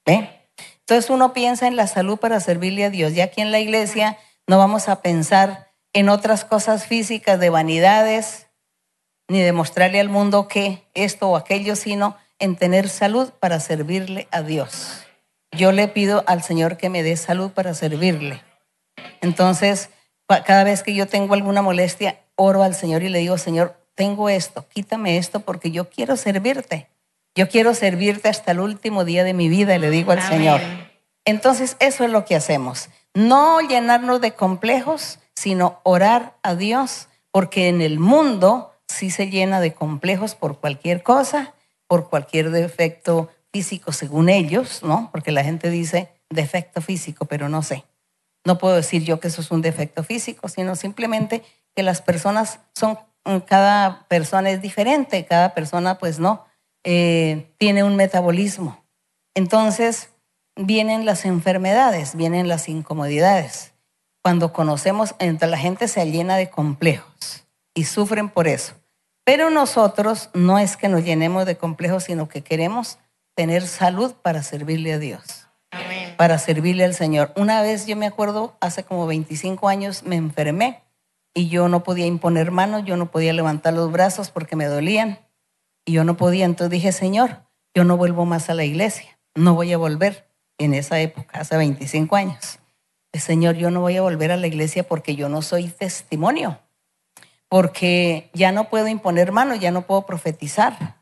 ¿Ve? 0.06 0.48
Entonces 0.80 1.10
uno 1.10 1.34
piensa 1.34 1.68
en 1.68 1.76
la 1.76 1.88
salud 1.88 2.18
para 2.18 2.40
servirle 2.40 2.86
a 2.86 2.90
Dios. 2.90 3.14
Y 3.14 3.22
aquí 3.22 3.41
en 3.41 3.52
la 3.52 3.60
iglesia 3.60 4.18
no 4.48 4.57
vamos 4.57 4.88
a 4.88 5.02
pensar 5.02 5.72
en 5.94 6.10
otras 6.10 6.45
cosas 6.45 6.86
físicas 6.86 7.40
de 7.40 7.49
vanidades, 7.49 8.44
ni 9.27 9.41
demostrarle 9.41 9.99
al 9.99 10.10
mundo 10.10 10.47
que 10.47 10.84
esto 10.93 11.30
o 11.30 11.35
aquello, 11.35 11.76
sino 11.76 12.18
en 12.39 12.56
tener 12.56 12.89
salud 12.89 13.31
para 13.39 13.60
servirle 13.60 14.27
a 14.31 14.41
Dios 14.41 15.06
yo 15.56 15.72
le 15.72 15.88
pido 15.88 16.23
al 16.27 16.43
Señor 16.43 16.77
que 16.77 16.89
me 16.89 17.03
dé 17.03 17.18
salud 17.18 17.52
para 17.52 17.73
servirle. 17.73 18.43
Entonces, 19.22 19.89
cada 20.27 20.64
vez 20.64 20.84
que 20.84 20.93
yo 20.93 21.07
tengo 21.07 21.34
alguna 21.34 21.61
molestia, 21.61 22.19
oro 22.35 22.64
al 22.64 22.76
Señor 22.76 23.03
y 23.03 23.10
le 23.10 23.19
digo, 23.19 23.38
Señor, 23.38 23.76
tengo 23.95 24.30
esto, 24.30 24.65
quítame 24.68 25.18
esto 25.18 25.39
porque 25.39 25.72
yo 25.72 25.89
quiero 25.89 26.18
servirte. 26.18 26.89
Yo 27.35 27.49
quiero 27.49 27.73
servirte 27.73 28.30
hasta 28.30 28.52
el 28.52 28.60
último 28.60 29.03
día 29.03 29.23
de 29.23 29.34
mi 29.34 29.49
vida, 29.49 29.77
le 29.77 29.89
digo 29.89 30.11
al 30.11 30.19
Amén. 30.19 30.31
Señor. 30.31 30.61
Entonces, 31.26 31.76
eso 31.80 32.03
es 32.03 32.11
lo 32.11 32.23
que 32.26 32.35
hacemos. 32.35 32.89
No 33.14 33.60
llenarnos 33.61 34.22
de 34.22 34.34
complejos, 34.34 35.19
sino 35.35 35.80
orar 35.84 36.35
a 36.43 36.56
Dios, 36.56 37.07
porque 37.31 37.68
en 37.68 37.81
el 37.81 37.99
mundo 37.99 38.73
sí 38.88 39.12
se 39.12 39.30
llena 39.30 39.60
de 39.60 39.74
complejos 39.74 40.36
por 40.36 40.60
cualquier 40.60 41.03
cosa, 41.03 41.53
por 41.88 42.10
cualquier 42.10 42.52
defecto 42.52 43.30
físico, 43.52 43.91
según 43.91 44.30
ellos, 44.30 44.84
¿no? 44.84 45.10
Porque 45.12 45.32
la 45.32 45.44
gente 45.44 45.70
dice 45.70 46.10
defecto 46.30 46.82
físico, 46.82 47.26
pero 47.26 47.49
no 47.49 47.64
sé. 47.64 47.86
No 48.45 48.57
puedo 48.57 48.76
decir 48.76 49.03
yo 49.03 49.20
que 49.20 49.28
eso 49.28 49.41
es 49.41 49.52
un 49.52 49.62
defecto 49.62 50.03
físico, 50.03 50.49
sino 50.49 50.76
simplemente 50.76 51.44
que 51.76 51.84
las 51.84 52.02
personas 52.02 52.60
son, 52.74 52.98
cada 53.45 54.07
persona 54.07 54.52
es 54.52 54.62
diferente, 54.62 55.26
cada 55.26 55.53
persona 55.53 55.98
pues 55.98 56.20
no, 56.20 56.45
eh, 56.84 57.53
tiene 57.57 57.84
un 57.84 57.95
metabolismo. 57.95 58.84
Entonces 59.34 60.10
vienen 60.56 61.06
las 61.06 61.26
enfermedades, 61.26 62.16
vienen 62.16 62.48
las 62.48 62.70
incomodidades. 62.70 63.74
Cuando 64.22 64.53
conocemos, 64.53 65.16
entre 65.20 65.49
la 65.49 65.57
gente 65.57 65.88
se 65.88 66.06
llena 66.06 66.38
de 66.38 66.49
complejos 66.49 67.44
y 67.76 67.84
sufren 67.84 68.30
por 68.30 68.47
eso. 68.47 68.73
Pero 69.23 69.52
nosotros 69.52 70.31
no 70.34 70.57
es 70.57 70.77
que 70.77 70.88
nos 70.88 71.03
llenemos 71.03 71.45
de 71.45 71.57
complejos, 71.57 72.06
sino 72.06 72.27
que 72.27 72.41
queremos 72.41 72.97
tener 73.35 73.68
salud 73.68 74.14
para 74.14 74.41
servirle 74.41 74.93
a 74.93 74.99
Dios, 74.99 75.47
para 76.18 76.39
servirle 76.39 76.85
al 76.85 76.95
Señor. 76.95 77.31
Una 77.35 77.61
vez 77.61 77.85
yo 77.85 77.95
me 77.95 78.07
acuerdo, 78.07 78.56
hace 78.61 78.84
como 78.84 79.06
25 79.06 79.68
años 79.68 80.03
me 80.03 80.15
enfermé 80.15 80.84
y 81.34 81.49
yo 81.49 81.68
no 81.68 81.84
podía 81.84 82.06
imponer 82.06 82.52
manos, 82.52 82.85
yo 82.85 82.97
no 82.97 83.11
podía 83.11 83.34
levantar 83.34 83.73
los 83.73 83.91
brazos 83.91 84.31
porque 84.31 84.56
me 84.56 84.65
dolían 84.65 85.19
y 85.85 85.91
yo 85.91 86.03
no 86.03 86.18
podía. 86.18 86.45
Entonces 86.45 86.72
dije, 86.72 86.91
Señor, 86.91 87.43
yo 87.76 87.84
no 87.84 87.97
vuelvo 87.97 88.26
más 88.26 88.49
a 88.49 88.53
la 88.53 88.64
iglesia, 88.64 89.19
no 89.35 89.53
voy 89.53 89.73
a 89.73 89.77
volver 89.77 90.30
en 90.57 90.73
esa 90.73 90.99
época, 90.99 91.39
hace 91.39 91.57
25 91.57 92.15
años. 92.15 92.60
Señor, 93.14 93.56
yo 93.56 93.72
no 93.72 93.81
voy 93.81 93.97
a 93.97 94.02
volver 94.02 94.31
a 94.31 94.38
la 94.38 94.47
iglesia 94.47 94.88
porque 94.88 95.15
yo 95.15 95.30
no 95.30 95.41
soy 95.41 95.68
testimonio, 95.68 96.60
porque 97.49 98.30
ya 98.34 98.51
no 98.51 98.69
puedo 98.69 98.88
imponer 98.88 99.31
manos, 99.31 99.59
ya 99.59 99.72
no 99.72 99.84
puedo 99.84 100.05
profetizar. 100.05 100.97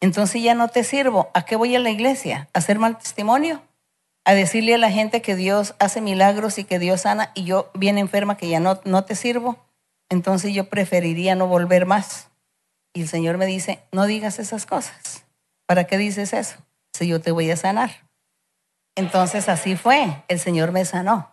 Entonces 0.00 0.42
ya 0.42 0.54
no 0.54 0.68
te 0.68 0.84
sirvo. 0.84 1.30
¿A 1.34 1.44
qué 1.44 1.56
voy 1.56 1.76
a 1.76 1.78
la 1.78 1.90
iglesia? 1.90 2.48
¿A 2.52 2.58
hacer 2.58 2.78
mal 2.78 2.98
testimonio? 2.98 3.62
¿A 4.24 4.34
decirle 4.34 4.74
a 4.74 4.78
la 4.78 4.90
gente 4.90 5.22
que 5.22 5.36
Dios 5.36 5.74
hace 5.78 6.00
milagros 6.00 6.58
y 6.58 6.64
que 6.64 6.78
Dios 6.78 7.02
sana 7.02 7.30
y 7.34 7.44
yo 7.44 7.70
bien 7.74 7.98
enferma 7.98 8.36
que 8.36 8.48
ya 8.48 8.60
no, 8.60 8.80
no 8.84 9.04
te 9.04 9.14
sirvo? 9.14 9.58
Entonces 10.10 10.52
yo 10.52 10.68
preferiría 10.68 11.34
no 11.34 11.46
volver 11.46 11.86
más. 11.86 12.28
Y 12.94 13.02
el 13.02 13.08
Señor 13.08 13.38
me 13.38 13.46
dice, 13.46 13.82
no 13.92 14.06
digas 14.06 14.38
esas 14.38 14.66
cosas. 14.66 15.24
¿Para 15.66 15.84
qué 15.84 15.98
dices 15.98 16.32
eso? 16.32 16.56
Si 16.92 17.06
yo 17.06 17.20
te 17.20 17.30
voy 17.30 17.50
a 17.50 17.56
sanar. 17.56 17.90
Entonces 18.94 19.48
así 19.48 19.76
fue, 19.76 20.22
el 20.28 20.38
Señor 20.38 20.72
me 20.72 20.84
sanó. 20.84 21.30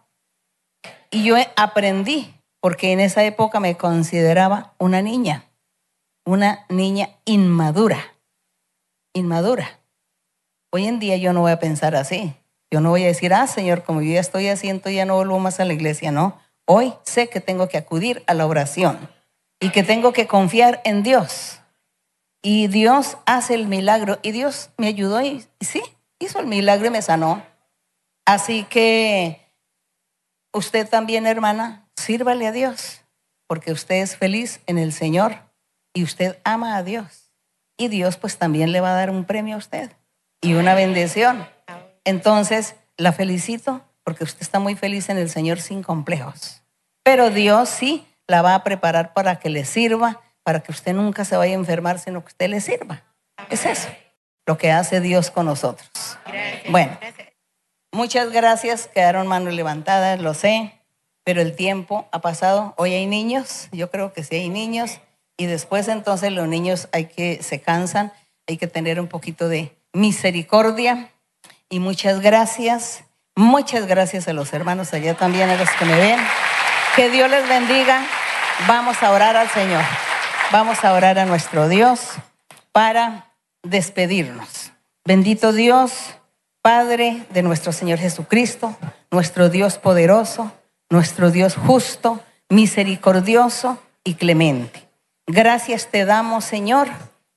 Y 1.12 1.24
yo 1.24 1.36
aprendí, 1.56 2.34
porque 2.62 2.92
en 2.92 3.00
esa 3.00 3.24
época 3.24 3.60
me 3.60 3.78
consideraba 3.78 4.74
una 4.78 5.02
niña, 5.02 5.46
una 6.26 6.66
niña 6.70 7.10
inmadura, 7.26 8.16
inmadura. 9.14 9.80
Hoy 10.72 10.88
en 10.88 11.00
día 11.00 11.18
yo 11.18 11.34
no 11.34 11.42
voy 11.42 11.52
a 11.52 11.60
pensar 11.60 11.96
así. 11.96 12.36
Yo 12.72 12.82
no 12.82 12.92
voy 12.92 13.04
a 13.04 13.08
decir, 13.08 13.34
ah, 13.34 13.48
Señor, 13.48 13.84
como 13.84 14.02
yo 14.02 14.14
ya 14.14 14.20
estoy 14.20 14.48
haciendo, 14.48 14.90
ya 14.90 15.06
no 15.06 15.16
vuelvo 15.16 15.40
más 15.40 15.60
a 15.60 15.66
la 15.66 15.74
iglesia. 15.74 16.12
No, 16.12 16.40
hoy 16.66 16.94
sé 17.04 17.28
que 17.28 17.42
tengo 17.42 17.68
que 17.68 17.78
acudir 17.78 18.24
a 18.28 18.36
la 18.36 18.46
oración 18.46 19.10
y 19.60 19.72
que 19.72 19.84
tengo 19.84 20.14
que 20.14 20.28
confiar 20.28 20.82
en 20.86 21.02
Dios. 21.02 21.62
Y 22.44 22.68
Dios 22.68 23.18
hace 23.26 23.56
el 23.56 23.68
milagro 23.68 24.20
y 24.22 24.32
Dios 24.32 24.70
me 24.78 24.88
ayudó 24.88 25.22
y, 25.22 25.46
y 25.60 25.66
sí, 25.66 25.82
hizo 26.20 26.40
el 26.40 26.46
milagro 26.46 26.88
y 26.88 26.92
me 26.92 27.02
sanó. 27.02 27.44
Así 28.26 28.64
que 28.66 29.42
usted 30.54 30.88
también, 30.88 31.26
hermana, 31.26 31.89
sírvale 32.00 32.48
a 32.48 32.52
Dios, 32.52 33.02
porque 33.48 33.72
usted 33.72 33.96
es 33.96 34.16
feliz 34.16 34.62
en 34.66 34.78
el 34.78 34.94
Señor 34.94 35.38
y 35.94 36.04
usted 36.04 36.40
ama 36.44 36.78
a 36.78 36.84
Dios. 36.84 37.32
Y 37.78 37.88
Dios 37.88 38.18
pues 38.18 38.38
también 38.38 38.72
le 38.72 38.82
va 38.82 38.92
a 38.92 38.96
dar 38.96 39.10
un 39.10 39.26
premio 39.26 39.56
a 39.56 39.60
usted 39.60 39.92
y 40.42 40.54
una 40.54 40.74
bendición. 40.76 41.48
Entonces, 42.04 42.76
la 42.98 43.14
felicito 43.14 43.82
porque 44.04 44.24
usted 44.24 44.42
está 44.42 44.60
muy 44.60 44.76
feliz 44.76 45.10
en 45.10 45.18
el 45.18 45.30
Señor 45.30 45.62
sin 45.62 45.84
complejos. 45.84 46.64
Pero 47.04 47.30
Dios 47.30 47.70
sí 47.70 48.08
la 48.28 48.42
va 48.42 48.56
a 48.56 48.64
preparar 48.64 49.14
para 49.14 49.40
que 49.40 49.50
le 49.50 49.66
sirva, 49.66 50.22
para 50.44 50.62
que 50.62 50.72
usted 50.72 50.94
nunca 50.94 51.26
se 51.26 51.38
vaya 51.38 51.54
a 51.54 51.60
enfermar, 51.60 52.00
sino 52.00 52.22
que 52.22 52.28
usted 52.28 52.50
le 52.50 52.62
sirva. 52.62 53.04
Es 53.50 53.66
eso 53.66 53.90
lo 54.50 54.58
que 54.58 54.72
hace 54.72 55.00
Dios 55.00 55.30
con 55.30 55.46
nosotros. 55.46 55.88
Bueno, 56.70 56.98
muchas 57.92 58.32
gracias. 58.32 58.88
Quedaron 58.88 59.28
manos 59.28 59.54
levantadas, 59.54 60.20
lo 60.20 60.34
sé, 60.34 60.79
pero 61.30 61.44
el 61.44 61.56
tiempo 61.56 62.08
ha 62.12 62.22
pasado. 62.22 62.74
Hoy 62.76 62.92
hay 62.92 63.06
niños, 63.06 63.68
yo 63.72 63.92
creo 63.92 64.14
que 64.14 64.24
sí 64.24 64.34
hay 64.34 64.50
niños, 64.50 65.00
y 65.38 65.46
después 65.46 65.88
entonces 65.88 66.32
los 66.32 66.48
niños 66.48 66.90
hay 66.92 67.06
que 67.06 67.44
se 67.44 67.62
cansan, 67.62 68.12
hay 68.48 68.58
que 68.58 68.66
tener 68.66 69.00
un 69.00 69.06
poquito 69.06 69.48
de 69.48 69.78
misericordia. 69.94 71.12
Y 71.70 71.82
muchas 71.82 72.20
gracias, 72.20 73.04
muchas 73.36 73.86
gracias 73.86 74.28
a 74.28 74.34
los 74.34 74.52
hermanos 74.54 74.92
allá 74.96 75.14
también, 75.14 75.52
a 75.52 75.56
los 75.56 75.70
que 75.70 75.86
me 75.86 76.00
ven. 76.00 76.20
Que 76.96 77.12
Dios 77.12 77.30
les 77.30 77.48
bendiga. 77.48 78.04
Vamos 78.68 79.04
a 79.04 79.12
orar 79.12 79.38
al 79.38 79.50
Señor. 79.50 79.84
Vamos 80.52 80.84
a 80.84 80.94
orar 80.94 81.20
a 81.20 81.26
nuestro 81.26 81.70
Dios 81.70 82.14
para 82.72 83.36
despedirnos. 83.62 84.72
Bendito 85.06 85.54
Dios, 85.54 86.16
Padre 86.64 87.24
de 87.30 87.44
nuestro 87.44 87.72
Señor 87.72 88.00
Jesucristo, 88.00 88.76
nuestro 89.12 89.50
Dios 89.50 89.78
poderoso, 89.78 90.54
nuestro 90.90 91.32
Dios 91.32 91.56
justo, 91.56 92.22
misericordioso 92.50 93.78
y 94.04 94.16
clemente. 94.16 94.88
Gracias 95.28 95.88
te 95.88 96.06
damos, 96.06 96.46
Señor, 96.46 96.88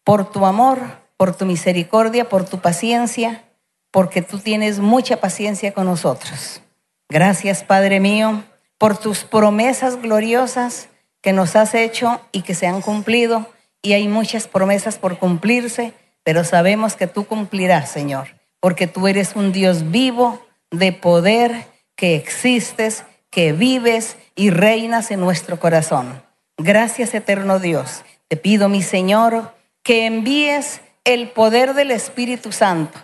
por 0.05 0.31
tu 0.31 0.47
amor, 0.47 0.79
por 1.17 1.37
tu 1.37 1.45
misericordia, 1.45 2.29
por 2.29 2.45
tu 2.45 2.59
paciencia, 2.61 3.45
porque 3.91 4.23
tú 4.23 4.39
tienes 4.39 4.79
mucha 4.79 5.19
paciencia 5.19 5.73
con 5.73 5.87
nosotros. 5.87 6.63
Gracias, 7.09 7.63
Padre 7.63 8.01
mío, 8.01 8.43
por 8.79 8.97
tus 8.97 9.25
promesas 9.25 10.01
gloriosas 10.01 10.89
que 11.21 11.33
nos 11.33 11.55
has 11.55 11.75
hecho 11.75 12.21
y 12.33 12.43
que 12.43 12.55
se 12.55 12.67
han 12.67 12.81
cumplido. 12.81 13.47
Y 13.83 13.93
hay 13.93 14.09
muchas 14.09 14.49
promesas 14.49 14.97
por 14.97 15.19
cumplirse, 15.19 15.93
pero 16.25 16.45
sabemos 16.45 16.97
que 16.97 17.07
tú 17.07 17.27
cumplirás, 17.27 17.91
Señor, 17.91 18.29
porque 18.61 18.87
tú 18.87 19.07
eres 19.09 19.37
un 19.37 19.53
Dios 19.53 19.91
vivo, 19.91 20.45
de 20.71 20.93
poder, 20.93 21.67
que 21.95 22.17
existes, 22.17 23.05
que 23.33 23.53
vives 23.53 24.19
y 24.37 24.51
reinas 24.51 25.11
en 25.11 25.19
nuestro 25.19 25.59
corazón. 25.59 26.23
Gracias, 26.59 27.15
eterno 27.15 27.59
Dios. 27.59 28.05
Te 28.29 28.37
pido, 28.37 28.69
mi 28.69 28.83
Señor, 28.83 29.55
que 29.83 30.07
envíes 30.07 30.83
el 31.05 31.31
poder 31.31 31.73
del 31.73 31.91
Espíritu 31.91 32.53
Santo. 32.53 33.01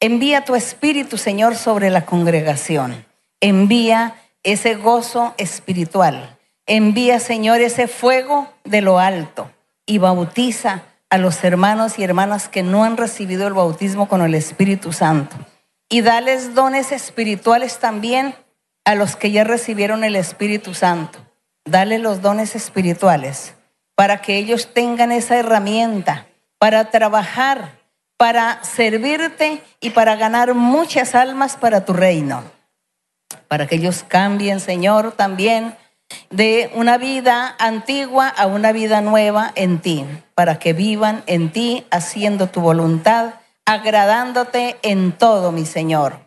Envía 0.00 0.46
tu 0.46 0.54
Espíritu, 0.54 1.18
Señor, 1.18 1.56
sobre 1.56 1.90
la 1.90 2.06
congregación. 2.06 3.04
Envía 3.40 4.14
ese 4.42 4.76
gozo 4.76 5.34
espiritual. 5.36 6.38
Envía, 6.66 7.20
Señor, 7.20 7.60
ese 7.60 7.86
fuego 7.86 8.50
de 8.64 8.80
lo 8.80 8.98
alto 8.98 9.50
y 9.84 9.98
bautiza 9.98 10.84
a 11.10 11.18
los 11.18 11.44
hermanos 11.44 11.98
y 11.98 12.02
hermanas 12.02 12.48
que 12.48 12.62
no 12.62 12.82
han 12.82 12.96
recibido 12.96 13.46
el 13.46 13.52
bautismo 13.52 14.08
con 14.08 14.22
el 14.22 14.34
Espíritu 14.34 14.92
Santo. 14.92 15.36
Y 15.90 16.00
dales 16.00 16.54
dones 16.54 16.92
espirituales 16.92 17.78
también 17.78 18.34
a 18.86 18.94
los 18.94 19.16
que 19.16 19.32
ya 19.32 19.44
recibieron 19.44 20.04
el 20.04 20.16
Espíritu 20.16 20.72
Santo. 20.72 21.18
Dale 21.64 21.98
los 21.98 22.22
dones 22.22 22.54
espirituales 22.54 23.54
para 23.96 24.22
que 24.22 24.38
ellos 24.38 24.72
tengan 24.72 25.10
esa 25.10 25.36
herramienta 25.36 26.28
para 26.58 26.90
trabajar, 26.90 27.72
para 28.16 28.62
servirte 28.62 29.60
y 29.80 29.90
para 29.90 30.14
ganar 30.14 30.54
muchas 30.54 31.16
almas 31.16 31.56
para 31.56 31.84
tu 31.84 31.92
reino. 31.92 32.44
Para 33.48 33.66
que 33.66 33.74
ellos 33.74 34.04
cambien, 34.06 34.60
Señor, 34.60 35.12
también 35.12 35.74
de 36.30 36.70
una 36.74 36.96
vida 36.96 37.56
antigua 37.58 38.28
a 38.28 38.46
una 38.46 38.70
vida 38.70 39.00
nueva 39.00 39.50
en 39.56 39.80
ti, 39.80 40.06
para 40.36 40.60
que 40.60 40.72
vivan 40.72 41.24
en 41.26 41.50
ti 41.50 41.84
haciendo 41.90 42.48
tu 42.48 42.60
voluntad, 42.60 43.34
agradándote 43.64 44.76
en 44.82 45.10
todo, 45.10 45.50
mi 45.50 45.66
Señor. 45.66 46.20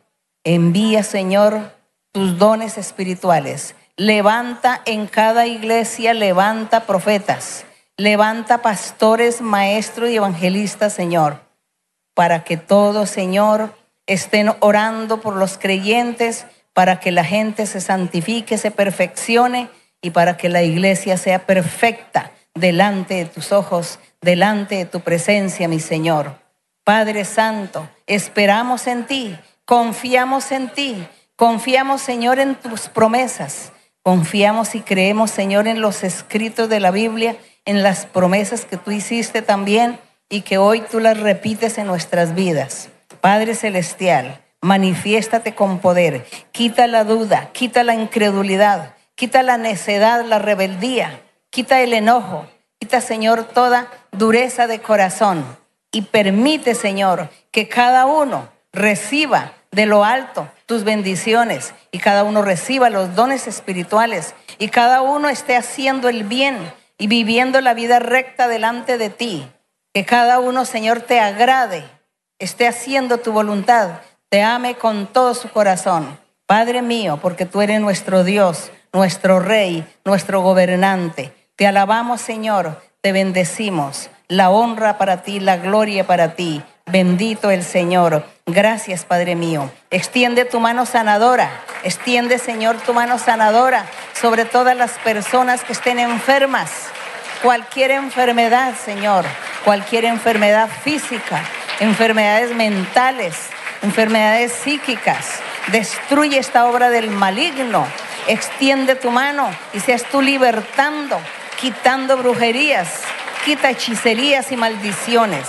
Envía, 0.44 1.04
Señor, 1.04 1.79
tus 2.12 2.38
dones 2.38 2.78
espirituales. 2.78 3.76
Levanta 3.96 4.82
en 4.86 5.08
cada 5.08 5.46
iglesia, 5.46 6.14
levanta 6.14 6.86
profetas, 6.86 7.66
levanta 7.98 8.62
pastores, 8.62 9.42
maestros 9.42 10.10
y 10.10 10.16
evangelistas, 10.16 10.94
Señor, 10.94 11.42
para 12.14 12.44
que 12.44 12.58
todos, 12.58 13.10
Señor, 13.10 13.76
estén 14.08 14.54
orando 14.60 15.22
por 15.22 15.36
los 15.36 15.58
creyentes, 15.58 16.46
para 16.74 17.00
que 17.00 17.12
la 17.12 17.24
gente 17.24 17.66
se 17.66 17.82
santifique, 17.82 18.58
se 18.58 18.72
perfeccione 18.72 19.70
y 20.02 20.12
para 20.12 20.38
que 20.38 20.50
la 20.50 20.64
iglesia 20.64 21.18
sea 21.18 21.46
perfecta 21.46 22.32
delante 22.56 23.16
de 23.16 23.26
tus 23.26 23.52
ojos, 23.52 24.00
delante 24.22 24.76
de 24.76 24.86
tu 24.86 25.02
presencia, 25.02 25.68
mi 25.68 25.80
Señor. 25.80 26.36
Padre 26.84 27.26
Santo, 27.26 27.88
esperamos 28.08 28.88
en 28.88 29.06
ti, 29.06 29.38
confiamos 29.66 30.52
en 30.52 30.70
ti, 30.70 31.08
confiamos, 31.40 32.02
Señor, 32.02 32.38
en 32.40 32.56
tus 32.56 32.90
promesas. 32.90 33.72
Confiamos 34.04 34.76
y 34.76 34.82
creemos, 34.82 35.32
Señor, 35.32 35.70
en 35.70 35.80
los 35.80 36.04
escritos 36.04 36.68
de 36.68 36.82
la 36.82 36.92
Biblia, 36.92 37.38
en 37.64 37.82
las 37.82 38.06
promesas 38.06 38.66
que 38.66 38.76
tú 38.76 38.92
hiciste 38.92 39.42
también 39.42 39.98
y 40.28 40.42
que 40.42 40.58
hoy 40.58 40.82
tú 40.82 41.00
las 41.00 41.18
repites 41.18 41.78
en 41.78 41.88
nuestras 41.88 42.36
vidas. 42.36 42.90
Padre 43.22 43.56
Celestial, 43.56 44.42
manifiéstate 44.60 45.56
con 45.56 45.80
poder, 45.80 46.26
quita 46.52 46.88
la 46.88 47.06
duda, 47.06 47.52
quita 47.54 47.86
la 47.86 47.94
incredulidad, 47.96 48.96
quita 49.16 49.42
la 49.42 49.58
necedad, 49.58 50.26
la 50.26 50.40
rebeldía, 50.40 51.22
quita 51.52 51.80
el 51.80 51.94
enojo, 51.94 52.48
quita, 52.80 53.00
Señor, 53.00 53.46
toda 53.46 53.88
dureza 54.12 54.68
de 54.68 54.82
corazón 54.82 55.46
y 55.94 56.02
permite, 56.02 56.76
Señor, 56.76 57.30
que 57.52 57.70
cada 57.70 58.08
uno 58.08 58.50
reciba 58.74 59.54
de 59.72 59.86
lo 59.86 60.04
alto 60.04 60.50
tus 60.66 60.84
bendiciones 60.84 61.74
y 61.92 62.00
cada 62.00 62.24
uno 62.24 62.42
reciba 62.42 62.90
los 62.90 63.16
dones 63.16 63.48
espirituales 63.48 64.36
y 64.58 64.70
cada 64.70 65.02
uno 65.02 65.30
esté 65.30 65.56
haciendo 65.56 66.10
el 66.10 66.24
bien 66.24 66.72
y 66.98 67.08
viviendo 67.08 67.62
la 67.62 67.74
vida 67.74 68.00
recta 68.00 68.48
delante 68.48 68.98
de 68.98 69.10
ti. 69.10 69.48
Que 69.94 70.06
cada 70.06 70.40
uno, 70.40 70.66
Señor, 70.66 71.02
te 71.02 71.20
agrade, 71.20 71.84
esté 72.38 72.68
haciendo 72.68 73.18
tu 73.18 73.32
voluntad, 73.32 74.02
te 74.30 74.44
ame 74.44 74.76
con 74.76 75.08
todo 75.08 75.34
su 75.34 75.50
corazón. 75.50 76.20
Padre 76.46 76.82
mío, 76.82 77.20
porque 77.22 77.46
tú 77.46 77.62
eres 77.62 77.82
nuestro 77.82 78.24
Dios, 78.24 78.72
nuestro 78.94 79.40
Rey, 79.40 79.88
nuestro 80.06 80.42
gobernante. 80.42 81.34
Te 81.56 81.68
alabamos, 81.68 82.22
Señor, 82.22 82.82
te 83.02 83.12
bendecimos. 83.12 84.10
La 84.28 84.50
honra 84.50 84.98
para 84.98 85.24
ti, 85.24 85.40
la 85.40 85.58
gloria 85.58 86.06
para 86.06 86.36
ti. 86.36 86.62
Bendito 86.86 87.50
el 87.52 87.64
Señor. 87.64 88.26
Gracias, 88.52 89.06
Padre 89.06 89.36
mío. 89.36 89.72
Extiende 89.92 90.44
tu 90.44 90.60
mano 90.60 90.88
sanadora. 90.88 91.52
Extiende, 91.84 92.40
Señor, 92.40 92.78
tu 92.78 92.96
mano 92.96 93.20
sanadora 93.20 93.86
sobre 94.20 94.44
todas 94.46 94.76
las 94.76 94.92
personas 94.94 95.64
que 95.64 95.74
estén 95.74 96.00
enfermas. 96.00 96.72
Cualquier 97.44 97.92
enfermedad, 97.92 98.74
Señor. 98.84 99.26
Cualquier 99.64 100.06
enfermedad 100.06 100.68
física, 100.84 101.44
enfermedades 101.80 102.56
mentales, 102.56 103.36
enfermedades 103.84 104.52
psíquicas. 104.52 105.28
Destruye 105.68 106.40
esta 106.40 106.66
obra 106.66 106.90
del 106.90 107.12
maligno. 107.12 107.86
Extiende 108.28 108.96
tu 108.96 109.12
mano 109.12 109.48
y 109.74 109.80
seas 109.80 110.06
tú 110.06 110.22
libertando, 110.24 111.20
quitando 111.60 112.18
brujerías, 112.18 113.02
quita 113.46 113.70
hechicerías 113.70 114.52
y 114.52 114.58
maldiciones. 114.58 115.48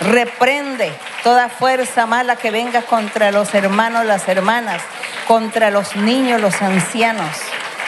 Reprende 0.00 0.92
toda 1.22 1.48
fuerza 1.48 2.06
mala 2.06 2.36
que 2.36 2.50
venga 2.50 2.82
contra 2.82 3.30
los 3.30 3.54
hermanos, 3.54 4.04
las 4.04 4.28
hermanas, 4.28 4.82
contra 5.26 5.70
los 5.70 5.94
niños, 5.96 6.40
los 6.40 6.60
ancianos, 6.60 7.30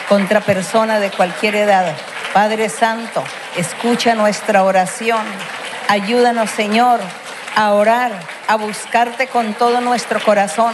contra 0.07 0.41
personas 0.41 1.01
de 1.01 1.11
cualquier 1.11 1.55
edad. 1.55 1.95
Padre 2.33 2.69
Santo, 2.69 3.23
escucha 3.57 4.15
nuestra 4.15 4.63
oración. 4.63 5.25
Ayúdanos, 5.89 6.49
Señor, 6.49 6.99
a 7.55 7.73
orar, 7.73 8.11
a 8.47 8.55
buscarte 8.55 9.27
con 9.27 9.53
todo 9.53 9.81
nuestro 9.81 10.21
corazón. 10.21 10.73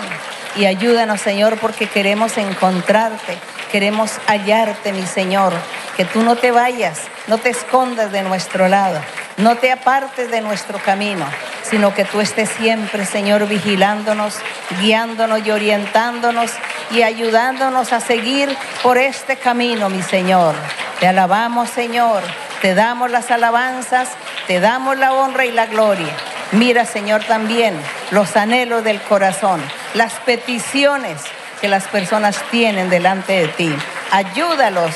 Y 0.55 0.65
ayúdanos, 0.65 1.19
Señor, 1.19 1.57
porque 1.57 1.87
queremos 1.87 2.37
encontrarte, 2.37 3.37
queremos 3.71 4.11
hallarte, 4.27 4.93
mi 4.93 5.05
Señor. 5.05 5.53
Que 5.97 6.05
tú 6.05 6.21
no 6.21 6.35
te 6.35 6.51
vayas, 6.51 6.99
no 7.27 7.37
te 7.37 7.49
escondas 7.49 8.11
de 8.11 8.21
nuestro 8.21 8.67
lado, 8.67 8.99
no 9.37 9.55
te 9.55 9.71
apartes 9.71 10.29
de 10.29 10.41
nuestro 10.41 10.79
camino, 10.79 11.25
sino 11.63 11.93
que 11.93 12.05
tú 12.05 12.21
estés 12.21 12.49
siempre, 12.49 13.05
Señor, 13.05 13.47
vigilándonos, 13.47 14.37
guiándonos 14.79 15.45
y 15.45 15.51
orientándonos 15.51 16.51
y 16.91 17.01
ayudándonos 17.01 17.93
a 17.93 17.99
seguir 17.99 18.55
por 18.81 18.97
este 18.97 19.37
camino, 19.37 19.89
mi 19.89 20.03
Señor. 20.03 20.55
Te 20.99 21.07
alabamos, 21.07 21.69
Señor, 21.69 22.21
te 22.61 22.75
damos 22.75 23.11
las 23.11 23.31
alabanzas, 23.31 24.09
te 24.47 24.59
damos 24.59 24.97
la 24.97 25.13
honra 25.13 25.45
y 25.45 25.51
la 25.51 25.65
gloria. 25.65 26.13
Mira, 26.51 26.85
Señor, 26.85 27.23
también 27.23 27.75
los 28.11 28.35
anhelos 28.37 28.83
del 28.83 29.01
corazón, 29.01 29.61
las 29.95 30.13
peticiones 30.25 31.19
que 31.59 31.67
las 31.67 31.87
personas 31.87 32.39
tienen 32.51 32.89
delante 32.89 33.33
de 33.33 33.47
ti. 33.47 33.75
Ayúdalos, 34.11 34.93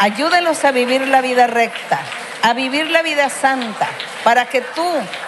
ayúdalos 0.00 0.64
a 0.64 0.72
vivir 0.72 1.06
la 1.06 1.20
vida 1.20 1.46
recta, 1.46 2.00
a 2.42 2.54
vivir 2.54 2.90
la 2.90 3.02
vida 3.02 3.28
santa, 3.28 3.88
para 4.24 4.46
que 4.46 4.60
tú 4.60 4.86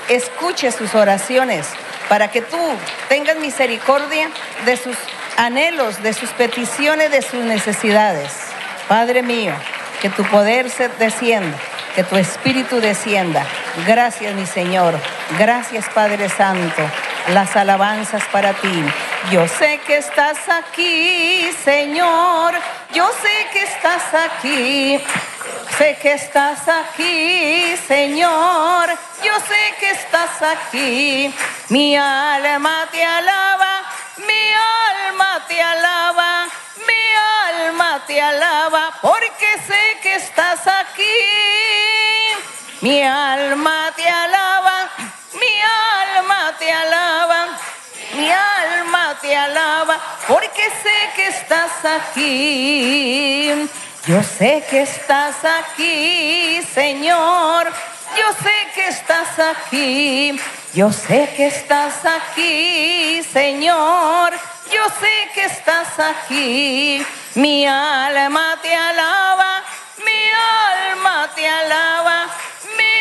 escuches 0.08 0.74
sus 0.74 0.94
oraciones, 0.94 1.66
para 2.08 2.30
que 2.30 2.42
tú 2.42 2.58
tengas 3.08 3.36
misericordia 3.36 4.30
de 4.64 4.76
sus 4.76 4.96
anhelos, 5.36 6.02
de 6.02 6.12
sus 6.12 6.30
peticiones, 6.30 7.10
de 7.10 7.22
sus 7.22 7.44
necesidades. 7.44 8.32
Padre 8.88 9.22
mío, 9.22 9.54
que 10.02 10.10
tu 10.10 10.24
poder 10.24 10.68
se 10.68 10.88
descienda, 10.88 11.56
que 11.94 12.02
tu 12.02 12.16
espíritu 12.16 12.80
descienda. 12.80 13.46
Gracias, 13.86 14.34
mi 14.34 14.46
Señor. 14.46 14.98
Gracias, 15.38 15.88
Padre 15.90 16.28
Santo. 16.28 16.82
Las 17.28 17.54
alabanzas 17.54 18.24
para 18.32 18.52
ti. 18.52 18.84
Yo 19.30 19.46
sé 19.46 19.80
que 19.86 19.98
estás 19.98 20.38
aquí, 20.48 21.48
Señor. 21.64 22.52
Yo 22.92 23.08
sé 23.22 23.46
que 23.52 23.62
estás 23.62 24.02
aquí. 24.26 25.00
Sé 25.78 25.96
que 26.02 26.14
estás 26.14 26.68
aquí, 26.68 27.76
Señor. 27.86 28.88
Yo 29.22 29.34
sé 29.46 29.74
que 29.78 29.90
estás 29.92 30.42
aquí. 30.42 31.32
Mi 31.68 31.96
alma 31.96 32.88
te 32.90 33.04
alaba. 33.04 33.82
Mi 34.16 34.44
alma 34.98 35.44
te 35.46 35.62
alaba. 35.62 36.48
Mi 36.88 37.02
te 38.06 38.20
alaba. 38.20 38.92
Porque 39.00 39.50
sé 39.66 39.98
que 40.02 40.14
estás 40.16 40.60
aquí. 40.66 41.02
Mi 42.80 43.02
alma 43.02 43.92
te 43.96 44.08
alaba. 44.08 44.90
Mi 45.34 45.54
alma 46.18 46.54
te 46.58 46.72
alaba. 46.72 47.58
Mi 48.14 48.30
alma 48.30 49.18
te 49.20 49.36
alaba. 49.36 49.98
Porque 50.26 50.64
sé 50.82 50.98
que 51.16 51.26
estás 51.28 51.84
aquí. 51.84 53.68
Yo 54.06 54.22
sé 54.22 54.64
que 54.68 54.82
estás 54.82 55.36
aquí, 55.44 56.60
Señor. 56.74 57.72
Yo 58.18 58.32
sé 58.42 58.56
que 58.74 58.88
estás 58.88 59.38
aquí. 59.38 60.40
Yo 60.74 60.92
sé 60.92 61.32
que 61.36 61.46
estás 61.46 62.04
aquí, 62.04 63.22
Señor. 63.32 64.32
Yo 64.72 64.84
sé 65.00 65.30
que 65.34 65.44
estás 65.44 65.98
aquí. 65.98 67.04
Mi 67.34 67.66
alma 67.66 68.58
te 68.62 68.74
alaba. 68.74 69.62
Mi 69.98 70.22
alma 70.88 71.30
te 71.34 71.46
alaba. 71.46 72.26
Mi 72.78 72.94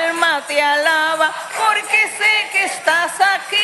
alma 0.00 0.42
te 0.46 0.62
alaba. 0.62 1.30
Porque 1.58 2.00
sé 2.16 2.48
que 2.52 2.64
estás 2.64 3.12
aquí. 3.20 3.58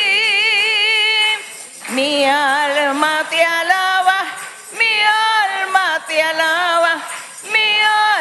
Mi 1.89 2.25
alma 2.25 3.25
te 3.27 3.43
alaba. 3.43 4.17
Mi 4.77 4.93
alma 5.49 6.05
te 6.07 6.21
alaba. 6.21 6.93
Mi 7.51 7.69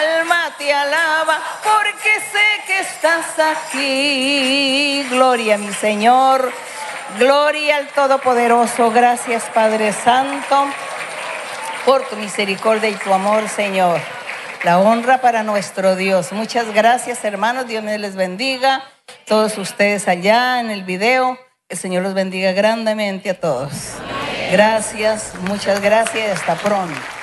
alma 0.01 0.55
te 0.57 0.73
alaba. 0.73 1.39
Porque 1.63 2.21
sé 2.33 2.63
que 2.67 2.81
estás 2.81 3.39
aquí. 3.39 5.07
Gloria, 5.11 5.59
mi 5.59 5.75
Señor. 5.75 6.53
Gloria 7.19 7.77
al 7.77 7.89
Todopoderoso. 7.89 8.91
Gracias, 8.91 9.45
Padre 9.55 9.93
Santo, 9.93 10.67
por 11.87 12.07
tu 12.09 12.17
misericordia 12.17 12.91
y 12.91 12.95
tu 12.95 13.13
amor, 13.13 13.49
Señor. 13.49 14.01
La 14.65 14.79
honra 14.79 15.21
para 15.23 15.43
nuestro 15.43 15.97
Dios. 15.97 16.33
Muchas 16.33 16.75
gracias, 16.75 17.25
hermanos. 17.25 17.69
Dios 17.69 17.85
les 17.85 18.17
bendiga. 18.17 18.83
Todos 19.25 19.57
ustedes 19.57 20.09
allá 20.09 20.61
en 20.61 20.71
el 20.71 20.85
video. 20.85 21.39
El 21.69 21.79
Señor 21.79 22.03
los 22.03 22.13
bendiga 22.13 22.53
grandemente 22.53 23.31
a 23.31 23.41
todos. 23.41 23.73
Gracias, 24.51 25.33
muchas 25.49 25.81
gracias. 25.81 26.41
Hasta 26.41 26.55
pronto. 26.57 27.16